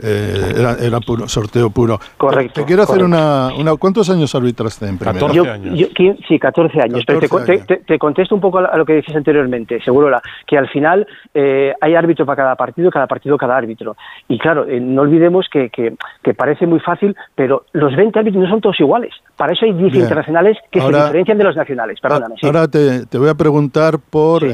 [0.02, 2.00] eh, era, era puro, sorteo puro.
[2.16, 5.18] Correcto, Te quiero hacer una, una- ¿Cuántos años arbitraste en primera?
[5.20, 5.78] 14 Yo- años.
[5.78, 7.02] yo- qui- sí, 14 años.
[7.06, 10.22] pero te, 14 te- te- te contesto un poco a lo que decías anteriormente, Segurola,
[10.46, 13.96] que al final eh, hay árbitro para cada partido, cada partido cada árbitro.
[14.28, 18.42] Y claro, eh, no olvidemos que, que- que parece muy fácil, pero los 20 árbitros
[18.44, 19.12] no son todos iguales.
[19.36, 20.02] Para eso hay 10 Bien.
[20.04, 22.00] internacionales que Ahora- se diferencian de los nacionales.
[22.00, 22.34] Perdóname.
[22.40, 22.46] sí.
[22.46, 24.50] Ahora te, te voy a preguntar por eh,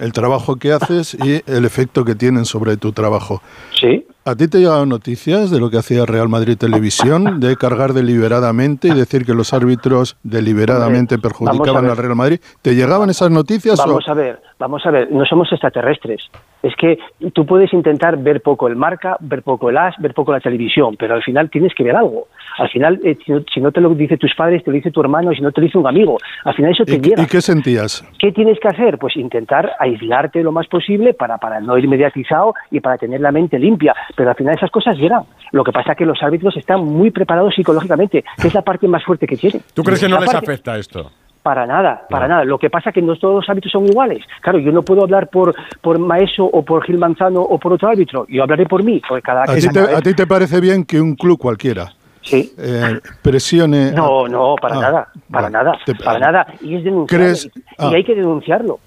[0.00, 3.40] el trabajo que haces y el efecto que tienen sobre tu trabajo.
[3.80, 4.06] Sí.
[4.26, 8.88] ¿A ti te llegaban noticias de lo que hacía Real Madrid Televisión, de cargar deliberadamente
[8.88, 11.96] y decir que los árbitros deliberadamente perjudicaban al.
[11.98, 12.40] Real Madrid?
[12.62, 13.78] ¿Te llegaban esas noticias?
[13.78, 16.22] o- Vamos a ver, vamos a ver, no somos extraterrestres.
[16.62, 16.98] Es que
[17.34, 20.96] tú puedes intentar ver poco el marca, ver poco el as, ver poco la televisión,
[20.98, 22.28] pero al final tienes que ver algo.
[22.56, 24.90] Al final, eh, si, no, si no te lo dice tus padres, te lo dice
[24.90, 26.16] tu hermano, si no te lo dice un amigo.
[26.44, 27.22] Al final eso te ¿Y, llega.
[27.22, 28.02] y qué sentías?
[28.18, 28.96] ¿Qué tienes que hacer?
[28.96, 33.32] Pues intentar aislarte lo más posible para, para no ir mediatizado y para tener la
[33.32, 33.92] mente limpia.
[34.16, 35.22] Pero al final esas cosas llegan.
[35.52, 38.86] Lo que pasa es que los árbitros están muy preparados psicológicamente, que es la parte
[38.88, 39.62] más fuerte que tienen.
[39.74, 41.10] ¿Tú crees que no La les parte- afecta esto?
[41.42, 42.42] Para nada, para nada.
[42.44, 44.22] Lo que pasa es que no todos los árbitros son iguales.
[44.40, 47.88] Claro, yo no puedo hablar por, por Maeso o por Gil Manzano o por otro
[47.90, 48.24] árbitro.
[48.30, 50.84] Yo hablaré por mí, porque cada ¿A ti, te, cada- a ti te parece bien
[50.86, 51.92] que un club cualquiera
[52.22, 52.50] Sí.
[52.56, 53.92] eh, presione...
[53.92, 56.46] No, no, para Ah, nada, para nada, Te- para nada.
[56.62, 57.24] Y es denunciable.
[57.26, 57.44] ¿Crees?
[57.54, 57.90] Y Ah.
[57.94, 58.78] hay que denunciarlo.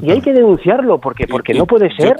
[0.00, 2.16] Y hay que denunciarlo porque porque no puede ser,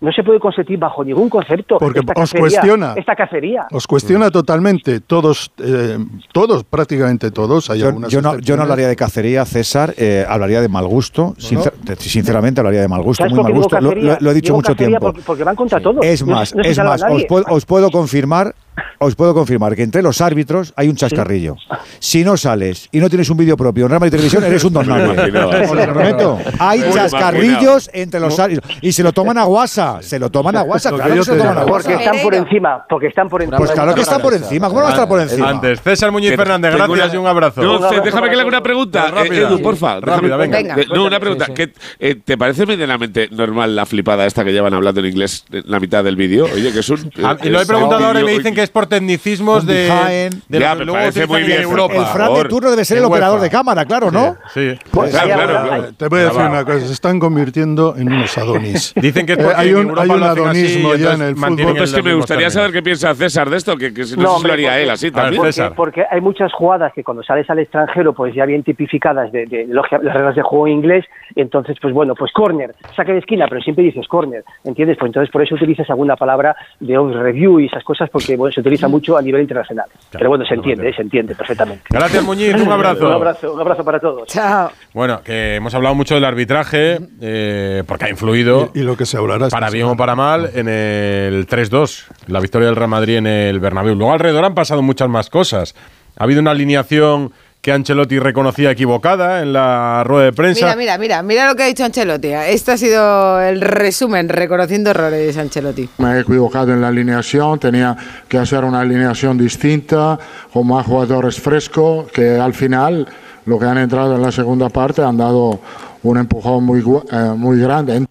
[0.00, 2.94] no se puede consentir bajo ningún concepto Porque esta os cacería, cuestiona.
[2.96, 3.66] esta cacería.
[3.70, 5.98] Os cuestiona totalmente todos, eh,
[6.32, 7.68] todos, prácticamente todos.
[7.70, 10.86] Hay Yo, algunas yo no, yo no hablaría de cacería, César, eh, hablaría de mal
[10.86, 11.34] gusto.
[11.38, 13.78] Sincer- Sinceramente, hablaría de mal gusto, ¿Sabes muy mal gusto.
[13.80, 14.14] Lo, cacería?
[14.14, 14.98] lo- lo he dicho Digo mucho tiempo.
[15.00, 16.04] Porque, porque van contra todos.
[16.04, 18.54] Es más, es más, os puedo, os puedo confirmar,
[18.98, 21.56] os puedo confirmar que entre los árbitros hay un chascarrillo.
[21.98, 24.72] Si no sales y no tienes un vídeo propio en Real Madrid Televisión, eres un
[24.74, 25.30] don nadie.
[25.64, 26.38] Os lo prometo.
[26.58, 28.70] Hay Muy chascarrillos entre los árbitros.
[28.80, 29.98] Y se lo toman a guasa.
[30.02, 30.90] Se lo toman a guasa.
[30.90, 31.88] Claro que se lo toman a guasa.
[31.88, 33.56] Porque están por encima, porque están por encima.
[33.58, 34.68] Pues claro que está por encima.
[34.68, 35.48] ¿Cómo no va a estar por encima?
[35.50, 37.60] Antes, César Muñiz Fernández, gracias y un abrazo.
[37.62, 39.12] Abrazo déjame que le haga una pregunta.
[39.24, 40.00] Eh, Edu, porfa.
[40.00, 40.74] Rápida, venga.
[40.74, 41.46] de- No, una pregunta.
[41.54, 45.62] ¿Qué, eh, ¿Te parece medianamente normal la flipada esta que llevan hablando en inglés en
[45.66, 46.46] la mitad del vídeo?
[46.52, 47.10] Oye, que es un.
[47.22, 49.88] Ah, y lo he preguntado un ahora y me dicen que es por tecnicismos de,
[49.90, 50.42] behind.
[50.48, 51.94] de Ya, lo que luego parece muy bien, en Europa.
[51.96, 53.44] El Fran de turno debe ser el operador UEFA.
[53.44, 54.36] de cámara, claro, ¿no?
[54.54, 54.74] Sí.
[54.90, 55.84] Pues Claro, claro, claro.
[55.96, 58.92] Te voy a decir una cosa, se están convirtiendo en unos adonis.
[59.00, 61.78] Dicen que es Eh, hay un, hay un así, adonismo y ya en el fútbol.
[61.78, 62.52] Es que me gustaría términos.
[62.52, 64.52] saber qué piensa César de esto, que, que si no, No, sé si hombre, lo
[64.54, 65.42] haría porque- él así también.
[65.42, 65.72] César.
[65.74, 69.46] Porque, porque hay muchas jugadas que cuando sales al extranjero, pues ya bien tipificadas de,
[69.46, 71.04] de logia- las reglas de juego en inglés,
[71.36, 74.96] entonces, pues bueno, pues corner, saque de esquina, pero siempre dices corner, ¿entiendes?
[74.98, 78.49] Pues entonces por eso utilizas alguna palabra de off review y esas cosas, porque bueno,
[78.50, 79.86] se utiliza mucho a nivel internacional.
[80.10, 81.84] Pero bueno, se entiende, eh, se entiende perfectamente.
[81.90, 82.54] Gracias, Muñiz.
[82.54, 83.06] Un abrazo.
[83.06, 84.28] Un abrazo, un abrazo para todos.
[84.28, 84.70] Chao.
[84.92, 89.06] Bueno, que hemos hablado mucho del arbitraje, eh, porque ha influido, Y, y lo que
[89.06, 93.16] se hablará para bien o para mal, en el 3-2, la victoria del Real Madrid
[93.16, 93.94] en el Bernabéu.
[93.94, 95.74] Luego alrededor han pasado muchas más cosas.
[96.16, 100.64] Ha habido una alineación que Ancelotti reconocía equivocada en la rueda de prensa.
[100.66, 102.28] Mira, mira, mira, mira lo que ha dicho Ancelotti.
[102.28, 105.88] Este ha sido el resumen, reconociendo errores Ancelotti.
[105.98, 107.96] Me he equivocado en la alineación, tenía
[108.28, 110.18] que hacer una alineación distinta,
[110.52, 113.06] con más jugadores frescos, que al final,
[113.44, 115.60] lo que han entrado en la segunda parte, han dado
[116.02, 118.06] un empujón muy, eh, muy grande.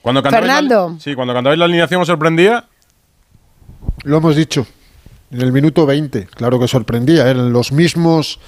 [0.00, 0.96] Cuando cantabais la- Fernando.
[1.00, 2.64] sí, cuando cantabais la alineación os sorprendía.
[4.04, 4.64] Lo hemos dicho.
[5.30, 7.28] En el minuto 20, claro que sorprendía.
[7.28, 8.38] Eran los mismos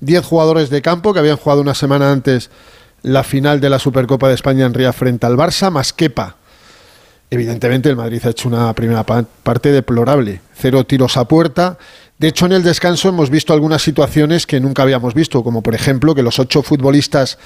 [0.00, 2.50] 10 jugadores de campo que habían jugado una semana antes
[3.02, 6.36] la final de la Supercopa de España en Ría frente al Barça, más Kepa.
[7.30, 10.40] Evidentemente el Madrid ha hecho una primera pa- parte deplorable.
[10.54, 11.76] Cero tiros a puerta.
[12.18, 15.74] De hecho, en el descanso hemos visto algunas situaciones que nunca habíamos visto, como por
[15.74, 17.38] ejemplo que los ocho futbolistas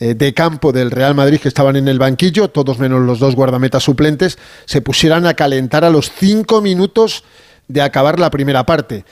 [0.00, 3.34] eh, de campo del Real Madrid que estaban en el banquillo, todos menos los dos
[3.34, 7.22] guardametas suplentes, se pusieran a calentar a los cinco minutos
[7.68, 9.04] de acabar la primera parte.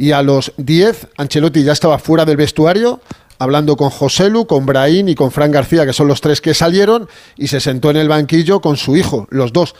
[0.00, 3.02] Y a los 10, Ancelotti ya estaba fuera del vestuario,
[3.38, 7.06] hablando con Joselu, con Brahim y con Fran García, que son los tres que salieron,
[7.36, 9.74] y se sentó en el banquillo con su hijo, los dos.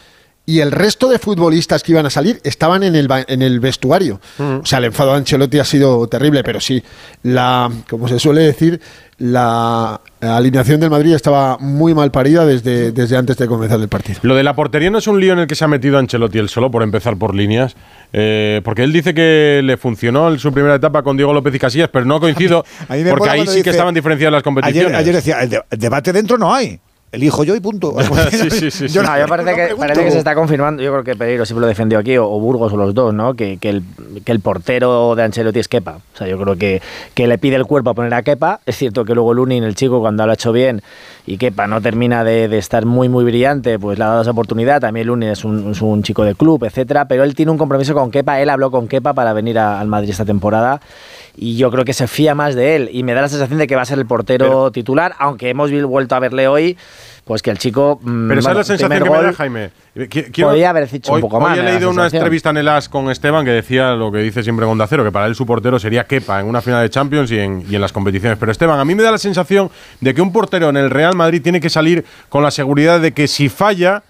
[0.50, 4.20] Y el resto de futbolistas que iban a salir estaban en el, en el vestuario.
[4.38, 6.82] O sea, el enfado de Ancelotti ha sido terrible, pero sí,
[7.22, 8.80] la, como se suele decir,
[9.18, 14.18] la alineación del Madrid estaba muy mal parida desde, desde antes de comenzar el partido.
[14.22, 16.38] Lo de la portería no es un lío en el que se ha metido Ancelotti
[16.38, 17.76] él solo, por empezar por líneas.
[18.12, 21.58] eh, porque él dice que le funcionó en su primera etapa con Diego López y
[21.58, 24.88] Casillas, pero no coincido, A mí me porque ahí sí que estaban diferenciadas las competiciones.
[24.94, 26.80] Ayer, ayer decía, el, de- el debate dentro no hay.
[27.12, 27.94] Elijo yo y punto.
[28.30, 28.88] sí, sí, sí.
[28.92, 31.62] Yo No, yo parece, que, parece que se está confirmando, yo creo que Pereiro siempre
[31.62, 33.34] lo defendió aquí, o, o Burgos o los dos, ¿no?
[33.34, 33.82] Que, que el,
[34.24, 35.96] que el portero de Ancelotti es Kepa.
[36.14, 36.80] O sea, yo creo que,
[37.14, 38.60] que le pide el cuerpo a poner a Kepa.
[38.66, 40.82] Es cierto que luego Lunin, el chico, cuando lo ha hecho bien
[41.26, 44.30] y Kepa no termina de, de estar muy, muy brillante, pues le ha dado esa
[44.30, 44.80] oportunidad.
[44.80, 47.92] También Lunin es un, es un chico de club, etcétera, pero él tiene un compromiso
[47.94, 48.40] con Kepa.
[48.40, 50.80] Él habló con Kepa para venir a- al Madrid esta temporada
[51.36, 53.66] y yo creo que se fía más de él y me da la sensación de
[53.66, 56.76] que va a ser el portero titular, aunque hemos vuelto a verle hoy,
[57.24, 58.00] pues que el chico...
[58.02, 59.70] mm, Pero esa es bueno, la sensación que me da Jaime.
[59.94, 62.06] Qui- quiero- Podía haber dicho un hoy- poco hoy más, he da la leído una
[62.06, 65.12] entrevista en el AS con Esteban que decía lo que dice siempre Gonda Cero, que
[65.12, 67.80] para él su portero sería Kepa en una final de Champions y en, y en
[67.80, 68.38] las competiciones.
[68.38, 69.70] Pero Esteban, a mí me da la sensación
[70.00, 73.12] de que un portero en el Real Madrid tiene que salir con la seguridad de
[73.12, 74.02] que si falla.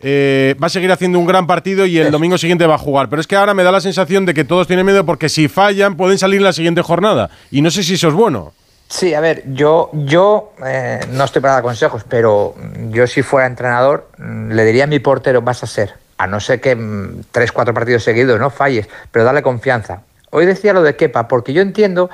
[0.00, 3.08] Eh, va a seguir haciendo un gran partido y el domingo siguiente va a jugar.
[3.08, 5.48] Pero es que ahora me da la sensación de que todos tienen miedo porque si
[5.48, 7.30] fallan pueden salir en la siguiente jornada.
[7.50, 8.52] Y no sé si eso es bueno.
[8.88, 12.54] Sí, a ver, yo, yo eh, no estoy para dar consejos, pero
[12.88, 16.40] yo si fuera entrenador mm, le diría a mi portero, vas a ser, a no
[16.40, 20.02] ser que mm, tres, cuatro partidos seguidos no falles, pero darle confianza.
[20.30, 22.08] Hoy decía lo de Kepa, porque yo entiendo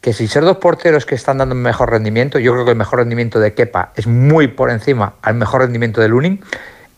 [0.00, 2.76] que si ser dos porteros que están dando un mejor rendimiento, yo creo que el
[2.76, 6.44] mejor rendimiento de Kepa es muy por encima al mejor rendimiento de Lunin.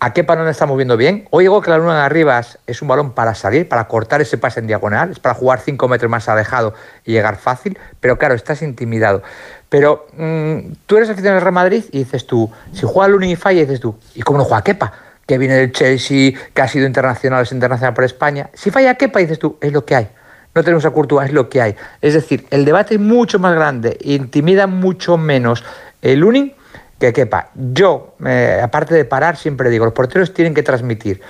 [0.04, 1.26] A no le estamos viendo bien.
[1.30, 4.36] Hoy digo que la luna de Arribas es un balón para salir, para cortar ese
[4.36, 6.74] pase en diagonal, es para jugar 5 metros más alejado
[7.06, 9.22] y llegar fácil, pero claro, estás intimidado.
[9.70, 13.36] Pero mm, tú eres aficionado al Real Madrid y dices tú, si juega Lunin y
[13.36, 14.92] falla, dices tú, ¿y cómo no juega Kepa?
[15.24, 18.50] Que viene del Chelsea, que ha sido internacional, es internacional por España.
[18.52, 20.08] Si falla Kepa, dices tú, es lo que hay.
[20.54, 21.76] No tenemos a Courtois, es lo que hay.
[22.02, 25.64] Es decir, el debate es mucho más grande, intimida mucho menos
[26.02, 26.52] el Lunin
[26.98, 27.50] que Kepa.
[27.54, 28.14] Yo,
[28.62, 31.20] aparte de parar, siempre digo, los porteros tienen que transmitir.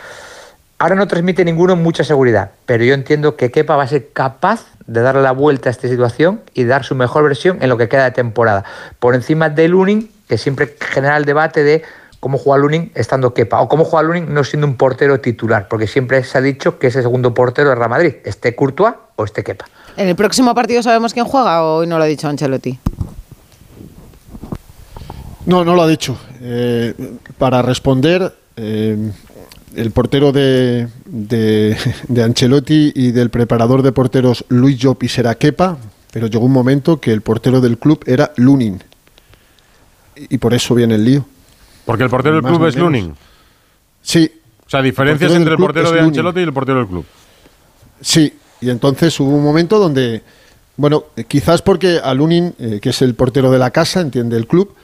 [0.78, 4.66] Ahora no transmite ninguno mucha seguridad, pero yo entiendo que Kepa va a ser capaz
[4.86, 7.88] de darle la vuelta a esta situación y dar su mejor versión en lo que
[7.88, 8.64] queda de temporada.
[8.98, 11.82] Por encima de Lunin, que siempre genera el debate de
[12.20, 15.86] cómo juega Lunin estando Kepa, o cómo juega Lunin no siendo un portero titular, porque
[15.86, 19.24] siempre se ha dicho que es el segundo portero de Real Madrid, esté Courtois o
[19.24, 19.66] esté Kepa.
[19.96, 22.78] ¿En el próximo partido sabemos quién juega o hoy no lo ha dicho Ancelotti?
[25.46, 26.18] No, no lo ha dicho.
[26.40, 26.94] Eh,
[27.38, 29.10] para responder, eh,
[29.76, 31.76] el portero de, de,
[32.08, 35.78] de Ancelotti y del preparador de porteros Luis Llopis era Kepa,
[36.12, 38.82] pero llegó un momento que el portero del club era Lunin.
[40.16, 41.26] Y por eso viene el lío.
[41.84, 42.76] Porque el portero del club es.
[42.76, 43.14] Lunin.
[44.00, 44.30] Sí.
[44.66, 46.10] O sea, diferencias entre el portero de Lunin.
[46.10, 47.04] Ancelotti y el portero del club.
[48.00, 50.22] Sí, y entonces hubo un momento donde,
[50.76, 54.36] bueno, eh, quizás porque a Lunin, eh, que es el portero de la casa, entiende
[54.36, 54.74] el club,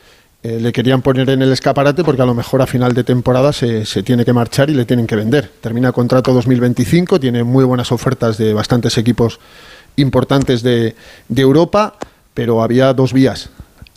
[0.43, 3.53] eh, le querían poner en el escaparate porque a lo mejor a final de temporada
[3.53, 5.51] se, se tiene que marchar y le tienen que vender.
[5.61, 9.39] Termina contrato 2025, tiene muy buenas ofertas de bastantes equipos
[9.97, 10.95] importantes de,
[11.29, 11.97] de Europa,
[12.33, 13.51] pero había dos vías.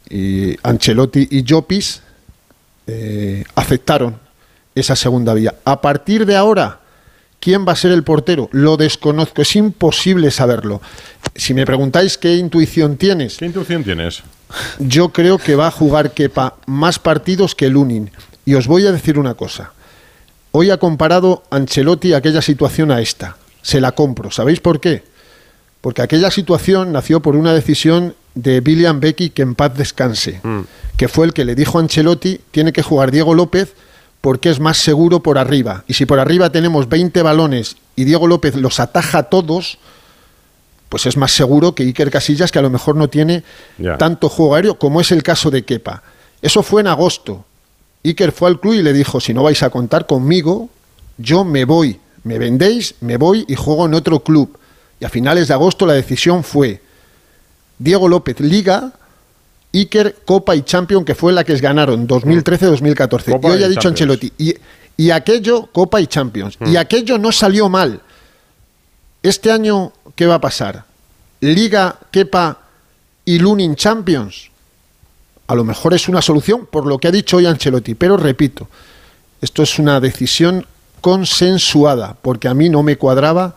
[0.10, 2.02] Y Ancelotti y Llopis
[2.88, 4.18] eh, aceptaron
[4.76, 5.56] esa segunda vía.
[5.64, 6.80] A partir de ahora,
[7.40, 8.50] ¿quién va a ser el portero?
[8.52, 10.82] Lo desconozco, es imposible saberlo.
[11.36, 14.24] Si me preguntáis qué intuición tienes, ¿Qué intuición tienes?
[14.80, 18.12] Yo creo que va a jugar Kepa más partidos que Lunin.
[18.46, 19.72] Y os voy a decir una cosa.
[20.52, 23.38] Hoy ha comparado Ancelotti aquella situación a esta.
[23.62, 24.32] Se la compro.
[24.32, 25.04] ¿Sabéis por qué?
[25.82, 30.42] Porque aquella situación nació por una decisión de William Becky que en paz descanse,
[30.98, 33.74] que fue el que le dijo a Ancelotti, tiene que jugar Diego López
[34.22, 35.84] porque es más seguro por arriba.
[35.88, 39.78] Y si por arriba tenemos 20 balones y Diego López los ataja todos,
[40.94, 43.42] pues es más seguro que Iker Casillas, que a lo mejor no tiene
[43.80, 43.98] Ya.
[43.98, 46.04] tanto juego aéreo como es el caso de Kepa.
[46.40, 47.46] Eso fue en agosto.
[48.06, 50.70] Iker fue al club y le dijo, si no vais a contar conmigo,
[51.18, 52.00] yo me voy.
[52.24, 54.56] Me vendéis, me voy y juego en otro club.
[55.00, 56.80] Y a finales de agosto la decisión fue
[57.80, 58.92] Diego López Liga,
[59.74, 63.32] Iker Copa y Champion, que fue la que ganaron 2013-2014.
[63.32, 64.12] Copa Y hoy y ha dicho Champions.
[64.12, 64.54] Ancelotti, y,
[64.96, 66.56] y aquello, Copa y Champions.
[66.60, 66.68] Mm.
[66.68, 68.00] Y aquello no salió mal.
[69.24, 70.84] Este año, ¿qué va a pasar?
[71.40, 72.60] Liga, Kepa
[73.24, 74.52] y Lunin Champions.
[75.48, 78.68] A lo mejor es una solución por lo que ha dicho hoy Ancelotti, pero repito,
[79.40, 80.68] esto es una decisión
[81.00, 83.56] consensuada, porque a mí no me cuadraba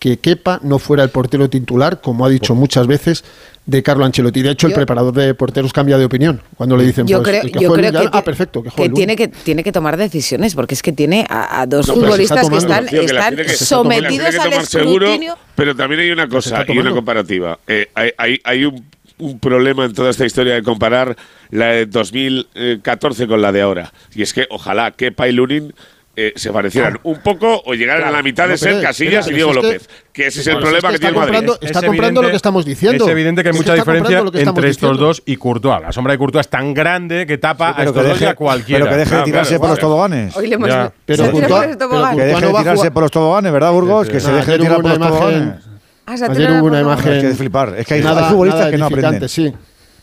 [0.00, 3.22] que Kepa no fuera el portero titular, como ha dicho muchas veces,
[3.66, 4.40] de Carlo Ancelotti.
[4.42, 7.42] De hecho, el preparador de porteros cambia de opinión cuando le dicen, Yo pues, creo,
[7.52, 8.94] que yo creo que, ah, perfecto, que, juegue que Lunin".
[8.96, 12.38] tiene que tiene que tomar decisiones porque es que tiene a, a dos No, futbolistas
[12.44, 15.36] está que están, Tío, que la están tiene que- sometidos al escrutinio.
[15.54, 17.58] pero también hay una cosa y una comparativa.
[17.68, 18.82] Eh, hay hay, hay un,
[19.18, 21.14] un problema en toda esta historia de comparar
[21.50, 23.92] la de 2014 con la de ahora.
[24.14, 25.74] Y es que ojalá Kepa y Lunin
[26.22, 29.54] eh, se parecieran un poco o llegaran a la mitad de ser Casillas y Diego
[29.54, 29.88] López.
[30.12, 31.50] Que, ese es el problema que, que, tiene Madrid.
[31.62, 33.06] Está comprando lo que estamos diciendo.
[33.06, 35.80] Es evidente que hay mucha diferencia entre estos dos y Courtois.
[35.80, 38.84] La sombra de Courtois es tan grande que tapa a estos dos a cualquiera.
[38.84, 40.36] Pero que deje de tirarse por los toboganes.
[40.36, 40.68] Hoy le hemos
[41.06, 44.08] pero Courtois, que deje de tirarse por los toboganes, ¿verdad, Burgos?
[44.08, 45.70] Que se deje de tirar por ah, los toboganes.
[46.06, 47.12] Ayer hubo una imagen.
[47.12, 47.74] Es que flipar.
[47.78, 49.28] Es que hay futbolistas que no aprenden.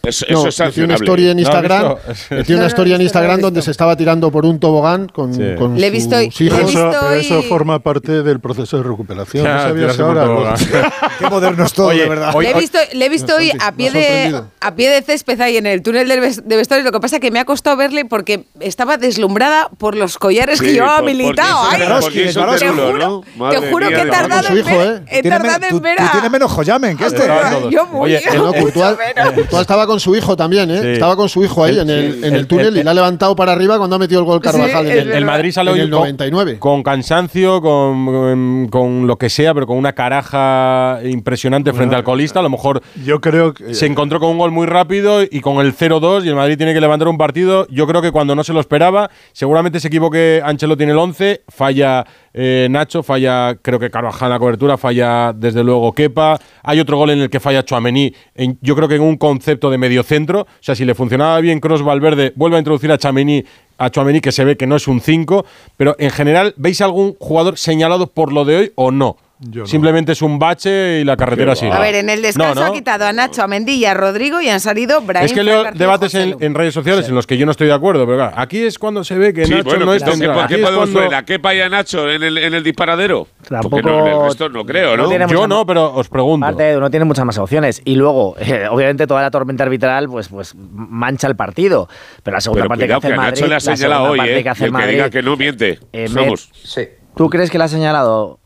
[0.08, 0.96] Eso, no, eso es sancionable.
[0.96, 1.96] Una historia en Instagram,
[2.30, 5.34] eh, no, una no, historia en Instagram donde se estaba tirando por un tobogán con,
[5.34, 5.42] sí.
[5.58, 6.40] con le visto, hijos.
[6.40, 9.44] Le visto eso, pero eso forma parte del proceso de recuperación.
[9.44, 10.56] Ya, sabías ahora.
[11.20, 12.32] Qué moderno es todo, Oye, de verdad.
[12.36, 15.40] Hoy, le he visto, le he visto hoy a pie, de, a pie de césped
[15.42, 16.86] ahí en el túnel de vestuarios.
[16.86, 20.60] Lo que pasa es que me ha costado verle porque estaba deslumbrada por los collares
[20.60, 21.70] sí, que llevaba militado.
[21.70, 24.60] Te juro, que he tardado ¿eh?
[24.60, 25.04] en ver.
[25.08, 25.68] He tardado
[26.12, 27.28] tienes menos joyamen que este.
[27.72, 28.16] Yo muy.
[28.16, 28.22] Oye,
[29.60, 30.94] estaba con su hijo también, ¿eh?
[30.94, 33.96] Estaba con su hijo ahí en, el, túnel y la ha levantado para arriba cuando
[33.96, 34.88] ha metido el gol Carvajal.
[34.88, 36.60] en el, Madrid sale hoy en el 99.
[36.60, 42.40] Con, cansancio, con, con, lo que sea, pero con una caraja impresionante frente al colista.
[42.40, 45.66] A lo mejor yo creo que, se encontró con un gol muy rápido y con
[45.66, 47.68] el 0-2 y el Madrid tiene que levantar un partido.
[47.70, 51.44] Yo creo que cuando no se lo esperaba, seguramente se equivoque Ancelotti en el 11,
[51.48, 56.40] falla eh, Nacho, falla creo que Carvajal la cobertura, falla desde luego Kepa.
[56.64, 58.14] Hay otro gol en el que falla Chuamení,
[58.62, 60.42] yo creo que en un concepto de mediocentro.
[60.42, 63.44] O sea, si le funcionaba bien Cross Valverde, vuelve a introducir a Chamení
[63.78, 65.46] a Chuamení, que se ve que no es un 5,
[65.78, 69.18] pero en general, ¿veis algún jugador señalado por lo de hoy o no?
[69.66, 71.72] Simplemente es un bache y la carretera sigue.
[71.72, 74.50] A ver, en el descanso no, ha quitado a Nacho, a Mendilla, a Rodrigo y
[74.50, 75.26] han salido Brian.
[75.26, 78.06] Es que leo debates en, redes sociales en los que yo no estoy de acuerdo,
[78.08, 80.62] pero claro, aquí es cuando se ve que sí, Nacho bueno, no es ¿Qué, ¿qué
[80.62, 81.02] es cuando...
[81.26, 83.28] ¿Qué a Nacho en el, disparadero?
[83.48, 85.28] Tampoco Porque no, no creo, ¿no?
[85.28, 86.44] yo no, pero os pregunto.
[86.44, 87.82] Parte, no tiene muchas más opciones.
[87.86, 91.88] Y luego, eh, obviamente, toda la tormenta arbitral pues, pues mancha el partido.
[92.24, 94.44] Pero la segunda pero parte que hace que Madrid, Nacho le ha señalado hoy, eh,
[94.44, 95.80] que, que diga que no miente.
[95.94, 96.50] Eh, Somos.
[96.64, 96.88] Sí.
[97.16, 98.40] ¿Tú crees que le ha señalado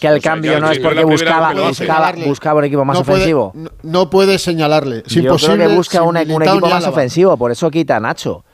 [0.00, 3.52] que, el cambio no es porque buscaba, buscaba, buscaba, un equipo más ofensivo?
[3.82, 5.02] No, puede señalarle.
[5.06, 8.00] Es Yo imposible, creo que busca un, e-, equipo más ofensivo, por eso quita a
[8.00, 8.44] Nacho.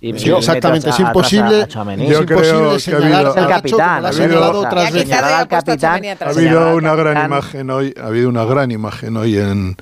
[0.00, 1.62] Exactamente, es imposible.
[1.62, 8.06] A, yo creo que ha habido, el capitán, ha habido, una gran imagen hoy, ha
[8.06, 9.76] habido una gran imagen hoy en,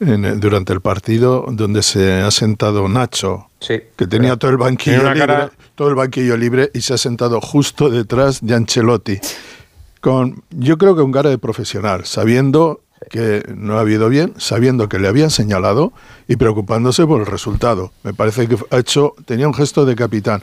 [0.00, 5.88] durante el partido donde se ha sentado Nacho, que tenía todo el banquillo libre, todo
[5.88, 9.20] el banquillo libre y se ha sentado justo detrás de Ancelotti
[10.02, 14.88] con, yo creo que un cara de profesional, sabiendo que no ha habido bien, sabiendo
[14.88, 15.92] que le habían señalado
[16.26, 17.92] y preocupándose por el resultado.
[18.02, 20.42] Me parece que ha hecho, tenía un gesto de capitán.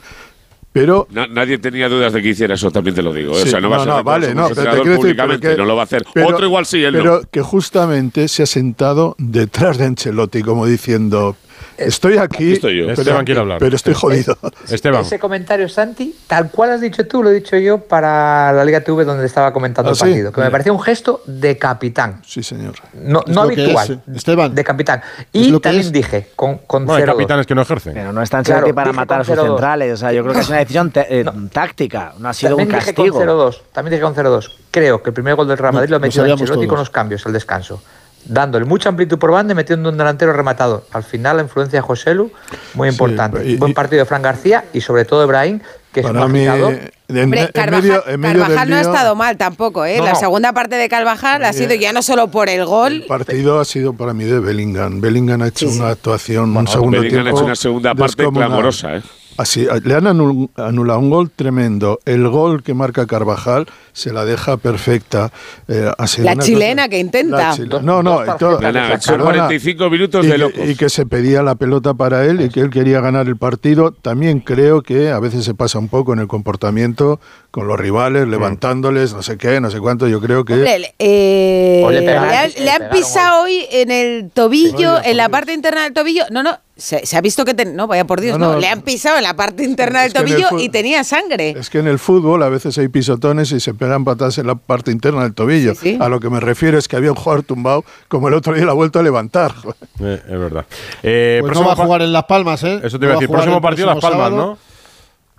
[0.72, 3.36] Pero nadie tenía dudas de que hiciera eso, también te lo digo.
[3.36, 3.42] ¿eh?
[3.42, 6.04] O sea, no, va a ser no, vale, no, lo va a hacer.
[6.14, 10.64] Pero, Otro igual sí, él Pero que justamente se ha sentado detrás de Ancelotti, como
[10.66, 11.36] diciendo,
[11.80, 12.86] Estoy aquí, aquí estoy yo.
[12.86, 13.58] Pero, Esteban quiere hablar.
[13.58, 14.36] Pero estoy jodido.
[14.68, 15.02] Esteban.
[15.02, 18.80] Ese comentario, Santi, tal cual has dicho tú, lo he dicho yo para la Liga
[18.80, 20.34] TV donde estaba comentando ¿Ah, el partido, sí?
[20.34, 22.22] que me parecía un gesto de capitán.
[22.26, 22.74] Sí, señor.
[22.94, 24.02] No, no habitual.
[24.06, 24.54] Es, Esteban.
[24.54, 25.02] De capitán.
[25.32, 27.94] Y también dije, con, con cero hay capitanes que no ejercen.
[27.94, 29.94] Pero no están claro, para matar a sus centrales.
[29.94, 31.48] O sea, yo creo que es una decisión eh, no.
[31.48, 32.14] táctica.
[32.18, 33.04] No ha sido también un castigo.
[33.04, 34.50] Dije con También dije con 0-2.
[34.70, 37.24] Creo que el primer gol del Real Madrid no, lo metió Ancelotti con los cambios
[37.26, 37.82] al descanso
[38.24, 41.82] dándole mucha amplitud por banda y metiendo un delantero rematado Al final la influencia de
[41.82, 42.30] Joselu,
[42.74, 43.56] muy importante.
[43.56, 45.60] Buen partido de Fran García y sobre todo de Brahim,
[45.92, 46.78] que es un agitador.
[47.08, 50.00] De, en, Carvajal, medio, en medio no ha estado mal tampoco, ¿eh?
[50.00, 52.92] La segunda parte de Carvajal ha sido ya no solo por el gol.
[52.92, 55.00] El partido ha sido para mí de Bellingham.
[55.00, 57.36] Bellingham ha hecho una actuación, un segundo Bellingham tiempo.
[57.36, 59.02] ha hecho una segunda parte clamorosa, ¿eh?
[59.36, 61.98] Así, le han anulado un gol tremendo.
[62.04, 65.32] El gol que marca Carvajal se la deja perfecta.
[65.68, 67.54] Eh, la chilena que intenta.
[67.82, 68.02] No, no.
[68.02, 70.68] No, no 45 minutos de locos.
[70.68, 73.92] Y que se pedía la pelota para él y que él quería ganar el partido.
[73.92, 77.20] También creo que a veces se pasa un poco en el comportamiento
[77.50, 80.06] con los rivales, levantándoles, no sé qué, no sé cuánto.
[80.06, 80.54] Yo creo que.
[80.54, 86.24] Hombre, eh, le, han, pisado hoy en el tobillo, en la parte interna del tobillo.
[86.30, 89.16] No, no, se, ha visto que ten, no vaya por Dios, no, le han pisado
[89.16, 91.50] en la parte interna del tobillo y tenía sangre.
[91.50, 94.54] Es que en el fútbol a veces hay pisotones y se pegan patadas en la
[94.54, 95.74] parte interna del tobillo.
[95.98, 98.64] A lo que me refiero es que había un jugador tumbado como el otro día
[98.64, 99.54] la ha vuelto a levantar.
[100.02, 100.64] Eh, es verdad.
[100.68, 102.80] Pues eh, no va a jugar en Las Palmas, ¿eh?
[102.82, 103.28] Eso te iba a decir.
[103.28, 104.69] Próximo partido Las Palmas, ¿no?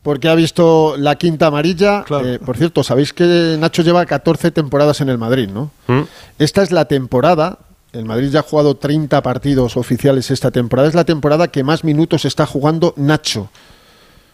[0.04, 2.04] porque ha visto la quinta amarilla.
[2.24, 5.72] Eh, por cierto, sabéis que Nacho lleva 14 temporadas en el Madrid, ¿no?
[5.88, 6.02] Mm.
[6.40, 7.60] Esta es la temporada.
[7.94, 10.88] El Madrid ya ha jugado 30 partidos oficiales esta temporada.
[10.88, 13.50] Es la temporada que más minutos está jugando Nacho.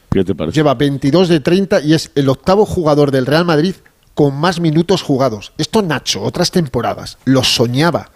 [0.09, 0.55] ¿Qué te parece?
[0.55, 3.75] Lleva 22 de 30 y es el octavo jugador del Real Madrid
[4.13, 5.53] con más minutos jugados.
[5.57, 8.09] Esto Nacho, otras temporadas, lo soñaba.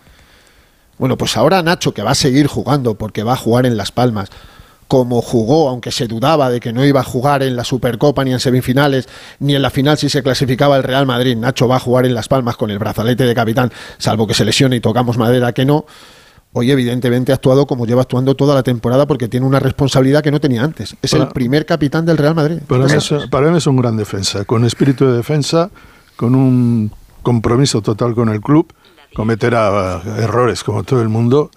[0.98, 3.91] Bueno, pues ahora Nacho, que va a seguir jugando porque va a jugar en Las
[3.91, 4.30] Palmas,
[4.92, 8.34] como jugó, aunque se dudaba de que no iba a jugar en la Supercopa ni
[8.34, 9.08] en semifinales,
[9.40, 12.14] ni en la final si se clasificaba el Real Madrid, Nacho va a jugar en
[12.14, 15.64] Las Palmas con el brazalete de capitán, salvo que se lesione y tocamos madera que
[15.64, 15.86] no.
[16.52, 20.32] Hoy evidentemente ha actuado como lleva actuando toda la temporada porque tiene una responsabilidad que
[20.32, 20.94] no tenía antes.
[21.02, 22.58] Es el primer capitán del Real Madrid.
[22.68, 25.70] Para mí, es, para mí es un gran defensa, con espíritu de defensa,
[26.18, 26.92] con un
[27.24, 28.68] compromiso total con el club,
[29.14, 31.50] cometerá errores como todo el mundo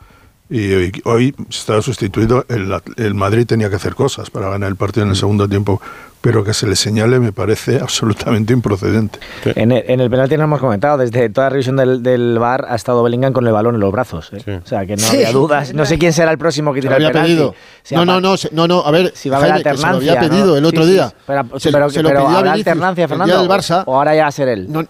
[0.57, 4.77] y hoy, hoy está sustituido, el, el Madrid tenía que hacer cosas para ganar el
[4.77, 5.81] partido en el segundo tiempo,
[6.21, 9.19] pero que se le señale me parece absolutamente improcedente.
[9.45, 12.67] En el, en el penalti nos hemos comentado, desde toda la revisión del, del VAR
[12.69, 14.31] ha estado Bellingham con el balón en los brazos.
[14.33, 14.61] ¿eh?
[14.65, 15.17] O sea, que no Sí.
[15.17, 15.75] había dudas.
[15.75, 17.33] No sé quién será el próximo que Se tira el penalti.
[17.33, 17.55] pedido.
[17.83, 19.77] Si no, no, no, se- no, no, a ver, Si va a haber Jaime, que
[19.77, 20.13] se lo alternancia.
[20.19, 20.57] había pedido ¿no?
[20.57, 21.09] el otro día.
[21.09, 21.15] sí.
[21.27, 23.39] Pero, Se- pero- se lo pero pidió a ¿habrá Vinicius alternancia, Fernando?
[23.41, 23.83] del Barça.
[23.87, 24.67] ¿O ahora ya va a ser él?
[24.71, 24.83] No,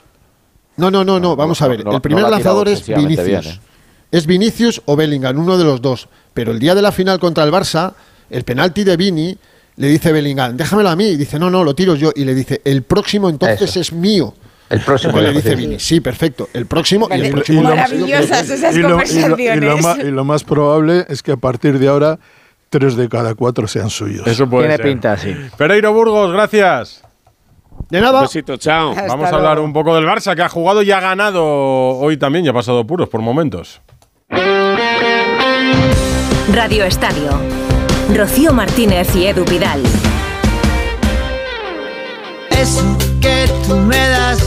[0.77, 1.85] no, no, no, no, vamos a ver.
[1.85, 3.25] no- el primer no lanzador es Vinicius.
[3.27, 3.61] bien, ¿eh?
[4.15, 6.09] Es Vinicius o Bellingham, uno de los dos.
[6.33, 7.95] Pero el día de la final contra el Barça,
[8.31, 9.37] el penalti de Vini,
[9.77, 11.09] le dice Bellingham, déjamelo a mí.
[11.09, 12.13] Y dice, no, no, lo tiro yo.
[12.15, 13.81] Y le dice, el próximo entonces Eso.
[13.81, 14.35] es mío.
[14.71, 15.19] El próximo.
[15.19, 15.55] Y le dice.
[15.57, 16.49] Vini, sí, perfecto.
[16.53, 19.83] El próximo y el próximo hemos- Maravillosas esas y, lo, y lo- y lo conversaciones.
[19.83, 22.19] más, y lo más probable es que a partir de ahora
[22.71, 24.27] tres de cada cuatro sean suyos.
[24.27, 24.87] Eso puede Tiene ser.
[24.87, 25.35] pinta, sí.
[25.59, 27.03] Pereiro Burgos, gracias.
[27.91, 28.23] De nada.
[28.23, 28.91] Besito, chao.
[28.93, 29.67] Hasta Vamos a hablar luego.
[29.67, 32.87] un poco del Barça, que ha jugado y ha ganado hoy también, y ha pasado
[32.87, 33.81] puros por momentos.
[36.53, 37.31] Radio Estadio.
[38.15, 39.83] Rocío Martínez y Edu Pidal.
[42.51, 44.39] Eso que tú me das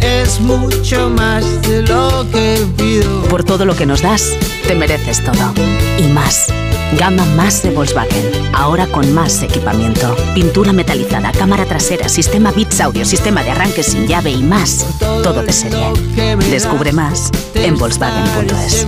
[0.00, 3.22] es mucho más de lo que pido.
[3.24, 4.36] Por todo lo que nos das,
[4.66, 5.52] te mereces todo.
[5.98, 6.52] Y más.
[6.96, 8.30] Gama más de Volkswagen.
[8.54, 10.16] Ahora con más equipamiento.
[10.34, 14.86] Pintura metalizada, cámara trasera, sistema Bits Audio, sistema de arranque sin llave y más.
[15.22, 15.92] Todo de serie.
[16.50, 18.86] Descubre más en Volkswagen.es.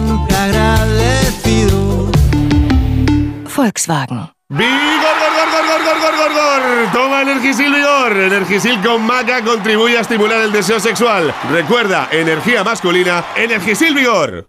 [3.54, 4.30] Volkswagen.
[4.48, 6.92] ¡Vigor, gor, gor, gor, gor, gor, gor, gor!
[6.92, 8.16] Toma Energisil Vigor.
[8.16, 11.32] Energisil con maca contribuye a estimular el deseo sexual.
[11.52, 14.48] Recuerda, energía masculina, Energisil Vigor.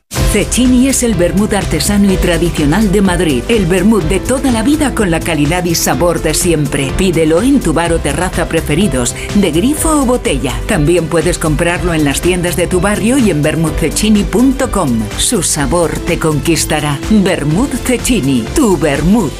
[0.31, 3.43] Cecchini es el vermut artesano y tradicional de Madrid.
[3.49, 6.89] El vermut de toda la vida con la calidad y sabor de siempre.
[6.97, 10.53] Pídelo en tu bar o terraza preferidos, de grifo o botella.
[10.67, 15.03] También puedes comprarlo en las tiendas de tu barrio y en vermutcecchini.com.
[15.17, 16.97] Su sabor te conquistará.
[17.09, 19.33] Vermut Cecchini, tu vermut.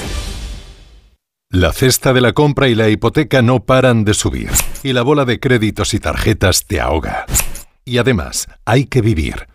[1.50, 4.50] La cesta de la compra y la hipoteca no paran de subir.
[4.84, 7.26] Y la bola de créditos y tarjetas te ahoga.
[7.86, 9.48] Y además, hay que vivir.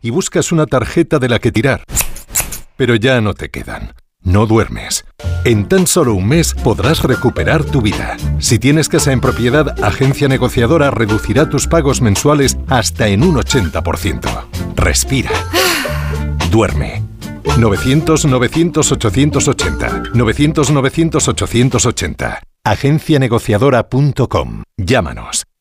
[0.00, 1.82] Y buscas una tarjeta de la que tirar.
[2.76, 3.92] Pero ya no te quedan.
[4.22, 5.04] No duermes.
[5.44, 8.16] En tan solo un mes podrás recuperar tu vida.
[8.38, 14.44] Si tienes casa en propiedad, Agencia Negociadora reducirá tus pagos mensuales hasta en un 80%.
[14.76, 15.30] Respira.
[16.50, 17.02] Duerme.
[17.44, 20.12] 900-900-880.
[20.12, 22.40] 900-900-880.
[22.64, 24.62] Agencianegociadora.com.
[24.76, 25.47] Llámanos.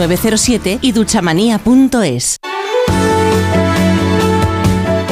[0.00, 2.38] 4907 y duchamanía.es.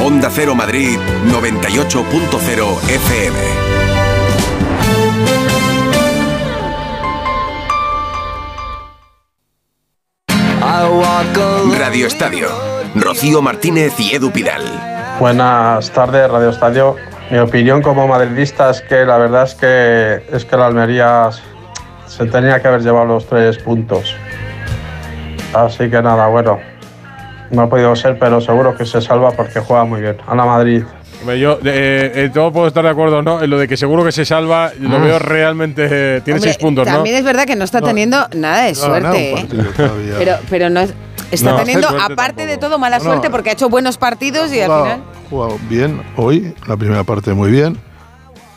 [0.03, 0.97] Onda Cero Madrid
[1.27, 3.69] 98.0 FM.
[11.77, 12.47] Radio Estadio.
[12.95, 14.63] Rocío Martínez y Edu Pidal.
[15.19, 16.95] Buenas tardes, Radio Estadio.
[17.29, 21.29] Mi opinión como madridista es que la verdad es que es que la Almería
[22.07, 24.15] se tenía que haber llevado los tres puntos.
[25.53, 26.59] Así que nada, bueno,
[27.51, 30.17] no ha podido ser, pero seguro que se salva porque juega muy bien.
[30.27, 30.83] A la Madrid.
[31.37, 33.41] Yo, eh, eh, todo puedo estar de acuerdo, ¿no?
[33.41, 35.03] En lo de que seguro que se salva, lo Mm.
[35.03, 35.87] veo realmente.
[35.91, 36.93] eh, tiene Hombre, seis puntos, ¿no?
[36.93, 39.35] También es verdad que no está teniendo nada de no suerte.
[39.51, 39.65] un ¿eh?
[40.17, 40.93] Pero, pero no es-
[41.31, 44.53] está No, teniendo, suerte aparte de todo, mala No, suerte porque ha hecho buenos partidos
[44.53, 45.03] y al final.
[45.29, 47.77] jugado bien hoy, la primera parte muy bien.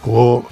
[0.03, 0.45] Jugó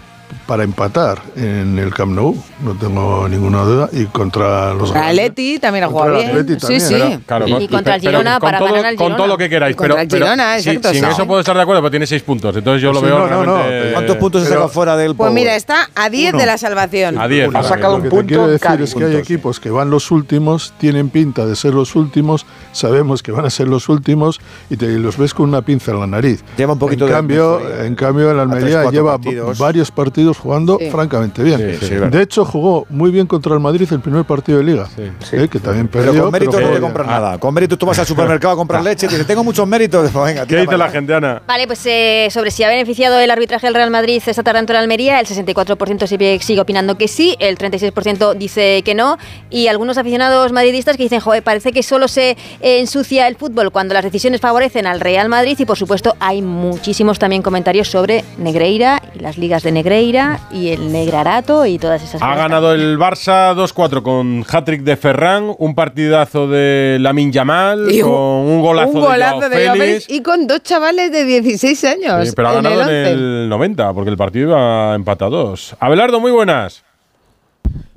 [0.47, 2.35] para empatar en el Camp Nou,
[2.65, 6.27] no tengo ninguna duda, y contra los Contra el Atleti también ha Contra jugado el
[6.27, 6.39] bien.
[6.40, 6.81] Atleti Sí, también.
[6.81, 6.94] sí.
[6.94, 9.15] Pero, Claro, Y con- contra el pero Girona con para todo, ganar al Con todo
[9.16, 9.32] Girona.
[9.32, 9.77] lo que queráis.
[9.77, 12.07] Contra pero, el pero Girona, sí, exacto, sin eso puedo estar de acuerdo, pero tiene
[12.07, 12.57] seis puntos.
[12.57, 13.57] Entonces yo lo Sí, veo no, no, no.
[13.57, 16.59] realmente- ¿Cuántos puntos se pero- saca fuera del Pues mira, está a 10 de la
[16.59, 17.19] salvación.
[17.19, 17.52] A 10.
[17.52, 21.47] Lo que te quiero decir es que hay equipos que van los últimos, tienen pinta
[21.47, 25.35] de ser los últimos, sabemos que van a ser los últimos y te los ves
[25.35, 26.43] con una pinza en la nariz.
[26.57, 29.19] Lleva un poquito en de cambio, en cambio, el Almería lleva
[29.59, 30.91] varios partidos jugando Sí.
[30.91, 31.59] francamente bien.
[31.81, 32.09] Sí, sí, verdad.
[32.09, 35.59] de hecho, jugó muy bien contra el Madrid el primer partido de Liga, eh, que
[35.59, 36.23] también Pero perdió.
[36.25, 37.21] con mérito pero no te jugó compras bien.
[37.21, 37.39] nada.
[37.39, 40.11] Con mérito tú vas al supermercado a comprar leche y dices, tengo muchos méritos.
[40.21, 41.43] Pues venga, ¿Qué dice la gente, Ana?
[41.47, 44.73] Vale, pues eh, sobre si ha beneficiado el arbitraje del Real Madrid esta tarde ante
[44.73, 49.19] el Almería, el 64% sigue, sigue opinando que sí, el 36% dice que no,
[49.51, 52.31] y algunos aficionados madridistas que dicen, joder, parece que solo se
[52.61, 56.43] eh, ensucia el fútbol cuando las decisiones favorecen al Real Madrid, y por supuesto hay
[56.43, 62.23] muchísimos también comentarios sobre Negreira las ligas de Negreira y el Negrarato y todas esas
[62.23, 62.37] Ha cosas.
[62.39, 68.13] ganado el Barça 2-4 con hat-trick de Ferran, un partidazo de Lamin Yamal, Y con
[68.13, 70.11] un golazo, un golazo de de Félix.
[70.11, 72.29] Y con dos chavales de 16 años.
[72.29, 73.11] Sí, pero ha en ganado el en 11.
[73.13, 75.75] el 90, porque el partido iba empatados.
[75.81, 76.83] Abelardo, muy buenas.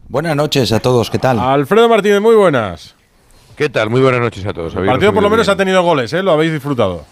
[0.09, 1.39] Buenas noches a todos, ¿qué tal?
[1.39, 2.95] Alfredo Martínez, muy buenas.
[3.55, 3.89] ¿Qué tal?
[3.89, 4.75] Muy buenas noches a todos.
[4.75, 6.23] El partido por lo menos ha tenido goles, ¿eh?
[6.23, 7.05] Lo habéis disfrutado.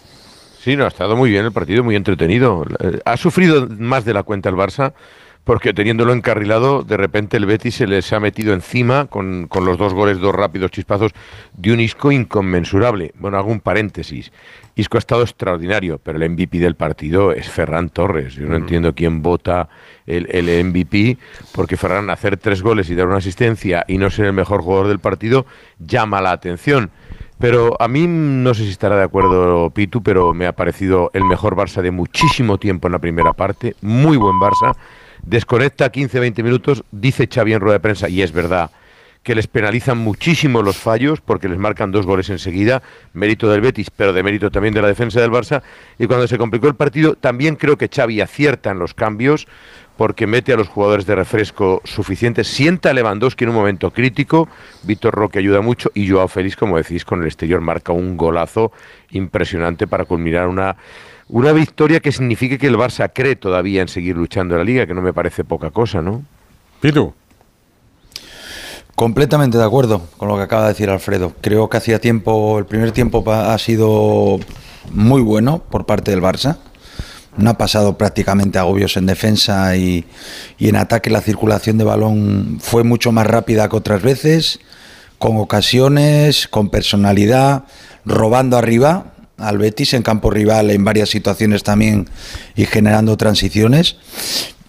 [0.64, 2.64] Sí, no, ha estado muy bien el partido, muy entretenido.
[3.06, 4.94] Ha sufrido más de la cuenta el Barça,
[5.44, 9.80] porque teniéndolo encarrilado, de repente el Betis se les ha metido encima con, con los
[9.80, 11.14] dos goles, dos rápidos chispazos
[11.54, 13.12] de un Isco inconmensurable.
[13.18, 14.32] Bueno, hago un paréntesis.
[14.76, 18.36] Isco ha estado extraordinario, pero el MVP del partido es Ferran Torres.
[18.36, 19.68] Yo no entiendo quién vota
[20.06, 21.18] el, el MVP,
[21.54, 24.90] porque Ferran hacer tres goles y dar una asistencia y no ser el mejor jugador
[24.90, 25.48] del partido
[25.80, 26.92] llama la atención.
[27.42, 31.26] Pero a mí no sé si estará de acuerdo Pitu, pero me ha parecido el
[31.26, 34.76] mejor Barça de muchísimo tiempo en la primera parte, muy buen Barça.
[35.24, 38.70] Desconecta 15-20 minutos, dice Xavi en rueda de prensa, y es verdad,
[39.24, 43.90] que les penalizan muchísimo los fallos porque les marcan dos goles enseguida, mérito del Betis,
[43.90, 45.64] pero de mérito también de la defensa del Barça.
[45.98, 49.48] Y cuando se complicó el partido, también creo que Xavi acierta en los cambios
[50.02, 54.50] porque mete a los jugadores de refresco suficientes, sienta a Lewandowski en un momento crítico,
[54.82, 58.72] Víctor Roque ayuda mucho y Joao Félix, como decís, con el exterior marca un golazo
[59.12, 60.76] impresionante para culminar una,
[61.28, 64.88] una victoria que signifique que el Barça cree todavía en seguir luchando en la liga,
[64.88, 66.24] que no me parece poca cosa, ¿no?
[66.80, 67.14] Pitu.
[68.96, 71.34] Completamente de acuerdo con lo que acaba de decir Alfredo.
[71.42, 74.40] Creo que hacía tiempo, el primer tiempo ha sido
[74.90, 76.58] muy bueno por parte del Barça.
[77.38, 80.06] No ha pasado prácticamente agobios en defensa y,
[80.60, 84.60] en ataque la circulación de balón fue mucho más rápida que otras veces,
[85.18, 87.64] con ocasiones, con personalidad,
[88.06, 92.10] robando arriba al Betis en campo rival en varias situaciones también
[92.56, 93.98] y generando transiciones.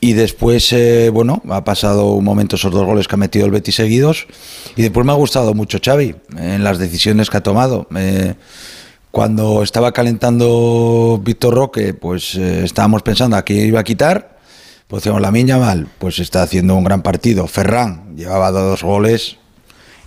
[0.00, 3.52] Y después, eh, bueno, ha pasado un momento esos dos goles que ha metido el
[3.52, 4.26] Betis seguidos.
[4.74, 7.86] Y después me ha gustado mucho Xavi en las decisiones que ha tomado.
[7.94, 8.34] Eh,
[9.12, 14.38] cuando estaba calentando Víctor Roque, pues eh, estábamos pensando a quién iba a quitar.
[14.88, 17.46] Pues decíamos, la Miña mal, pues está haciendo un gran partido.
[17.46, 19.36] Ferran llevaba dos goles.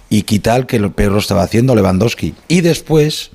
[0.10, 2.34] Y quitar que lo peor lo estaba haciendo Lewandowski.
[2.48, 3.32] Y después,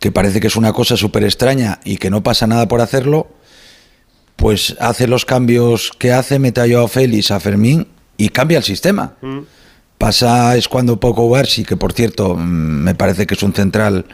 [0.00, 3.28] que parece que es una cosa súper extraña y que no pasa nada por hacerlo,
[4.36, 8.64] pues hace los cambios que hace, mete a Joao Félix, a Fermín y cambia el
[8.64, 9.14] sistema.
[9.98, 14.04] Pasa es cuando Poco Barsi, que por cierto mm, me parece que es un central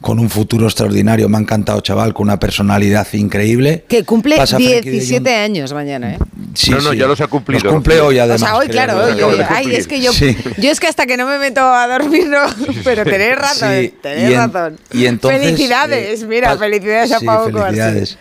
[0.00, 3.84] con un futuro extraordinario, me ha encantado chaval, con una personalidad increíble.
[3.88, 6.18] Que cumple Pasa Frenkie de 17 años mañana, ¿eh?
[6.54, 6.98] Sí, no, no, sí.
[6.98, 7.64] ya los ha cumplido.
[7.64, 8.42] Los cumple hoy además.
[8.42, 10.36] o sea, hoy, claro, hoy, Ay, es que yo, Sí.
[10.58, 12.40] yo es que hasta que no me meto a dormir no,
[12.84, 14.76] pero tenés razón, Sí, tenés y en- razón.
[14.92, 18.18] y entonces, felicidades, eh, mira, felicidades a Sí, Pau felicidades.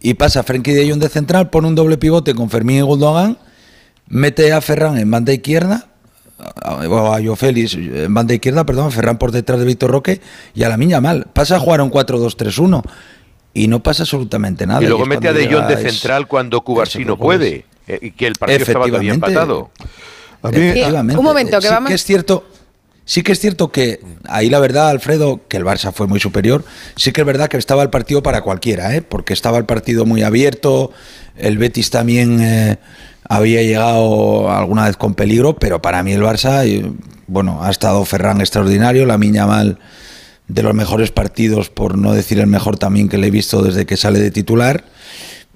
[0.00, 3.38] Y pasa Frenkie de Jong de central, pone un doble pivote con Fermín y Gundogan,
[4.06, 5.88] mete a Ferran en banda izquierda,
[6.38, 6.86] a, a
[7.22, 10.20] Joao Félix en banda izquierda, perdón, Ferran por detrás de Víctor Roque
[10.54, 11.26] y a la miña mal.
[11.32, 12.82] Pasa a jugar un 4-2-3-1
[13.54, 14.82] y no pasa absolutamente nada.
[14.82, 18.26] y luego mete a De Jong de central cuando Cubarsí no puede, eh, y que
[18.26, 19.70] el partido estaba todavía empatado.
[20.42, 21.16] Efectivamente.
[21.16, 22.46] Un momento, que sí vamos- que es cierto.
[23.04, 26.62] Sí que es cierto que ahí la verdad, Alfredo, que el Barça fue muy superior.
[26.94, 29.00] Sí que es verdad que estaba el partido para cualquiera, ¿eh?
[29.00, 30.92] porque estaba el partido muy abierto.
[31.34, 32.76] El Betis también eh,
[33.24, 36.64] había llegado alguna vez con peligro, pero para mí el Barça,
[37.26, 39.78] bueno, ha estado Ferran extraordinario, la Miña Mal
[40.48, 43.86] de los mejores partidos, por no decir el mejor también que le he visto desde
[43.86, 44.84] que sale de titular.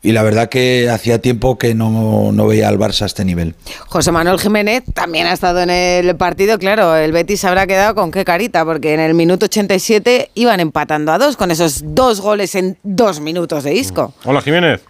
[0.05, 3.55] Y la verdad que hacía tiempo que no, no veía al Barça a este nivel.
[3.87, 7.95] José Manuel Jiménez también ha estado en el partido, claro, el Betis se habrá quedado
[7.95, 12.21] con qué carita, porque en el minuto 87 iban empatando a dos con esos dos
[12.21, 14.13] goles en dos minutos de Isco.
[14.25, 14.81] Hola, Jiménez.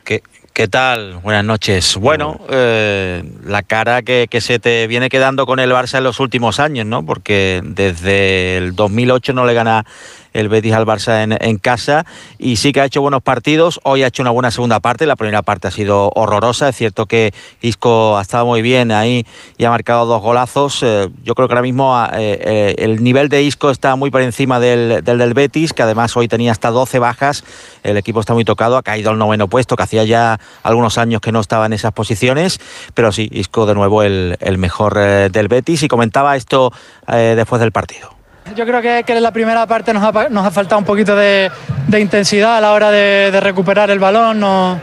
[0.53, 1.15] ¿Qué tal?
[1.23, 1.97] Buenas noches.
[1.97, 6.21] Bueno, eh, la cara que, que se te viene quedando con el Barça en los
[6.21, 7.07] últimos años, ¿no?
[7.07, 9.87] Porque desde el 2008 no le gana
[10.33, 12.07] el Betis al Barça en, casa
[12.39, 13.81] y sí que ha hecho buenos partidos.
[13.83, 15.07] Hoy ha hecho una buena segunda parte.
[15.07, 16.69] La primera parte ha sido horrorosa.
[16.69, 19.27] Es cierto que Isco ha estado muy bien ahí
[19.59, 20.83] y ha marcado dos golazos.
[20.83, 24.23] Eh, yo creo que ahora mismo eh, eh, el nivel de Isco está muy por
[24.23, 27.45] encima del, del Betis, que además hoy tenía hasta 12 bajas.
[27.83, 31.21] El equipo está muy tocado, ha caído al noveno puesto, que hacía ya algunos años
[31.21, 32.61] que no estaba en esas posiciones.
[32.95, 36.73] Pero sí, Isco de nuevo el, el mejor del Betis y comentaba esto
[37.07, 38.22] después del partido.
[38.57, 41.17] Yo creo que, que en la primera parte nos ha, nos ha faltado un poquito
[41.17, 41.51] de,
[41.99, 44.41] intensidad a la hora de, recuperar el balón.
[44.41, 44.79] Nos,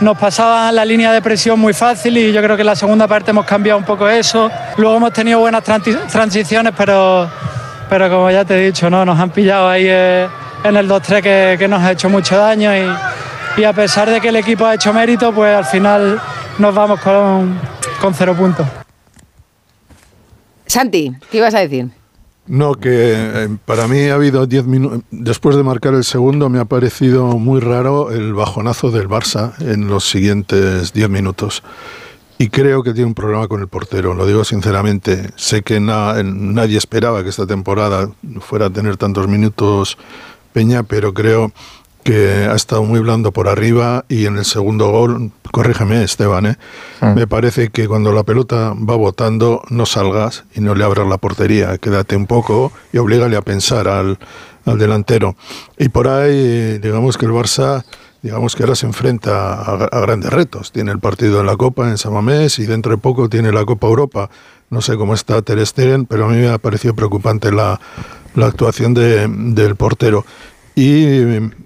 [0.00, 3.06] nos pasaba la línea de presión muy fácil y yo creo que en la segunda
[3.08, 4.50] parte hemos cambiado un poco eso.
[4.76, 7.30] Luego hemos tenido buenas transi- transiciones, pero,
[7.88, 9.04] pero como ya te he dicho, ¿no?
[9.04, 10.28] nos han pillado ahí eh,
[10.64, 14.20] en el 2-3 que, que nos ha hecho mucho daño y, y a pesar de
[14.20, 16.20] que el equipo ha hecho mérito, pues al final
[16.58, 17.58] nos vamos con,
[18.00, 18.66] con cero puntos.
[20.66, 21.88] Santi, ¿qué ibas a decir?
[22.50, 25.02] No, que eh, para mí ha habido 10 minutos.
[25.12, 29.86] Después de marcar el segundo, me ha parecido muy raro el bajonazo del Barça en
[29.86, 31.62] los siguientes 10 minutos.
[32.38, 35.30] Y creo que tiene un problema con el portero, lo digo sinceramente.
[35.36, 38.10] Sé que na- nadie esperaba que esta temporada
[38.40, 39.96] fuera a tener tantos minutos
[40.52, 41.52] Peña, pero creo
[42.04, 46.56] que ha estado muy blando por arriba y en el segundo gol, corrígeme Esteban, ¿eh?
[47.14, 51.18] me parece que cuando la pelota va botando no salgas y no le abras la
[51.18, 54.18] portería, quédate un poco y oblígale a pensar al,
[54.64, 55.36] al delantero.
[55.78, 57.84] Y por ahí, digamos que el Barça,
[58.22, 60.72] digamos que ahora se enfrenta a, a grandes retos.
[60.72, 63.86] Tiene el partido en la Copa en Samamés y dentro de poco tiene la Copa
[63.86, 64.30] Europa.
[64.70, 67.80] No sé cómo está Ter Stegen, pero a mí me ha parecido preocupante la,
[68.36, 70.24] la actuación de- del portero.
[70.74, 71.06] Y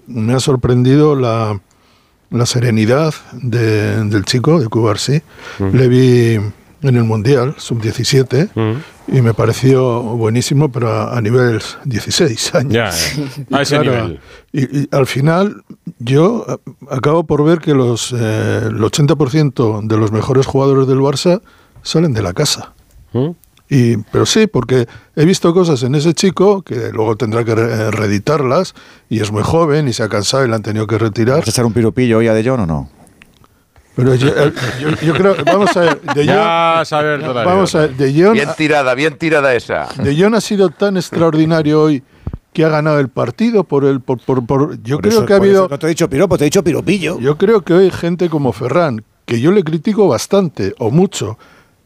[0.07, 1.59] me ha sorprendido la,
[2.31, 5.21] la serenidad de- del chico, de Cubarsí.
[5.59, 6.33] Le vi
[6.81, 8.49] en el Mundial, sub-17,
[9.07, 12.73] y me pareció buenísimo, pero a, a nivel 16 años.
[12.73, 14.19] Ya, eh, a ese nivel.
[14.51, 15.63] Y, y al final,
[15.99, 16.45] yo
[16.91, 21.41] acabo por ver que los, eh, el 80% de los mejores jugadores del Barça
[21.81, 22.73] salen de la casa.
[23.67, 27.89] Y, pero sí, porque he visto cosas en ese chico que luego tendrá que re-
[27.91, 28.75] reeditarlas
[29.09, 31.39] y es muy joven y se ha cansado y le han tenido que retirar.
[31.39, 32.89] ¿Vas a echar un piropillo hoy a De Jong o no?
[33.95, 37.51] Pero yo, eh, yo- yo creo, vamos a ver, De Jong- saber todavía.
[37.53, 39.87] vamos a ver, De Jong, Bien tirada, bien tirada esa.
[39.97, 42.03] De Jong ha sido tan extraordinario hoy
[42.53, 45.33] que ha ganado el partido por el por, por- por- yo Por creo eso- que
[45.33, 47.19] ha habido no te he dicho piropo, te he dicho piropillo.
[47.19, 51.37] yo creo que hoy gente como Ferran que yo le critico bastante o mucho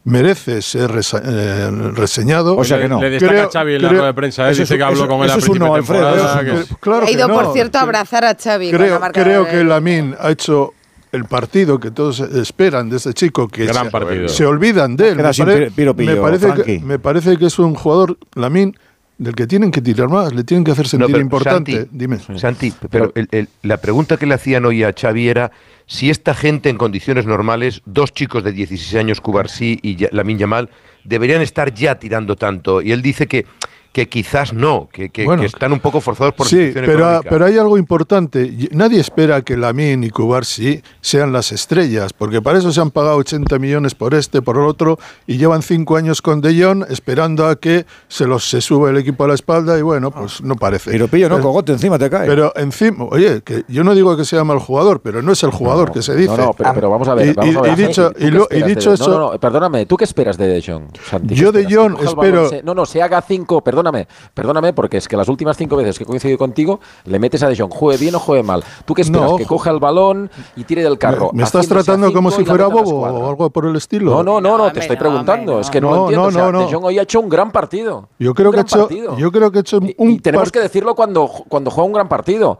[0.04, 3.00] merece ser resa- eh, reseñado O sea que no.
[3.00, 4.52] Le destaca a Xavi en la rueda de prensa, ¿eh?
[4.52, 6.74] Eso Dice que habló eso- con él a principio no, de Alfredo, temporada, eso- que-
[6.80, 8.70] claro ha que ido, no, por cierto, a abrazar a Xavi.
[8.70, 10.72] con la creo, creo de- que Lamin ha hecho
[11.12, 14.28] el partido que todos esperan de este chico que Gran se, partido.
[14.28, 15.16] se olvidan de él.
[15.16, 18.76] Me, pare- me parece que, me parece que es un jugador, Lamin,
[19.20, 21.72] del que tienen que tirar más, le tienen que hacer No, sentir pero, importante.
[21.76, 22.18] Santi, Dime.
[22.38, 25.52] Santi, pero el- el- la pregunta que le hacían hoy a Xavi era
[25.86, 30.70] si esta gente en condiciones normales, dos chicos de 16 años, Cubarsí y Lamine Yamal,
[31.04, 32.80] deberían estar ya tirando tanto.
[32.80, 33.44] Y él dice que,
[33.92, 36.98] que quizás no, que, que- Bueno, que están un poco forzados por Sí, situación pero,
[37.00, 37.30] económica.
[37.30, 38.68] pero hay algo importante.
[38.70, 43.16] Nadie espera que Lamin y Cubarsí sean las estrellas, porque para eso se han pagado
[43.16, 47.46] 80 millones por este, por el otro, y llevan cinco años con De Jong esperando
[47.48, 50.54] a que se los se sube el equipo a la espalda y bueno, pues no
[50.54, 50.92] parece.
[50.92, 52.28] Piropillo, no, Pero- cogote, encima te cae.
[52.28, 55.50] Pero encima, oye, que yo no digo que sea mal jugador, pero no es el
[55.50, 56.36] jugador que se dice.
[56.36, 57.26] No, no, pero, pero vamos a ver.
[57.28, 58.74] Y, vamos y- a ver, y dicho, Santi, ¿tú y qué lo- y esperas de-
[58.74, 61.28] dicho eso, No, no, no, perdóname, ¿tú qué esperas de De Jong, Santi?
[61.28, 65.08] ¿Qué Yo de Jong espero- se- no, no, se haga cinco, perdóname, perdóname, porque es
[65.08, 67.98] que las últimas cinco veces que he coincidido contigo, le metes a De Jong, juegue
[67.98, 68.62] bien o juegue mal.
[68.84, 69.30] ¿Tú qué esperas?
[69.30, 71.30] No, que coja el balón y tire del carro.
[71.32, 74.10] ¿Me, me estás tratando como si fuera bobo o algo por el estilo?
[74.10, 75.60] No, no, no, no, te estoy preguntando.
[75.60, 76.22] Es que no, No, lo entiendo.
[76.22, 76.66] no, o sea.
[76.66, 78.08] De Jong hoy ha hecho un gran partido.
[78.18, 79.16] Yo creo que ha hecho, partido.
[79.16, 82.08] yo creo que ha hecho un Y tenemos que decirlo cuando, cuando juega un gran
[82.08, 82.58] partido.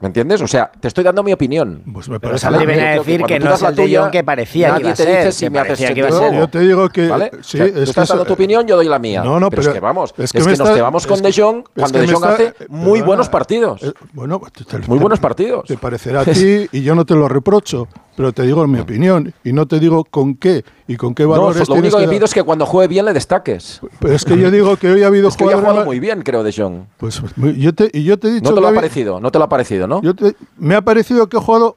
[0.00, 0.40] ¿Me entiendes?
[0.40, 1.82] O sea, te estoy dando mi opinión.
[1.92, 4.68] Pues me Pero Santi viene a decir que no es el De Jong que parecía
[4.68, 6.12] que nadie iba a te ser, dice si que me haces parecía que iba a
[6.12, 6.34] ser.
[6.38, 7.30] Yo te digo que ¿Vale?
[7.42, 9.22] sí, O sea, tú es que estás dando tu opinión, yo doy la mía.
[9.22, 11.16] No, no, pero, pero es que vamos, es es que que, me nos cebamos con
[11.16, 13.82] es De que- Jong es cuando que De Jong hace eh, muy perdona, buenos partidos.
[13.82, 15.64] eh, bueno, te- te- Muy buenos partidos.
[15.66, 17.86] Te parecerá a ti y yo no te lo reprocho,
[18.16, 21.28] pero te digo mi opinión y no te digo con qué y con qué No,
[21.30, 23.80] valores lo tienes único que pido es que cuando juegue bien le destaques.
[24.00, 26.00] Pero es que yo digo que hoy ha habido Es que hoy ha jugado muy
[26.00, 26.84] bien, creo, De Jong.
[26.96, 29.20] Pues muy- yo te, y yo te he dicho No te que lo ha parecido,
[29.20, 30.02] no te lo ha parecido, ¿no?
[30.02, 31.76] yo te- me ha parecido que he jugado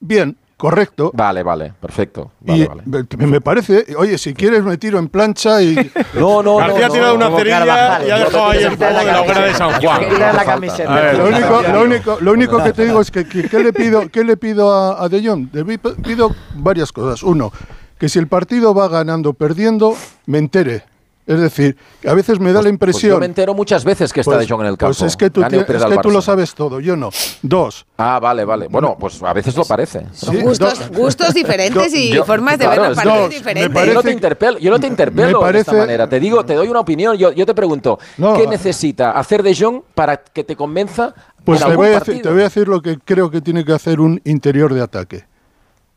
[0.00, 1.10] bien, correcto.
[1.14, 2.30] Vale, vale, perfecto.
[2.44, 3.06] y Vale, vale.
[3.18, 5.74] me- me parece, oye, si quieres me tiro en plancha y...
[6.14, 9.20] No, no, García ha tirado una cerilla y ha dejado ahí el fuego de la
[9.22, 10.00] hoguera de San Juan.
[10.94, 11.18] Ver.
[11.18, 14.08] Lo único, lo único, lo único que te digo es que, que- ¿qué le pido,
[14.10, 15.48] qué le pido a, a De Jong?
[15.52, 17.22] Le pi- pido varias cosas.
[17.22, 17.52] Uno,
[17.98, 19.96] que si el partido va ganando o perdiendo,
[20.26, 20.84] me entere.
[21.24, 21.76] Es decir,
[22.06, 23.12] a veces me da la Pues impresión...
[23.12, 24.88] yo me entero muchas veces que está Pues- De Jong en el campo.
[24.96, 26.96] Pues es que, tú, Gane o tienes- pierda es que tú lo sabes todo, yo
[26.96, 27.10] no.
[27.42, 27.86] Dos.
[27.96, 28.66] Ah, vale, vale.
[28.68, 30.04] Bueno, pues a veces lo parece.
[30.12, 33.86] Sí, Gustos, gustos diferentes y Yo- formas de claro, ver los partidos diferentes.
[33.86, 36.08] yo no te interpelo, yo no te interpelo de esta manera.
[36.08, 37.16] Te digo, te doy una opinión.
[37.16, 41.60] Yo, yo te pregunto, No, ¿qué necesita hacer De Jong para que te convenza Pues
[41.60, 42.22] en te algún voy, a decir, partido?
[42.22, 45.24] te voy a decir lo que creo que tiene que hacer un interior de ataque.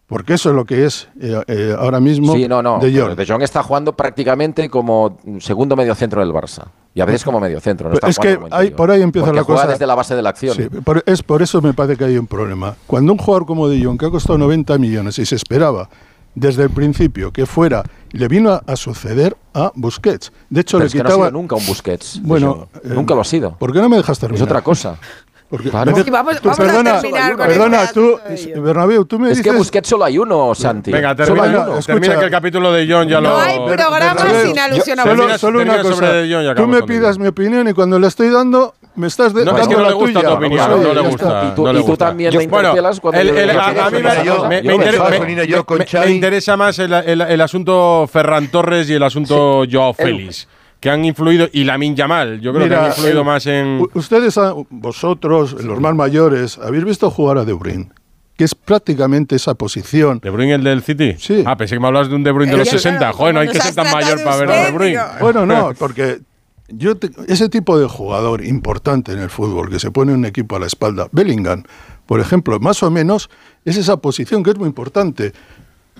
[0.07, 2.77] Porque eso es lo que es eh, eh, ahora mismo Sí, no, no.
[2.79, 3.15] De Jong.
[3.15, 6.65] De Jong está jugando prácticamente como segundo mediocentro del Barça.
[6.93, 7.89] Y a veces como mediocentro.
[7.89, 9.71] No está es que hay, por ahí empieza Porque la juega cosa.
[9.73, 10.55] desde la base de la acción.
[10.55, 12.75] Sí, por- es por eso me parece que hay un problema.
[12.85, 15.89] Cuando un jugador como De Jong, que ha costado 90 millones y se esperaba
[16.35, 20.31] desde el principio que fuera, le vino a, a suceder a Busquets.
[20.49, 21.27] De hecho, Pero le es que no ha quitaba.
[21.29, 22.21] sido nunca un Busquets.
[22.21, 23.55] Bueno, nunca lo ha sido.
[23.57, 24.37] ¿Por qué no me dejas terminar?
[24.41, 24.97] Es otra cosa.
[25.47, 25.91] Porque Claro.
[25.91, 28.19] vamos- tú, vamos a terminar con perdona, esta- tú,
[28.57, 29.51] Bernabéu, tú me Es dices.
[29.51, 30.91] que Busquets solo hay uno, Santi.
[30.91, 31.63] Venga, Solo termina, hay uno.
[31.65, 32.19] termina escucha.
[32.19, 33.29] que el capítulo de John ya lo.
[33.29, 36.55] No hay programa Bernabéu, sin alusión a Solo, Termina- solo una cosa.
[36.55, 39.57] Tú me pidas mi opinión y cuando le estoy dando, me estás de- No, es
[39.57, 40.29] dando que no la le gusta tuya.
[40.29, 41.43] tu opinión, no le gusta.
[41.51, 43.89] Y tú- no y le tú también Yo- me interpelas cuando el- el- a, a
[43.91, 50.47] mí Yo interesa más el, el- el asunto Ferran Torres y el asunto Joao Félix,
[50.85, 53.87] que han influido, y Lamin Yamal, yo creo que han influido el- más en.
[53.95, 54.39] Ustedes,
[54.69, 57.89] vosotros, los más mayores, habéis visto jugar a De Bruyne,
[58.37, 60.19] que es prácticamente esa posición.
[60.21, 61.15] ¿De Bruyne el del City?
[61.17, 61.43] Sí.
[61.43, 62.99] Ah, pensé que me hablabas de un De Bruyne de los Ella, 60.
[62.99, 64.99] claro, Joder, no hay que ser tan mayor para ver a De Bruyne.
[65.19, 66.19] Bueno, no, porque
[66.67, 70.55] yo te- ese tipo de jugador importante en el fútbol que se pone un equipo
[70.55, 71.63] a la espalda, Bellingham,
[72.05, 73.27] por ejemplo, más o menos
[73.65, 75.33] es esa posición que es muy importante.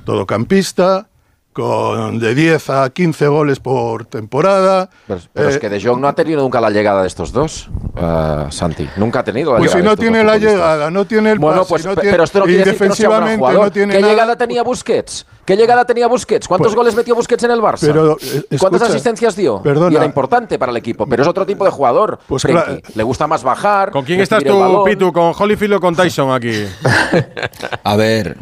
[0.05, 1.07] Todocampista,
[1.56, 4.90] con de 10 a 15 goles por temporada.
[5.07, 7.32] Pero, pero es Eh, que De Jong no ha tenido nunca la llegada de estos
[7.32, 8.90] dos, eh, Santi.
[8.98, 11.32] Nunca ha tenido la Pues si llegada no de estos tiene la llegada, no tiene
[11.32, 13.15] el Bueno, pase, pues, no tiene- pero esto no quiere decir que no sea un
[13.15, 13.64] gran defensivamente jugador.
[13.68, 14.11] no tiene ¿Qué nada.
[14.14, 15.26] llegada tenía Busquets?
[15.45, 16.45] ¿Qué llegada tenía Busquets?
[16.48, 17.82] ¿Cuántos Pues- goles metió Busquets en el Barça?
[17.88, 19.61] Pero, eh, ¿Cuántas asistencias dio?
[19.61, 19.94] perdona.
[19.94, 22.19] Y era importante para el equipo, pero es otro tipo de jugador.
[22.27, 22.80] Pues claro.
[22.94, 23.91] Le gusta más bajar.
[23.91, 24.84] ¿Con quién estás tú.
[24.84, 25.14] Pitu?
[25.14, 26.65] ¿Con Holyfield o con Tyson aquí?
[27.84, 28.36] A ver,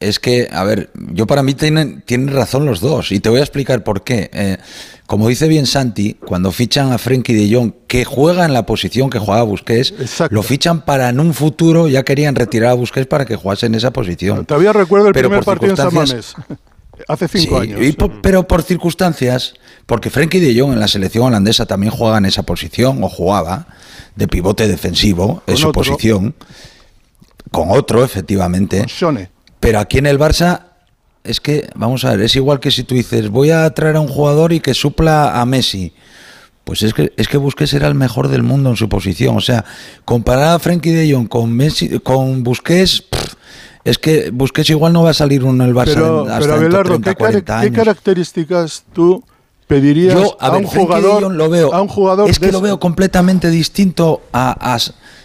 [0.00, 3.38] es que, a ver, yo para mí tienen, tienen razón los dos y te voy
[3.40, 4.30] a explicar por qué.
[4.32, 4.58] Eh,
[5.06, 9.10] como dice bien Santi, cuando fichan a Frenkie de Jong, que juega en la posición
[9.10, 9.94] que jugaba Busquets,
[10.30, 13.74] lo fichan para en un futuro, ya querían retirar a Busquets para que jugase en
[13.74, 14.46] esa posición.
[14.46, 16.34] Todavía recuerdo el Pero primer partido en Mamés.
[17.08, 17.80] Hace cinco Sí, años.
[17.84, 19.54] y por- pero por circunstancias,
[19.86, 23.66] porque Frenkie de Jong en la selección holandesa también juega en esa posición, o jugaba,
[24.14, 25.82] de pivote defensivo, en su otro.
[25.82, 26.34] posición,
[27.50, 28.84] con otro, efectivamente.
[29.62, 30.62] Pero aquí en el Barça,
[31.24, 34.00] es que, vamos a ver, es igual que si tú dices, voy a traer a
[34.00, 35.94] un jugador y que supla a Messi.
[36.64, 39.36] Pues es que, es que Busquets era el mejor del mundo en su posición.
[39.36, 39.64] O sea,
[40.04, 43.34] comparar a Frenkie de Jong con Messi, con Busquets, pff,
[43.84, 46.40] es que Busquets igual no va a salir uno en el Barça Pero, en- hasta
[46.40, 47.76] pero Abelardo, 30, ¿qué, cara- 40 qué años.
[47.76, 49.22] características tú
[49.68, 51.32] pedirías Yo, a, a, ver, un jugador?
[51.32, 51.72] Lo veo.
[51.72, 54.78] a un jugador es que de lo veo completamente distinto a, a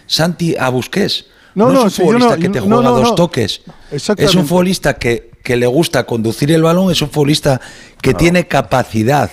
[0.06, 1.26] Santi a Busquets.
[1.58, 3.14] No, No, no, es un si yo futbolista no- que te juega no, dos no.
[3.16, 3.62] toques.
[3.90, 7.60] Es un futbolista que, que le gusta conducir el balón, es un futbolista
[8.00, 9.30] que tiene capacidad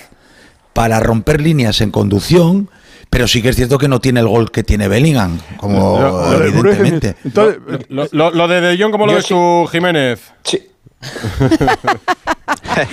[0.72, 2.68] para romper líneas en conducción,
[3.10, 6.30] pero sí que es cierto que no tiene el gol que tiene Bellingham, como Lo-
[6.32, 7.14] lo de evidentemente.
[7.90, 10.20] Lo, lo- lo de De Jong, ¿cómo lo Yo ves tú, Jiménez?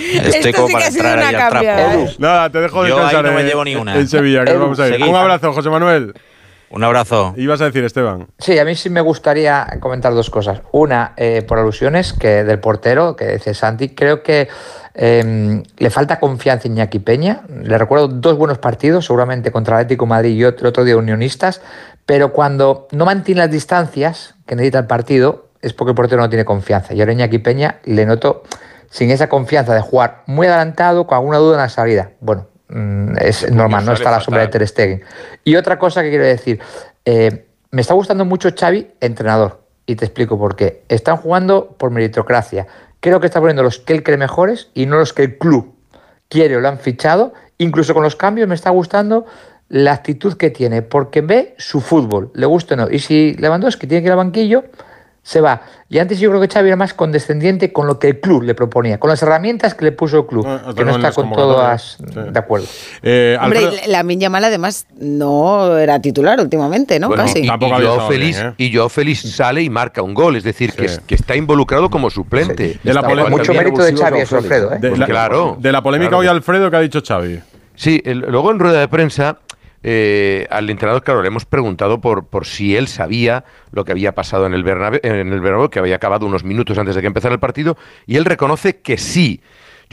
[0.04, 2.10] Estoy Esto como sí que para ha sido entrar una ahí al trapo.
[2.18, 3.96] Nada, te dejo Yo descansar ahí no me llevo ni una.
[3.98, 4.94] en Sevilla, que nos vamos a ir.
[4.94, 5.08] Seguid.
[5.08, 6.14] Un abrazo, José Manuel.
[6.74, 7.34] Un abrazo.
[7.36, 8.26] Ibas a decir, Esteban.
[8.38, 10.60] Sí, a mí sí me gustaría comentar dos cosas.
[10.72, 14.48] Una, eh, por alusiones que del portero, que dice Santi, creo que
[14.94, 17.42] eh, le falta confianza a Iñaki Peña.
[17.48, 21.60] Le recuerdo dos buenos partidos, seguramente contra el Atlético Madrid y otro, otro día Unionistas,
[22.06, 26.28] pero cuando no mantiene las distancias que necesita el partido es porque el portero no
[26.28, 26.92] tiene confianza.
[26.92, 28.42] Y ahora Iñaki Peña le noto
[28.90, 32.10] sin esa confianza de jugar muy adelantado, con alguna duda en la salida.
[32.20, 34.48] Bueno, es normal, no está la sombra de.
[34.48, 35.02] Ter Stegen.
[35.44, 36.60] Y otra cosa que quiero decir,
[37.04, 40.82] eh, me está gustando mucho Xavi, entrenador, y te explico por qué.
[40.88, 42.66] Están jugando por meritocracia.
[43.00, 45.74] Creo que está poniendo los que él cree mejores y no los que el club
[46.28, 47.34] quiere o lo han fichado.
[47.58, 49.26] Incluso con los cambios me está gustando
[49.68, 52.90] la actitud que tiene, porque ve su fútbol, le gusta o no.
[52.90, 54.64] Y si Lewandowski tiene que ir al banquillo,
[55.26, 55.62] se va.
[55.88, 58.54] Y antes yo creo que Xavi era más condescendiente con lo que el club le
[58.54, 61.96] proponía, con las herramientas que le puso el club, hasta que no está con todas
[61.98, 62.66] de acuerdo.
[63.02, 67.08] Eh, Hombre, Alfredo- la Minya Mal además no era titular últimamente, ¿no?
[67.08, 67.38] Bueno, Casi.
[67.40, 68.52] y, y Joao Félix, ¿eh?
[68.58, 71.88] y Joao Félix sale y marca un gol, es decir, que, es- que está involucrado
[71.88, 72.78] como suplente.
[72.84, 74.32] De la polémica- Mucho mérito de Xavi Félix.
[74.34, 74.78] Alfredo, ¿eh?
[74.80, 75.56] Pues De la- claro.
[75.58, 76.20] de la polémica claro.
[76.20, 77.40] hoy, Alfredo, que ha dicho Xavi.
[77.76, 79.38] Sí, el- luego en rueda de prensa
[79.86, 84.14] eh, al entrenador, claro, le hemos preguntado por, por si él sabía lo que había
[84.14, 87.34] pasado en el, Bernabéu, en el que había acabado unos minutos antes de que empezara
[87.34, 89.42] el partido, y él reconoce que sí.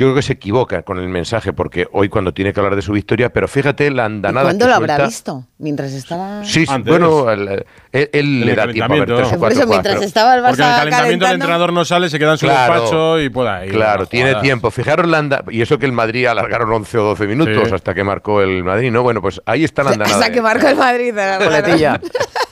[0.01, 2.81] Yo creo que se equivoca con el mensaje, porque hoy cuando tiene que hablar de
[2.81, 5.45] su victoria, pero fíjate la ¿Y andanada ¿Cuándo que lo habrá visto?
[5.59, 6.43] Mientras estaba...
[6.43, 9.15] Sí, sí, bueno, él, le da tiempo a ver calentamiento.
[9.17, 11.85] tres o Por eso, mientras estaba el Barça Porque en el calentamiento el entrenador no
[11.85, 12.73] sale, se queda en su Claro.
[12.81, 13.69] despacho y puede ahí.
[13.69, 14.71] Claro, tiene tiempo.
[14.71, 17.75] Fijaros la anda- y eso que el Madrid alargaron 11 o 12 minutos Sí.
[17.75, 19.03] hasta que marcó el Madrid, ¿no?
[19.03, 20.17] Bueno, pues ahí está la andanada.
[20.17, 21.13] Hasta que marcó el Madrid.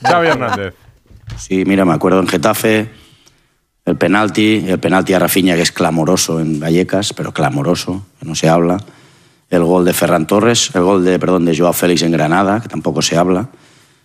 [0.06, 0.74] Xavi Hernández.
[1.36, 2.88] Sí, mira, me acuerdo en Getafe,
[3.90, 8.34] el penalti, el penalti a Rafinha que es clamoroso en Vallecas, pero clamoroso, que no
[8.34, 8.78] se habla.
[9.50, 12.68] El gol de Ferran Torres, el gol de, perdón, de Joao Félix en Granada, que
[12.68, 13.48] tampoco se habla.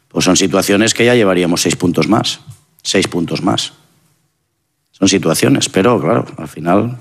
[0.10, 2.42] Pues son situaciones que ya llevaríamos seis puntos más,
[2.82, 3.74] seis puntos más.
[4.92, 6.98] Son situaciones, pero claro, al final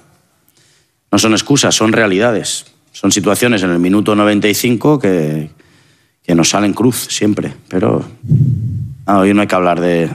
[1.10, 2.66] no son excusas, son realidades.
[2.92, 5.50] Son situaciones en el minuto 95 que,
[6.22, 8.04] que nos salen cruz siempre, pero
[9.06, 10.10] Ah, hoy no hay que hablar de.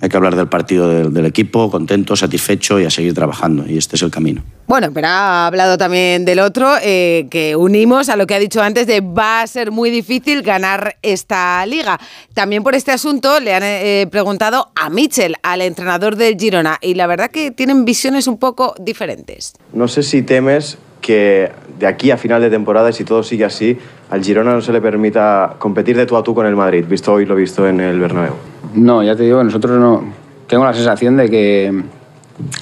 [0.00, 3.64] Hay que hablar del partido del, del equipo, contento, satisfecho y a seguir trabajando.
[3.66, 4.42] Y este es el camino.
[4.66, 8.60] Bueno, pero ha hablado también del otro, eh, que unimos a lo que ha dicho
[8.60, 11.98] antes de va a ser muy difícil ganar esta liga.
[12.34, 16.94] También por este asunto le han eh, preguntado a Michel, al entrenador del Girona, y
[16.94, 19.54] la verdad que tienen visiones un poco diferentes.
[19.72, 23.44] No sé si temes que de aquí a final de temporada, y si todo sigue
[23.44, 23.78] así,
[24.10, 27.12] al Girona no se le permita competir de tú a tú con el Madrid, visto
[27.12, 28.34] hoy lo visto en el Bernabéu.
[28.76, 30.04] No, ya te digo, nosotros no.
[30.46, 31.82] Tengo la sensación de que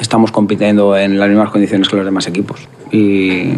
[0.00, 2.66] estamos compitiendo en las mismas condiciones que los demás equipos.
[2.90, 3.54] Y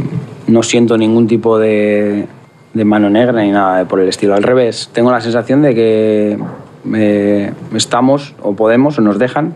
[0.49, 2.27] no siento ningún tipo de,
[2.74, 4.35] de mano negra ni nada por el estilo.
[4.35, 6.39] Al revés, tengo la sensación de que
[6.95, 9.55] eh, estamos o podemos o nos dejan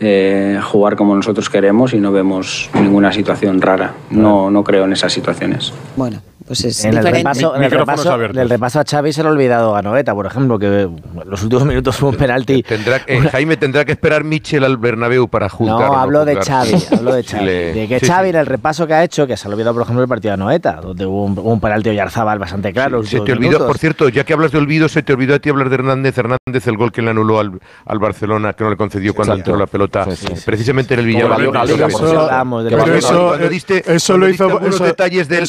[0.00, 3.92] eh, jugar como nosotros queremos y no vemos ninguna situación rara.
[4.10, 5.72] No, no creo en esas situaciones.
[5.96, 7.18] Bueno, pues es En el, diferente.
[7.18, 10.26] repaso, en el repaso- el repaso a Xavi se le ha olvidado a Noeta, por
[10.26, 12.62] ejemplo, que en los últimos minutos hubo un penalti.
[12.62, 15.88] Tendrá, eh, Jaime tendrá que esperar Michel al Bernabéu para juzgar.
[15.88, 16.36] No, hablo de.
[16.36, 17.46] Xavi, hablo de Xavi.
[17.46, 18.30] De que sí, Xavi sí.
[18.30, 20.38] en el repaso que ha hecho, que se ha olvidado, por ejemplo, el partido de
[20.38, 22.98] Noeta, donde hubo un, un penalti de Oyarzabal bastante claro.
[22.98, 23.66] los Se te olvidó, minutos.
[23.66, 26.16] por cierto, ya que hablas de olvido, se te olvidó a ti hablar de Hernández.
[26.16, 29.56] Hernández, el gol que le anuló al, al Barcelona, que no le concedió cuando entró
[29.56, 30.42] la pelota, Sí, sí, sí.
[30.46, 31.42] precisamente en el Villarreal.
[33.86, 35.46] Eso- lo hizo- eso- detalles del,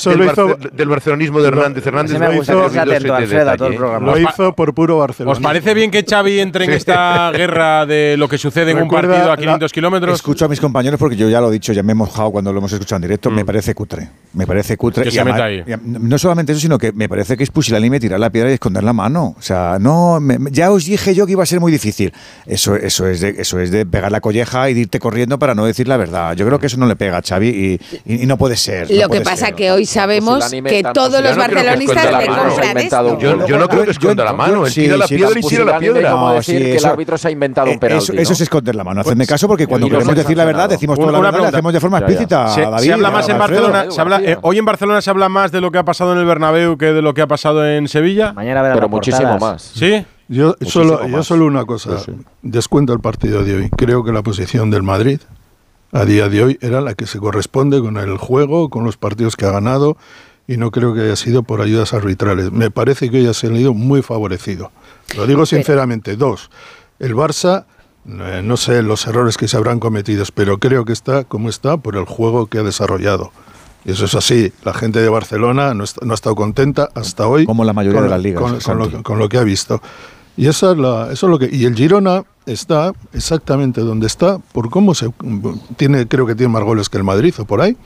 [0.90, 1.86] lo hizo- barcelonismo de Hernández.
[1.88, 3.78] Hernández me que ¿eh?
[3.78, 4.11] programa.
[4.11, 5.32] Lo hizo por puro Barcelona.
[5.32, 8.90] ¿Os parece bien que Xavi entre en esta guerra de lo que sucede en un
[8.90, 10.16] partido a la- 500 kilómetros?
[10.16, 12.52] Escucho a mis compañeros porque yo ya lo he dicho, ya me he mojado cuando
[12.52, 13.32] lo hemos escuchado en directo.
[13.32, 14.10] Me parece cutre.
[14.34, 15.02] Me parece cutre.
[15.02, 15.03] Mm.
[15.03, 15.64] Que Y se meta ahí.
[15.66, 18.49] y a- no solamente eso, sino que me parece que es pusilánime tirar la piedra
[18.49, 19.36] y esconder la mano.
[19.38, 20.20] O sea, no,
[20.52, 22.14] ya os dije yo que iba a ser muy difícil.
[22.45, 25.56] Eso, eso, es de, eso es de pegar la colleja y de irte corriendo para
[25.56, 26.34] no decir la verdad.
[26.36, 28.90] Yo creo que eso no le pega a Xavi y, y- y no puede ser.
[28.90, 29.56] no Lo que pasa ser.
[29.56, 32.43] que hoy sabemos Pusilánime que todos los barcelonistas le mano.
[32.49, 33.19] compran esto.
[33.19, 34.65] Yo, no creo que esconda la mano.
[34.65, 36.34] Él tira la piedra y tira la piedra.
[36.34, 38.18] decir sí, que el eso- árbitro se ha inventado un Eh, penalti.
[38.18, 39.01] Eso, es esconder la mano.
[39.01, 41.80] Hacedme caso porque cuando queremos decir la verdad, decimos toda la verdad, la hacemos de
[41.80, 42.49] forma explícita.
[42.49, 43.38] Se, habla más en.
[43.38, 43.85] Barcelona.
[44.41, 46.93] hoy en Barcelona se habla más de lo que ha pasado en el Bernabéu que
[46.93, 48.34] de lo que ha pasado en Sevilla.
[48.34, 49.61] Mañana Pero muchísimo más.
[49.61, 50.06] ¿Sí?
[50.27, 51.26] Yo solo, yo más.
[51.26, 51.97] solo una cosa,
[52.43, 53.69] descuento el partido de hoy.
[53.76, 55.19] Creo que la posición del Madrid
[55.91, 59.35] a día de hoy era la que se corresponde con el juego, con los partidos
[59.35, 59.97] que ha ganado
[60.51, 62.51] y no creo que haya sido por ayudas arbitrales.
[62.51, 64.71] Me parece que hoy ha salido muy favorecido.
[65.15, 66.15] Lo digo sinceramente.
[66.15, 66.49] Dos,
[66.97, 67.65] el Barça,
[68.07, 71.77] eh, no sé los errores que se habrán cometido, pero creo que está como está
[71.77, 73.31] por el juego que ha desarrollado.
[73.85, 74.51] Y eso es así.
[74.63, 77.45] La gente de Barcelona no, está- no ha estado contenta hasta hoy.
[77.45, 79.81] Como la mayoría con- de las ligas, Con, con lo, con lo que ha visto.
[80.35, 81.47] Y esa es la, eso es lo que.
[81.51, 85.11] Y el Girona está exactamente donde está, por cómo se.
[85.77, 87.77] tiene Creo que tiene más goles que el Madrid o por ahí.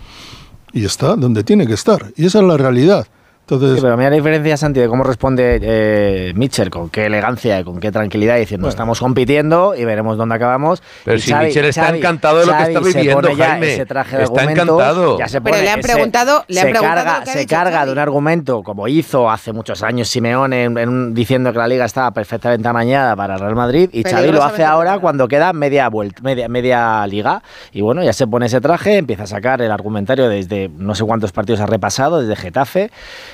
[0.74, 2.12] Y está donde tiene que estar.
[2.16, 3.08] Y esa es la realidad.
[3.46, 7.60] Entonces, Sí, pero mira la diferencia, Santi, de cómo responde eh, Mitchell, con qué elegancia
[7.60, 10.82] y con qué tranquilidad, diciendo estamos compitiendo y veremos dónde acabamos.
[11.04, 13.74] Pero Y si Mitchell está encantado de lo que está se viviendo, ya Jaime.
[13.74, 15.18] ese traje de Está encantado.
[15.20, 17.72] ya se Pero le han ese- preguntado- le han se preguntado carga, se dicho carga
[17.80, 17.86] Xavi.
[17.88, 21.68] de un argumento como hizo hace muchos años Simeone en- en un- diciendo que la
[21.68, 25.52] liga estaba perfectamente amañada para el Real Madrid y Xavi lo hace ahora cuando queda
[25.52, 27.44] media vuelta, media, media liga
[27.74, 31.04] y bueno, ya se pone ese traje, empieza a sacar el argumentario desde no sé
[31.04, 32.90] cuántos partidos ha repasado, desde Getafe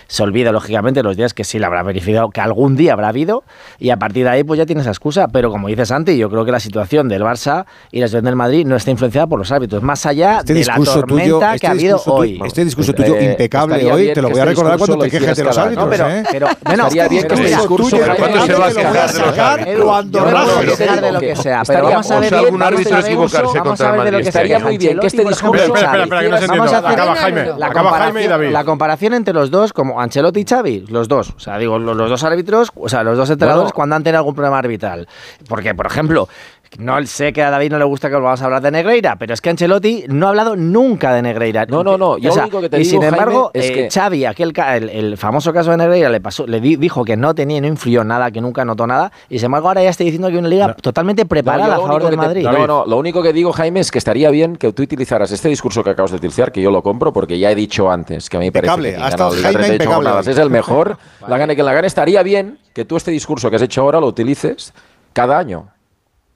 [0.09, 3.43] se olvida lógicamente los días que sí le habrá verificado, que algún día habrá habido,
[3.77, 5.27] y a partir de ahí pues ya tiene esa excusa.
[5.27, 8.35] Pero como dice Santi, yo creo que la situación del Barça y la situación del
[8.35, 11.55] Madrid no está influenciada por los árbitros, más allá Este de la tormenta tuyo, que
[11.55, 12.41] este ha habido discurso tu- hoy.
[12.43, 15.11] este discurso tuyo Eh, impecable hoy, te lo que voy a este recordar cuando te
[15.11, 16.23] quejes de los árbitros, No, pero- ¿eh?
[16.31, 21.11] pero- bueno, Estaría bien que este discurso ¿cuándo se va a quejar de cuando de
[21.11, 24.17] lo que sea, pero vamos a ver algún árbitro equivocarse contra el Madrid.
[24.23, 26.57] que Estaría muy bien que este discurso- Espera, espera, que no se Xavi, entiende.
[26.57, 28.49] vamos a hacer Acaba Jaime, la acaba Jaime y David.
[28.51, 31.31] La comparación entre los dos, como Ancelotti y Xavi, los dos.
[31.35, 33.75] O sea, digo, los, los dos árbitros, o sea, los dos entrenadores Bueno.
[33.75, 35.07] cuando han tenido algún problema arbitral.
[35.47, 36.27] Porque, por ejemplo,
[36.77, 39.33] no sé que a David no le gusta que volvamos a hablar de Negreira, pero
[39.33, 41.65] es que Ancelotti no ha hablado nunca de Negreira.
[41.65, 43.65] No, no, no, yo O sea, lo único que te y digo, sin embargo, Jaime,
[43.65, 46.75] es eh, que- Xavi, aquel, el, el famoso caso de Negreira, le pasó, le di-
[46.75, 49.83] dijo que no tenía, no influyó nada, que nunca notó nada, y sin embargo ahora
[49.83, 52.17] ya está diciendo que hay una liga totalmente preparada No, a favor del que te-
[52.17, 52.43] Madrid.
[52.43, 55.49] No, no, lo único que digo, Jaime, es que estaría bien que tú utilizaras este
[55.49, 58.37] discurso que acabas de utilizar, que yo lo compro, porque ya he dicho antes que
[58.37, 59.95] a mí me parece Impecable, que quien ha gana estado la Liga Jaime 38 impecable
[59.95, 60.33] jornadas hoy.
[60.33, 60.97] es el mejor,
[61.27, 61.87] la gane quien la gane.
[61.87, 64.73] Estaría bien que tú este discurso que has hecho ahora lo utilices
[65.13, 65.69] cada año.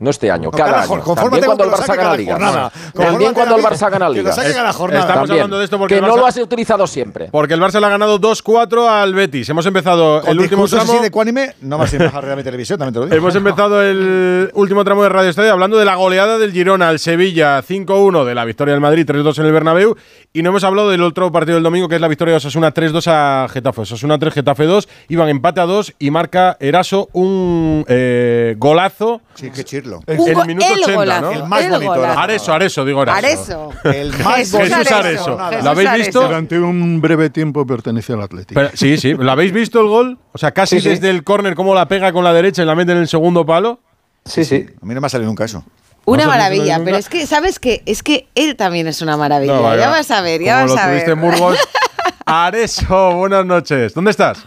[0.04, 1.02] No este año, No, cada, cada año.
[1.16, 2.34] También cuando el que Barça gana Liga.
[2.34, 2.72] jornada.
[2.94, 4.32] También cuando el Barça gana que lo Liga.
[4.34, 5.02] saque cada jornada.
[5.02, 5.42] Estamos También.
[5.44, 7.30] hablando de esto porque que el no Barça- lo has utilizado siempre.
[7.32, 9.48] Porque el Barça le ha ganado 2-4 al Betis.
[9.50, 10.92] Hemos empezado Con el último tramo.
[10.92, 13.16] así de cuánime, no vas a ir a bajar de televisión, también te lo digo.
[13.16, 17.00] Hemos empezado el último tramo de Radio Estadio hablando de la goleada del Girona al
[17.00, 19.96] Sevilla 5-1, de la victoria del Madrid 3-2 en el Bernabéu
[20.34, 22.74] y no hemos hablado del otro partido del domingo que es la victoria de Osasuna
[22.74, 23.82] 3-2 a Getafe.
[23.82, 29.50] Osasuna 3, Getafe 2, iban empate a 2 y marca Eraso un eh, golazo Sí,
[29.54, 29.64] qué
[30.08, 31.32] el go- minuto el 80, golazo, ¿no?
[31.32, 31.92] El más el bonito.
[31.94, 32.20] golazo.
[32.20, 33.18] Areso, Areso, digo Eraso.
[33.18, 33.70] Areso.
[33.84, 34.76] El más Jesús bonito.
[34.78, 34.96] Jesús Areso.
[35.40, 35.50] Areso.
[35.50, 36.06] Jesús ¿Lo habéis Areso.
[36.06, 36.22] visto?
[36.24, 38.60] Durante un breve tiempo pertenece al Atlético.
[38.60, 39.14] Pero- sí, sí.
[39.14, 40.18] ¿Lo habéis visto el gol?
[40.32, 40.90] O sea, casi Sí, sí.
[40.90, 43.46] desde el córner, cómo la pega con la derecha y la mete en el segundo
[43.46, 43.80] palo.
[44.26, 44.66] Sí, sí.
[44.82, 45.64] A mí no me ha salido nunca eso.
[46.06, 47.82] Una ¿No has visto maravilla, pero es que, ¿sabes qué?
[47.86, 49.54] Es que él también es una maravilla.
[49.54, 51.24] No, ya vas a ver, ya Como vas a lo tuviste ver.
[51.24, 51.58] en Burgos.
[52.26, 53.94] Areso, buenas noches.
[53.94, 54.46] ¿Dónde estás?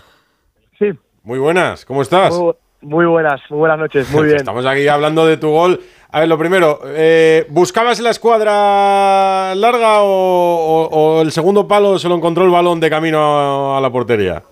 [0.78, 0.90] Sí.
[1.22, 2.34] Muy buenas, ¿cómo estás?
[2.34, 2.52] Muy,
[2.82, 4.36] muy buenas, muy buenas noches, muy bien.
[4.36, 5.80] Estamos aquí hablando de tu gol.
[6.12, 10.88] A ver, lo primero, eh, ¿buscabas la escuadra larga o, o-
[11.18, 14.42] o el segundo palo se lo encontró el balón de camino a la portería?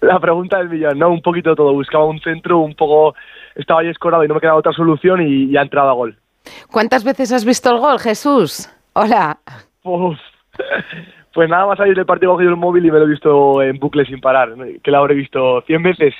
[0.00, 1.10] La pregunta del millón, ¿no?
[1.10, 1.72] Un poquito de todo.
[1.72, 3.14] Buscaba un centro, un poco.
[3.54, 6.16] Estaba ahí escorado y no me quedaba otra solución y, y ha entrado a gol.
[6.70, 8.68] ¿Cuántas veces has visto el gol, Jesús?
[8.94, 9.38] Hola.
[9.84, 10.18] Uf.
[11.34, 13.62] Pues nada más salir del partido he cogido el móvil y me lo he visto
[13.62, 14.54] en bucle sin parar.
[14.82, 16.14] Que lo habré visto 100 veces.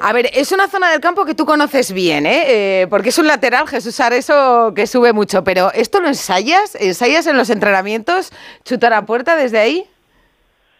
[0.00, 2.44] A ver, es una zona del campo que tú conoces bien, ¿eh?
[2.82, 5.44] Eh, porque es un lateral, Jesús Areso, que sube mucho.
[5.44, 6.74] Pero ¿esto lo ensayas?
[6.80, 8.32] ¿Ensayas en los entrenamientos?
[8.64, 9.84] ¿Chutar a puerta desde ahí?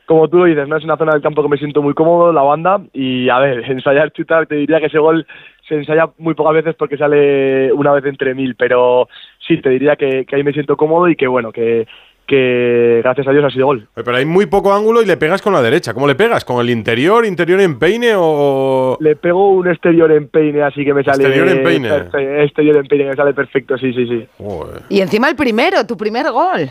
[0.07, 0.77] Como tú lo dices, ¿no?
[0.79, 2.81] Es una zona del campo que me siento muy cómodo, la banda.
[2.95, 5.27] Y a ver, ensayar chutar, te diría que ese gol
[5.69, 8.55] se ensaya muy pocas veces porque sale una vez entre mil.
[8.55, 9.09] Pero
[9.47, 11.87] sí, te diría que, que ahí me siento cómodo y que bueno, que,
[12.27, 13.87] que gracias a Dios ha sido gol.
[13.95, 15.93] Pero hay muy poco ángulo y le pegas con la derecha.
[15.95, 16.45] ¿Cómo le pegas?
[16.45, 18.97] ¿Con el interior, interior en peine o...?
[19.01, 21.23] Le pego un exterior en peine, así que me sale.
[21.25, 21.89] Exterior en peine.
[22.45, 24.27] Exterior en peine, me sale perfecto, sí, sí, sí.
[24.89, 26.71] Y encima el primero, tu primer gol.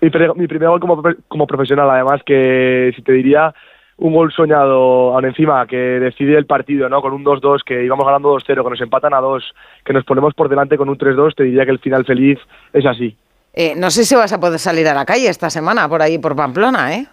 [0.00, 3.52] Mi, pre- mi primer gol como, como profesional, además, que si te diría
[3.96, 7.02] un gol soñado, aún encima, que decide el partido, ¿no?
[7.02, 9.54] Con un 2-2, que íbamos ganando 2-0, que nos empatan a 2,
[9.84, 12.38] que nos ponemos por delante con un 3-2, te diría que el final feliz
[12.72, 13.16] es así.
[13.52, 16.18] Eh, no sé si vas a poder salir a la calle esta semana por ahí,
[16.18, 17.06] por Pamplona, ¿eh?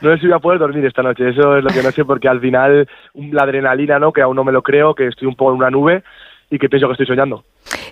[0.00, 2.04] No sé si voy a poder dormir esta noche, eso es lo que no sé,
[2.04, 4.12] porque al final la adrenalina, ¿no?
[4.12, 6.02] Que aún no me lo creo, que estoy un poco en una nube
[6.50, 7.44] y que pienso que estoy soñando.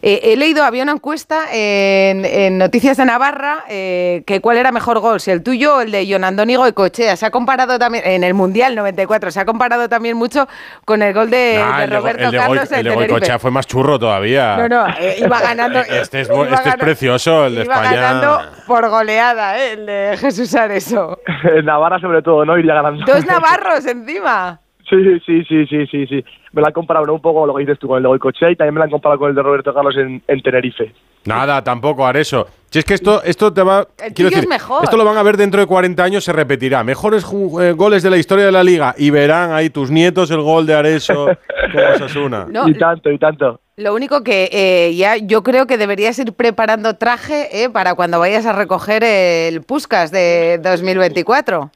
[0.03, 4.73] Eh, he leído, había una encuesta en, en Noticias de Navarra, eh, que cuál era
[4.73, 7.17] mejor gol, si el tuyo o el de Jon Andoni Goicoechea.
[7.17, 10.49] Se ha comparado también, en el Mundial 94, se ha comparado también mucho
[10.85, 12.91] con el gol de, Nah, de el de, Roberto el de Carlos en el de
[12.91, 13.13] Tenerife.
[13.13, 14.57] Goicoechea fue más churro todavía.
[14.57, 15.81] No, no, eh, iba ganando.
[15.81, 18.01] Este es, iba este es precioso, el de Iba España.
[18.01, 19.73] ganando por goleada, ¿eh?
[19.73, 21.21] el de Jesús Areso.
[21.45, 22.57] En Navarra, sobre todo, ¿no?
[22.59, 23.05] Iría ganando.
[23.05, 24.61] Dos navarros encima.
[24.89, 26.25] Sí, sí, sí, sí, sí, sí.
[26.53, 27.15] Me la han comparado ¿no?
[27.15, 28.85] un poco con lo que dices tú con el de Goicoechea y también me la
[28.85, 30.93] han comparado con el de Roberto Carlos en, en Tenerife.
[31.25, 32.47] Nada, tampoco, Areso.
[32.71, 33.87] Si es que esto, esto te va.
[34.03, 34.83] El quiero es decir, mejor.
[34.83, 36.83] esto lo van a ver dentro de 40 años, se repetirá.
[36.83, 37.25] Mejores
[37.61, 40.67] eh, goles de la historia de la liga y verán ahí tus nietos el gol
[40.67, 41.27] de Areso
[41.73, 42.47] con Osasuna.
[42.53, 43.61] No, y tanto, y tanto.
[43.77, 48.19] Lo único que eh, ya yo creo que deberías ir preparando traje eh, para cuando
[48.19, 51.71] vayas a recoger el Puskas de 2024.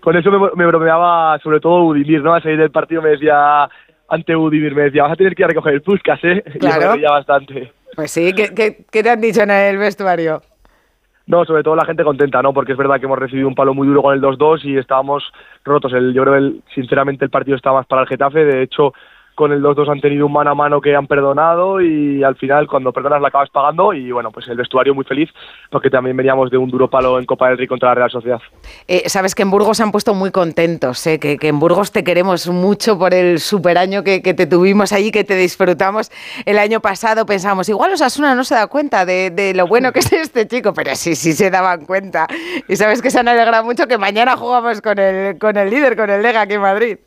[0.00, 2.34] Con eso me, me bromeaba sobre todo Udimir, ¿no?
[2.34, 3.68] Al salir del partido me decía,
[4.08, 6.42] ante Udimir, me decía, vas a tener que ir a recoger el Puskas, ¿eh?
[6.60, 7.72] Y me reía bastante.
[7.94, 10.42] Pues sí, ¿qué, qué, qué te han dicho en el vestuario?
[11.26, 12.52] No, sobre todo la gente contenta, ¿no?
[12.52, 15.22] Porque es verdad que hemos recibido un palo muy duro con el 2-2 y estábamos
[15.64, 15.92] rotos.
[15.92, 18.44] El, yo creo que, sinceramente, el partido estaba más para el Getafe.
[18.44, 18.92] De hecho,
[19.34, 22.66] con el 2-2 han tenido un mano a mano que han perdonado y al final
[22.66, 25.30] cuando perdonas la acabas pagando y bueno, pues el vestuario muy feliz
[25.70, 28.40] porque también veníamos de un duro palo en Copa del Rey contra la Real Sociedad.
[28.88, 31.92] Eh, Sabes que en Burgos se han puesto muy contentos, eh, que, que en Burgos
[31.92, 36.10] te queremos mucho por el super año que, que te tuvimos allí, que te disfrutamos
[36.44, 37.26] el año pasado.
[37.26, 40.72] Pensamos, igual Osasuna no se da cuenta de, de lo bueno que es este chico,
[40.74, 42.26] pero sí, sí se daban cuenta.
[42.68, 45.96] Y sabes que se han alegrado mucho que mañana jugamos con el, con el líder,
[45.96, 46.98] con el Lega aquí en Madrid.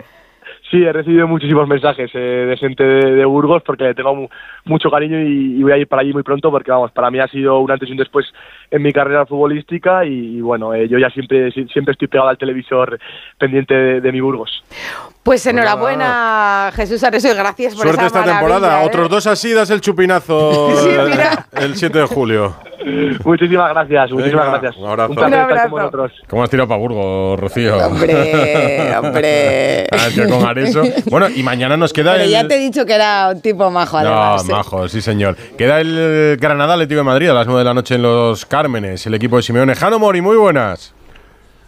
[0.76, 4.28] Sí, he recibido muchísimos mensajes eh, de gente de, Burgos porque tengo mu-
[4.66, 7.18] mucho cariño y, y voy a ir para allí muy pronto porque, vamos, para mí
[7.18, 8.26] ha sido un antes y un después
[8.72, 12.30] en mi carrera futbolística y, y, bueno, eh, yo ya siempre si- siempre estoy pegado
[12.30, 13.00] al televisor
[13.38, 14.64] pendiente de, de mi Burgos.
[15.24, 18.84] Pues enhorabuena, Jesús Areso, y gracias por Suerte esa esta temporada.
[18.84, 18.86] ¿eh?
[18.88, 22.56] Otros dos así das el chupinazo Sí, el- el 7 de julio.
[23.24, 24.78] Muchísimas gracias, muchísimas Venga, gracias.
[24.78, 25.14] un abrazo.
[25.16, 25.70] placer Un estar abrazo.
[25.72, 26.12] con vosotros.
[26.30, 27.78] ¿Cómo has tirado para Burgos, Rocío?
[27.78, 29.88] Hombre, hombre.
[29.92, 30.84] Ah, con Areso.
[31.10, 32.30] Bueno, y mañana nos queda Pero el.
[32.30, 34.48] ya te he dicho que era un tipo majo, No, además.
[34.48, 34.52] ¿eh?
[34.52, 35.36] majo, sí señor.
[35.58, 39.06] Queda el Granada Atlético de Madrid a las 9 de la noche en Los Cármenes,
[39.06, 39.76] el equipo de Simeone.
[39.76, 40.94] Jano Mori, muy buenas.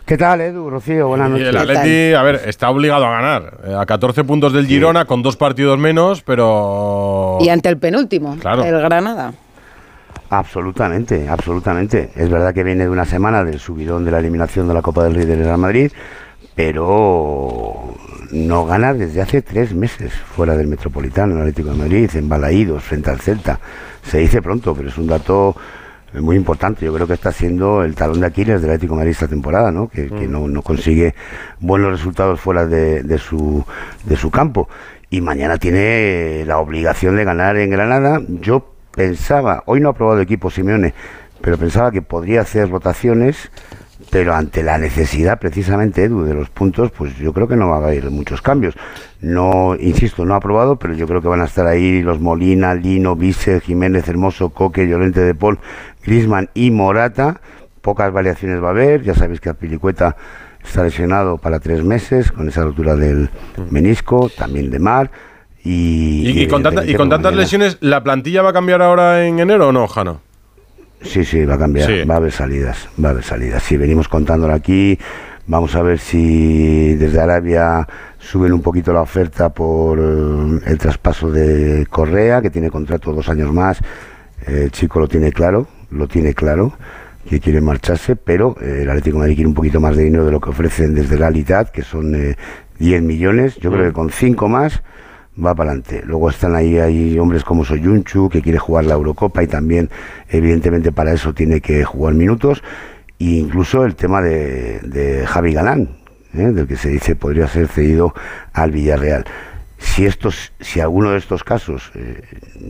[0.06, 1.10] ¿Qué tal, Edu, Rocío?
[1.10, 1.48] Buenas Y noches.
[1.50, 3.58] el Atleti, a ver, está obligado a ganar.
[3.66, 7.40] eh, A 14 puntos del Girona, con dos partidos menos, pero.
[7.42, 8.64] Y ante el penúltimo, Claro.
[8.64, 9.34] el Granada.
[10.30, 12.12] Absolutamente, absolutamente.
[12.16, 15.04] Es verdad que viene de una semana del subidón de la eliminación de la Copa
[15.04, 15.92] del Rey del Real Madrid,
[16.56, 17.96] pero
[18.32, 22.82] no gana desde hace tres meses fuera del Metropolitano, el Atlético de Madrid, en Balaídos,
[22.82, 23.60] frente al Celta.
[24.04, 25.54] Se dice pronto, pero es un dato
[26.14, 26.86] muy importante.
[26.86, 29.72] Yo creo que está siendo el talón de Aquiles del Atlético de Madrid esta temporada,
[29.72, 29.88] ¿no?
[29.90, 31.16] que, que no, no consigue
[31.60, 33.64] buenos resultados fuera de, de su,
[34.06, 34.70] de su campo.
[35.10, 38.22] Y mañana tiene la obligación de ganar en Granada.
[38.28, 40.94] Yo pensaba, hoy no ha aprobado el equipo Simeone,
[41.42, 43.52] pero pensaba que podría hacer rotaciones,
[44.10, 47.76] pero ante la necesidad precisamente, Edu, de los puntos, pues yo creo que no va
[47.76, 48.74] a haber muchos cambios.
[49.22, 52.74] No, insisto, no ha aprobado, pero yo creo que van a estar ahí los Molina,
[52.74, 55.60] Lino, Vícer, Jiménez, Hermoso, Coque, Llorente de Paul,
[56.06, 57.42] Grisman y Morata.
[57.82, 60.16] Pocas variaciones va a haber, ya sabéis que Pilicueta
[60.64, 63.30] está lesionado para tres meses con esa rotura del
[63.70, 65.10] menisco, también de Mar.
[65.64, 68.82] Y, Y, y con, tanta- y evidentemente con tantas lesiones, ¿la plantilla va a cambiar
[68.82, 70.22] ahora en enero o no, Jano?
[71.02, 72.04] Sí, sí, va a cambiar, Sí.
[72.06, 73.64] va a haber salidas, va a haber salidas.
[73.64, 74.98] Sí, venimos contándolo aquí,
[75.46, 77.88] vamos a ver si desde Arabia
[78.18, 83.30] suben un poquito la oferta por eh, el traspaso de Correa, que tiene contrato dos
[83.30, 83.80] años más.
[84.48, 86.74] Eh, El chico lo tiene claro, lo tiene claro,
[87.30, 90.26] que quiere marcharse, pero eh, el Atlético de Madrid quiere un poquito más de dinero
[90.26, 92.36] de lo que ofrecen desde la Alitat, que son eh,
[92.80, 93.56] 10 millones.
[93.58, 94.82] Yo creo que con 5 más
[95.44, 96.04] va para adelante.
[96.06, 99.90] Luego están ahí hay hombres como Soyunchu, que quiere jugar la Eurocopa y también,
[100.30, 102.64] evidentemente, para eso tiene que jugar minutos.
[103.20, 105.90] E incluso el tema de, de Javi Galán,
[106.34, 106.52] ¿eh?
[106.52, 108.14] del que se dice podría ser cedido
[108.54, 109.26] al Villarreal.
[109.80, 112.22] Si, estos, si alguno de estos casos eh,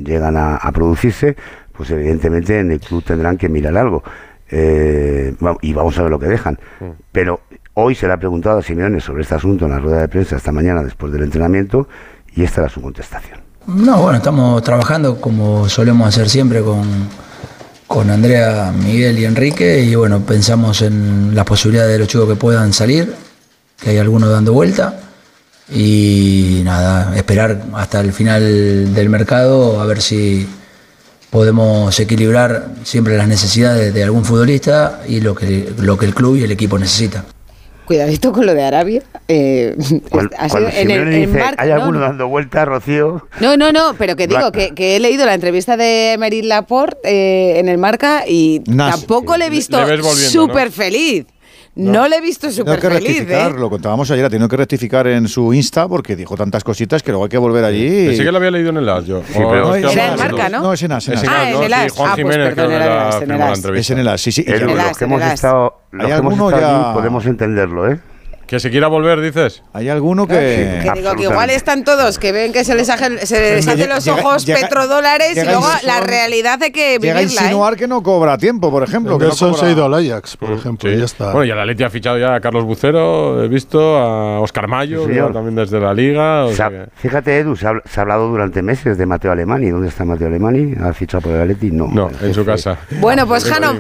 [0.04, 1.36] llegan a, a producirse,
[1.74, 4.04] pues evidentemente en el club tendrán que mirar algo.
[4.50, 6.58] Eh, y vamos a ver lo que dejan.
[7.12, 7.42] Pero
[7.74, 10.38] hoy se le ha preguntado a Simeone sobre este asunto en la rueda de prensa
[10.38, 11.88] esta mañana después del entrenamiento
[12.38, 13.40] y esta era su contestación.
[13.66, 16.86] No, bueno, estamos trabajando como solemos hacer siempre con,
[17.88, 22.36] con Andrea, Miguel y Enrique y bueno, pensamos en las posibilidades de los chicos que
[22.36, 23.14] puedan salir,
[23.82, 25.00] que hay algunos dando vuelta
[25.74, 30.48] y nada, esperar hasta el final del mercado a ver si
[31.32, 36.38] podemos equilibrar siempre las necesidades de algún futbolista y lo que, lo que el club
[36.38, 37.26] y el equipo necesita.
[37.88, 39.02] Cuidadito con lo de Arabia.
[39.30, 39.76] eh,
[40.10, 42.06] Cuando, ha sido cuando en el- Simeone en dice, marca- hay no, alguno no.
[42.06, 43.28] dando vueltas, Rocío.
[43.40, 46.98] No, no, no, pero que digo que, que he leído la entrevista de Merit Laporte
[47.06, 49.78] eh, en el Marca y Nas- tampoco le he visto
[50.30, 51.26] súper feliz.
[51.78, 52.08] No.
[52.08, 53.04] le he visto súper que feliz.
[53.08, 53.60] rectificar, ¿eh?
[53.60, 57.12] lo contábamos ayer, ha tenido que rectificar en su Insta porque dijo tantas cositas que
[57.12, 58.08] luego hay que volver allí.
[58.08, 59.22] Pensé que lo había leído en el AS yo.
[59.34, 60.62] pero- No, es que era hablo- el Marca, ¿no?
[60.64, 61.24] No, es en AS, en Es AS.
[61.26, 61.92] en Ah, AS, en el Sí, AS.
[61.94, 63.66] Juan Ah, pues Jiménez, perdón, que era la el AS, en el AS.
[63.66, 64.44] Es en el AS, sí, sí.
[64.48, 68.00] los que hemos estado, los ¿Hay que hemos alguno estado ya- allí podemos entenderlo, ¿eh?
[68.48, 69.62] Que se quiera volver, dices.
[69.74, 70.80] Hay alguno que.
[70.82, 73.90] Que digo que igual están todos, que ven que se les, hace- se les hacen
[73.90, 77.42] los llega- ojos llega- petrodólares y luego la realidad de que Llega a vivirla.
[77.42, 77.44] ¿eh?
[77.44, 79.18] insinuar que no cobra tiempo, por ejemplo.
[79.18, 81.32] que no Nelson cobra- se ha ido al Ajax, por ejemplo, y ya está.
[81.34, 85.02] Bueno, y el Atleti ha fichado ya a Carlos Bucero, he visto, a Oscar Mayo,
[85.02, 85.28] Sí, señor.
[85.30, 85.34] ¿no?
[85.34, 86.46] también desde la Liga.
[86.46, 89.06] o Se sea ha- que- fíjate, Edu, se ha, se ha hablado durante meses de
[89.06, 89.70] Mateo Alemani.
[89.72, 90.74] ¿Dónde está Mateo Alemani?
[90.82, 91.70] ¿Ha fichado por el Atleti?
[91.72, 91.88] No.
[91.90, 92.78] No, en su casa.
[93.02, 93.74] Bueno, pues Jano,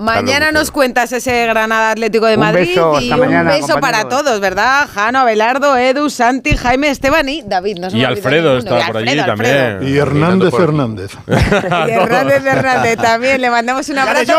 [0.00, 4.08] mañana nos cuentas ese Granada Atlético de Un Madrid beso, y un mañana, beso para
[4.08, 4.88] todos, ¿verdad?
[4.92, 7.78] Jano, Abelardo, Edu, Santi, Jaime, Esteban y David.
[7.78, 9.56] No Y Alfredo está Y por allí Alfredo, también.
[9.56, 9.88] Alfredo.
[9.88, 11.10] Y Hernández Hernández.
[11.26, 13.40] Y Hernández Hernández también.
[13.40, 14.32] Le mandamos un abrazo.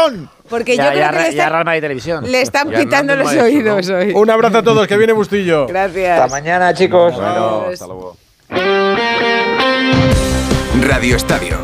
[0.49, 2.29] Porque yo Ya, creo ya, que le están, Real Madrid Televisión.
[2.29, 4.11] le están Ya pitando los Maestro, oídos hoy.
[4.13, 5.65] Un abrazo a todos, que viene Bustillo.
[5.67, 6.19] Gracias.
[6.19, 7.13] Hasta mañana, chicos.
[7.13, 8.17] Hasta luego.
[10.81, 11.57] Radio Estadio.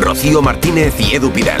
[0.00, 1.60] Rocío Martínez y Edu Pidal.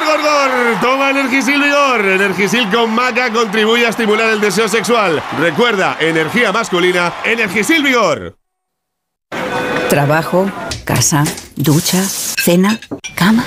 [0.00, 0.80] gor, gor!
[0.80, 2.04] Toma Energisil Vigor.
[2.04, 5.22] Energisil con maca contribuye a estimular el deseo sexual.
[5.38, 8.36] Recuerda, energía masculina, Energisil Vigor.
[9.88, 10.50] Trabajo,
[10.84, 11.24] casa,
[11.56, 12.80] ducha, cena,
[13.14, 13.44] cama.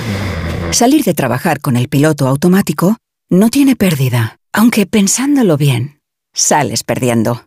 [0.71, 2.97] Salir de trabajar con el piloto automático
[3.29, 6.01] no tiene pérdida, aunque pensándolo bien,
[6.33, 7.46] sales perdiendo.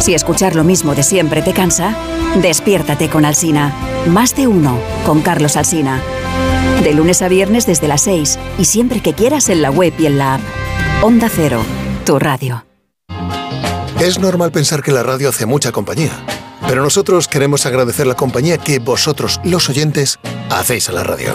[0.00, 1.94] Si escuchar lo mismo de siempre te cansa,
[2.40, 3.74] despiértate con Alsina.
[4.06, 6.00] Más de uno con Carlos Alsina.
[6.82, 10.06] De lunes a viernes desde las 6 y siempre que quieras en la web y
[10.06, 10.40] en la app.
[11.02, 11.62] Onda Cero,
[12.06, 12.64] tu radio.
[14.00, 16.12] Es normal pensar que la radio hace mucha compañía,
[16.66, 20.18] pero nosotros queremos agradecer la compañía que vosotros, los oyentes,
[20.48, 21.34] hacéis a la radio.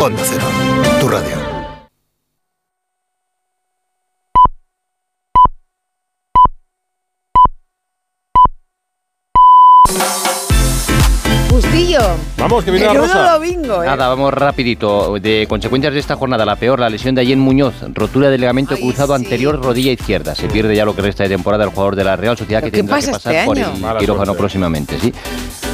[0.00, 0.46] Onda Cero,
[1.00, 1.36] tu radio.
[11.50, 12.00] Justillo.
[12.36, 13.32] Vamos, que viene la Menudo rosa.
[13.32, 13.86] domingo, ¿eh?
[13.86, 15.14] Nada, vamos rapidito.
[15.18, 18.76] De consecuencias de esta jornada, la peor, la lesión de Ayen Muñoz, rotura del ligamento
[18.76, 20.34] cruzado anterior rodilla izquierda.
[20.34, 22.70] Se pierde ya lo que resta de temporada el jugador de la Real Sociedad que
[22.70, 24.38] ¿Pero qué tendrá que pasa pasar este por el Mala quirófano suerte.
[24.38, 25.12] próximamente, sí.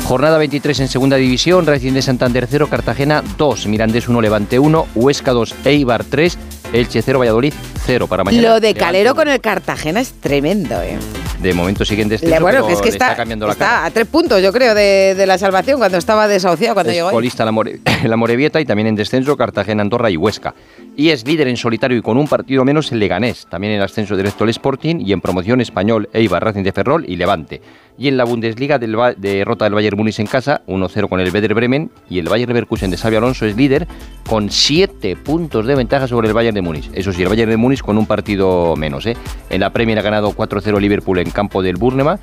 [0.06, 4.86] Jornada 23 en segunda división, Racing de Santander 0, Cartagena 2, Mirandés 1, Levante 1,
[4.94, 6.38] Huesca 2, Eibar 3,
[6.72, 7.54] Elche 0, Valladolid
[7.86, 8.48] 0 para mañana.
[8.48, 10.98] Lo de Calero con el Cartagena es tremendo, ¿eh?
[11.40, 13.84] De momento siguen descenso, bueno, pero que es que está, está, cambiando la está cara.
[13.86, 17.10] a tres puntos, yo creo, de, de la salvación cuando estaba desahuciado, cuando Es llegó.
[17.10, 20.54] colista la, More- la Morevieta y también en descenso Cartagena, Andorra y Huesca.
[20.94, 23.46] Y es líder en solitario y con un partido menos el Leganés.
[23.46, 27.16] También en ascenso directo el Sporting y en promoción Español, Eibar, Racing de Ferrol y
[27.16, 27.62] Levante.
[27.96, 31.90] Y en la Bundesliga derrota del Bayern Múnich en casa, 1-0 con el Werder Bremen
[32.10, 33.88] y el Bayern Leverkusen de Xabi Alonso es líder
[34.28, 36.90] con 7 puntos de ventaja sobre el Bayern de Múnich.
[36.92, 39.06] Eso sí, el Bayern de Múnich con un partido menos.
[39.06, 39.16] ¿eh?
[39.48, 42.18] En la Premier ha ganado 4-0 Liverpool en campo del Burnema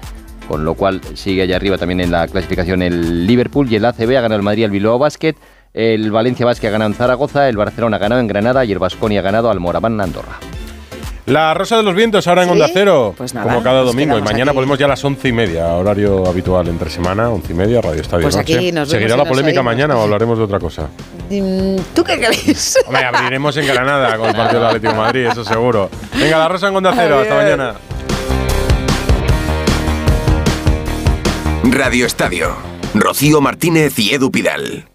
[0.47, 4.17] con lo cual sigue allá arriba también en la clasificación el Liverpool y el ACB
[4.17, 5.35] ha ganado el Madrid al Bilbao Basket,
[5.73, 8.79] el Valencia Basket ha ganado en Zaragoza, el Barcelona ha ganado en Granada y el
[8.79, 10.37] Vasconia ha ganado al Moraván Andorra.
[11.25, 12.53] La Rosa de los Vientos ahora en ¿Sí?
[12.53, 14.17] Onda Cero, Pues nada, como cada domingo.
[14.17, 14.55] Y mañana aquí.
[14.55, 18.01] podemos ya a las once y media, horario habitual entre semana, once y media, Radio
[18.01, 18.53] Estadio Pues Noche.
[18.55, 19.65] aquí nos vemos ¿Seguirá la nos polémica oímos.
[19.75, 20.87] mañana o hablaremos de otra cosa?
[21.29, 22.79] Mm, ¿Tú qué crees?
[22.87, 25.91] Hombre, abriremos en Granada con el partido del Atlético de Madrid, eso seguro.
[26.17, 27.73] Venga, La Rosa en Onda Cero, hasta mañana.
[31.63, 32.55] Radio Estadio.
[32.95, 34.88] Rocío Martínez y Edu Pidal.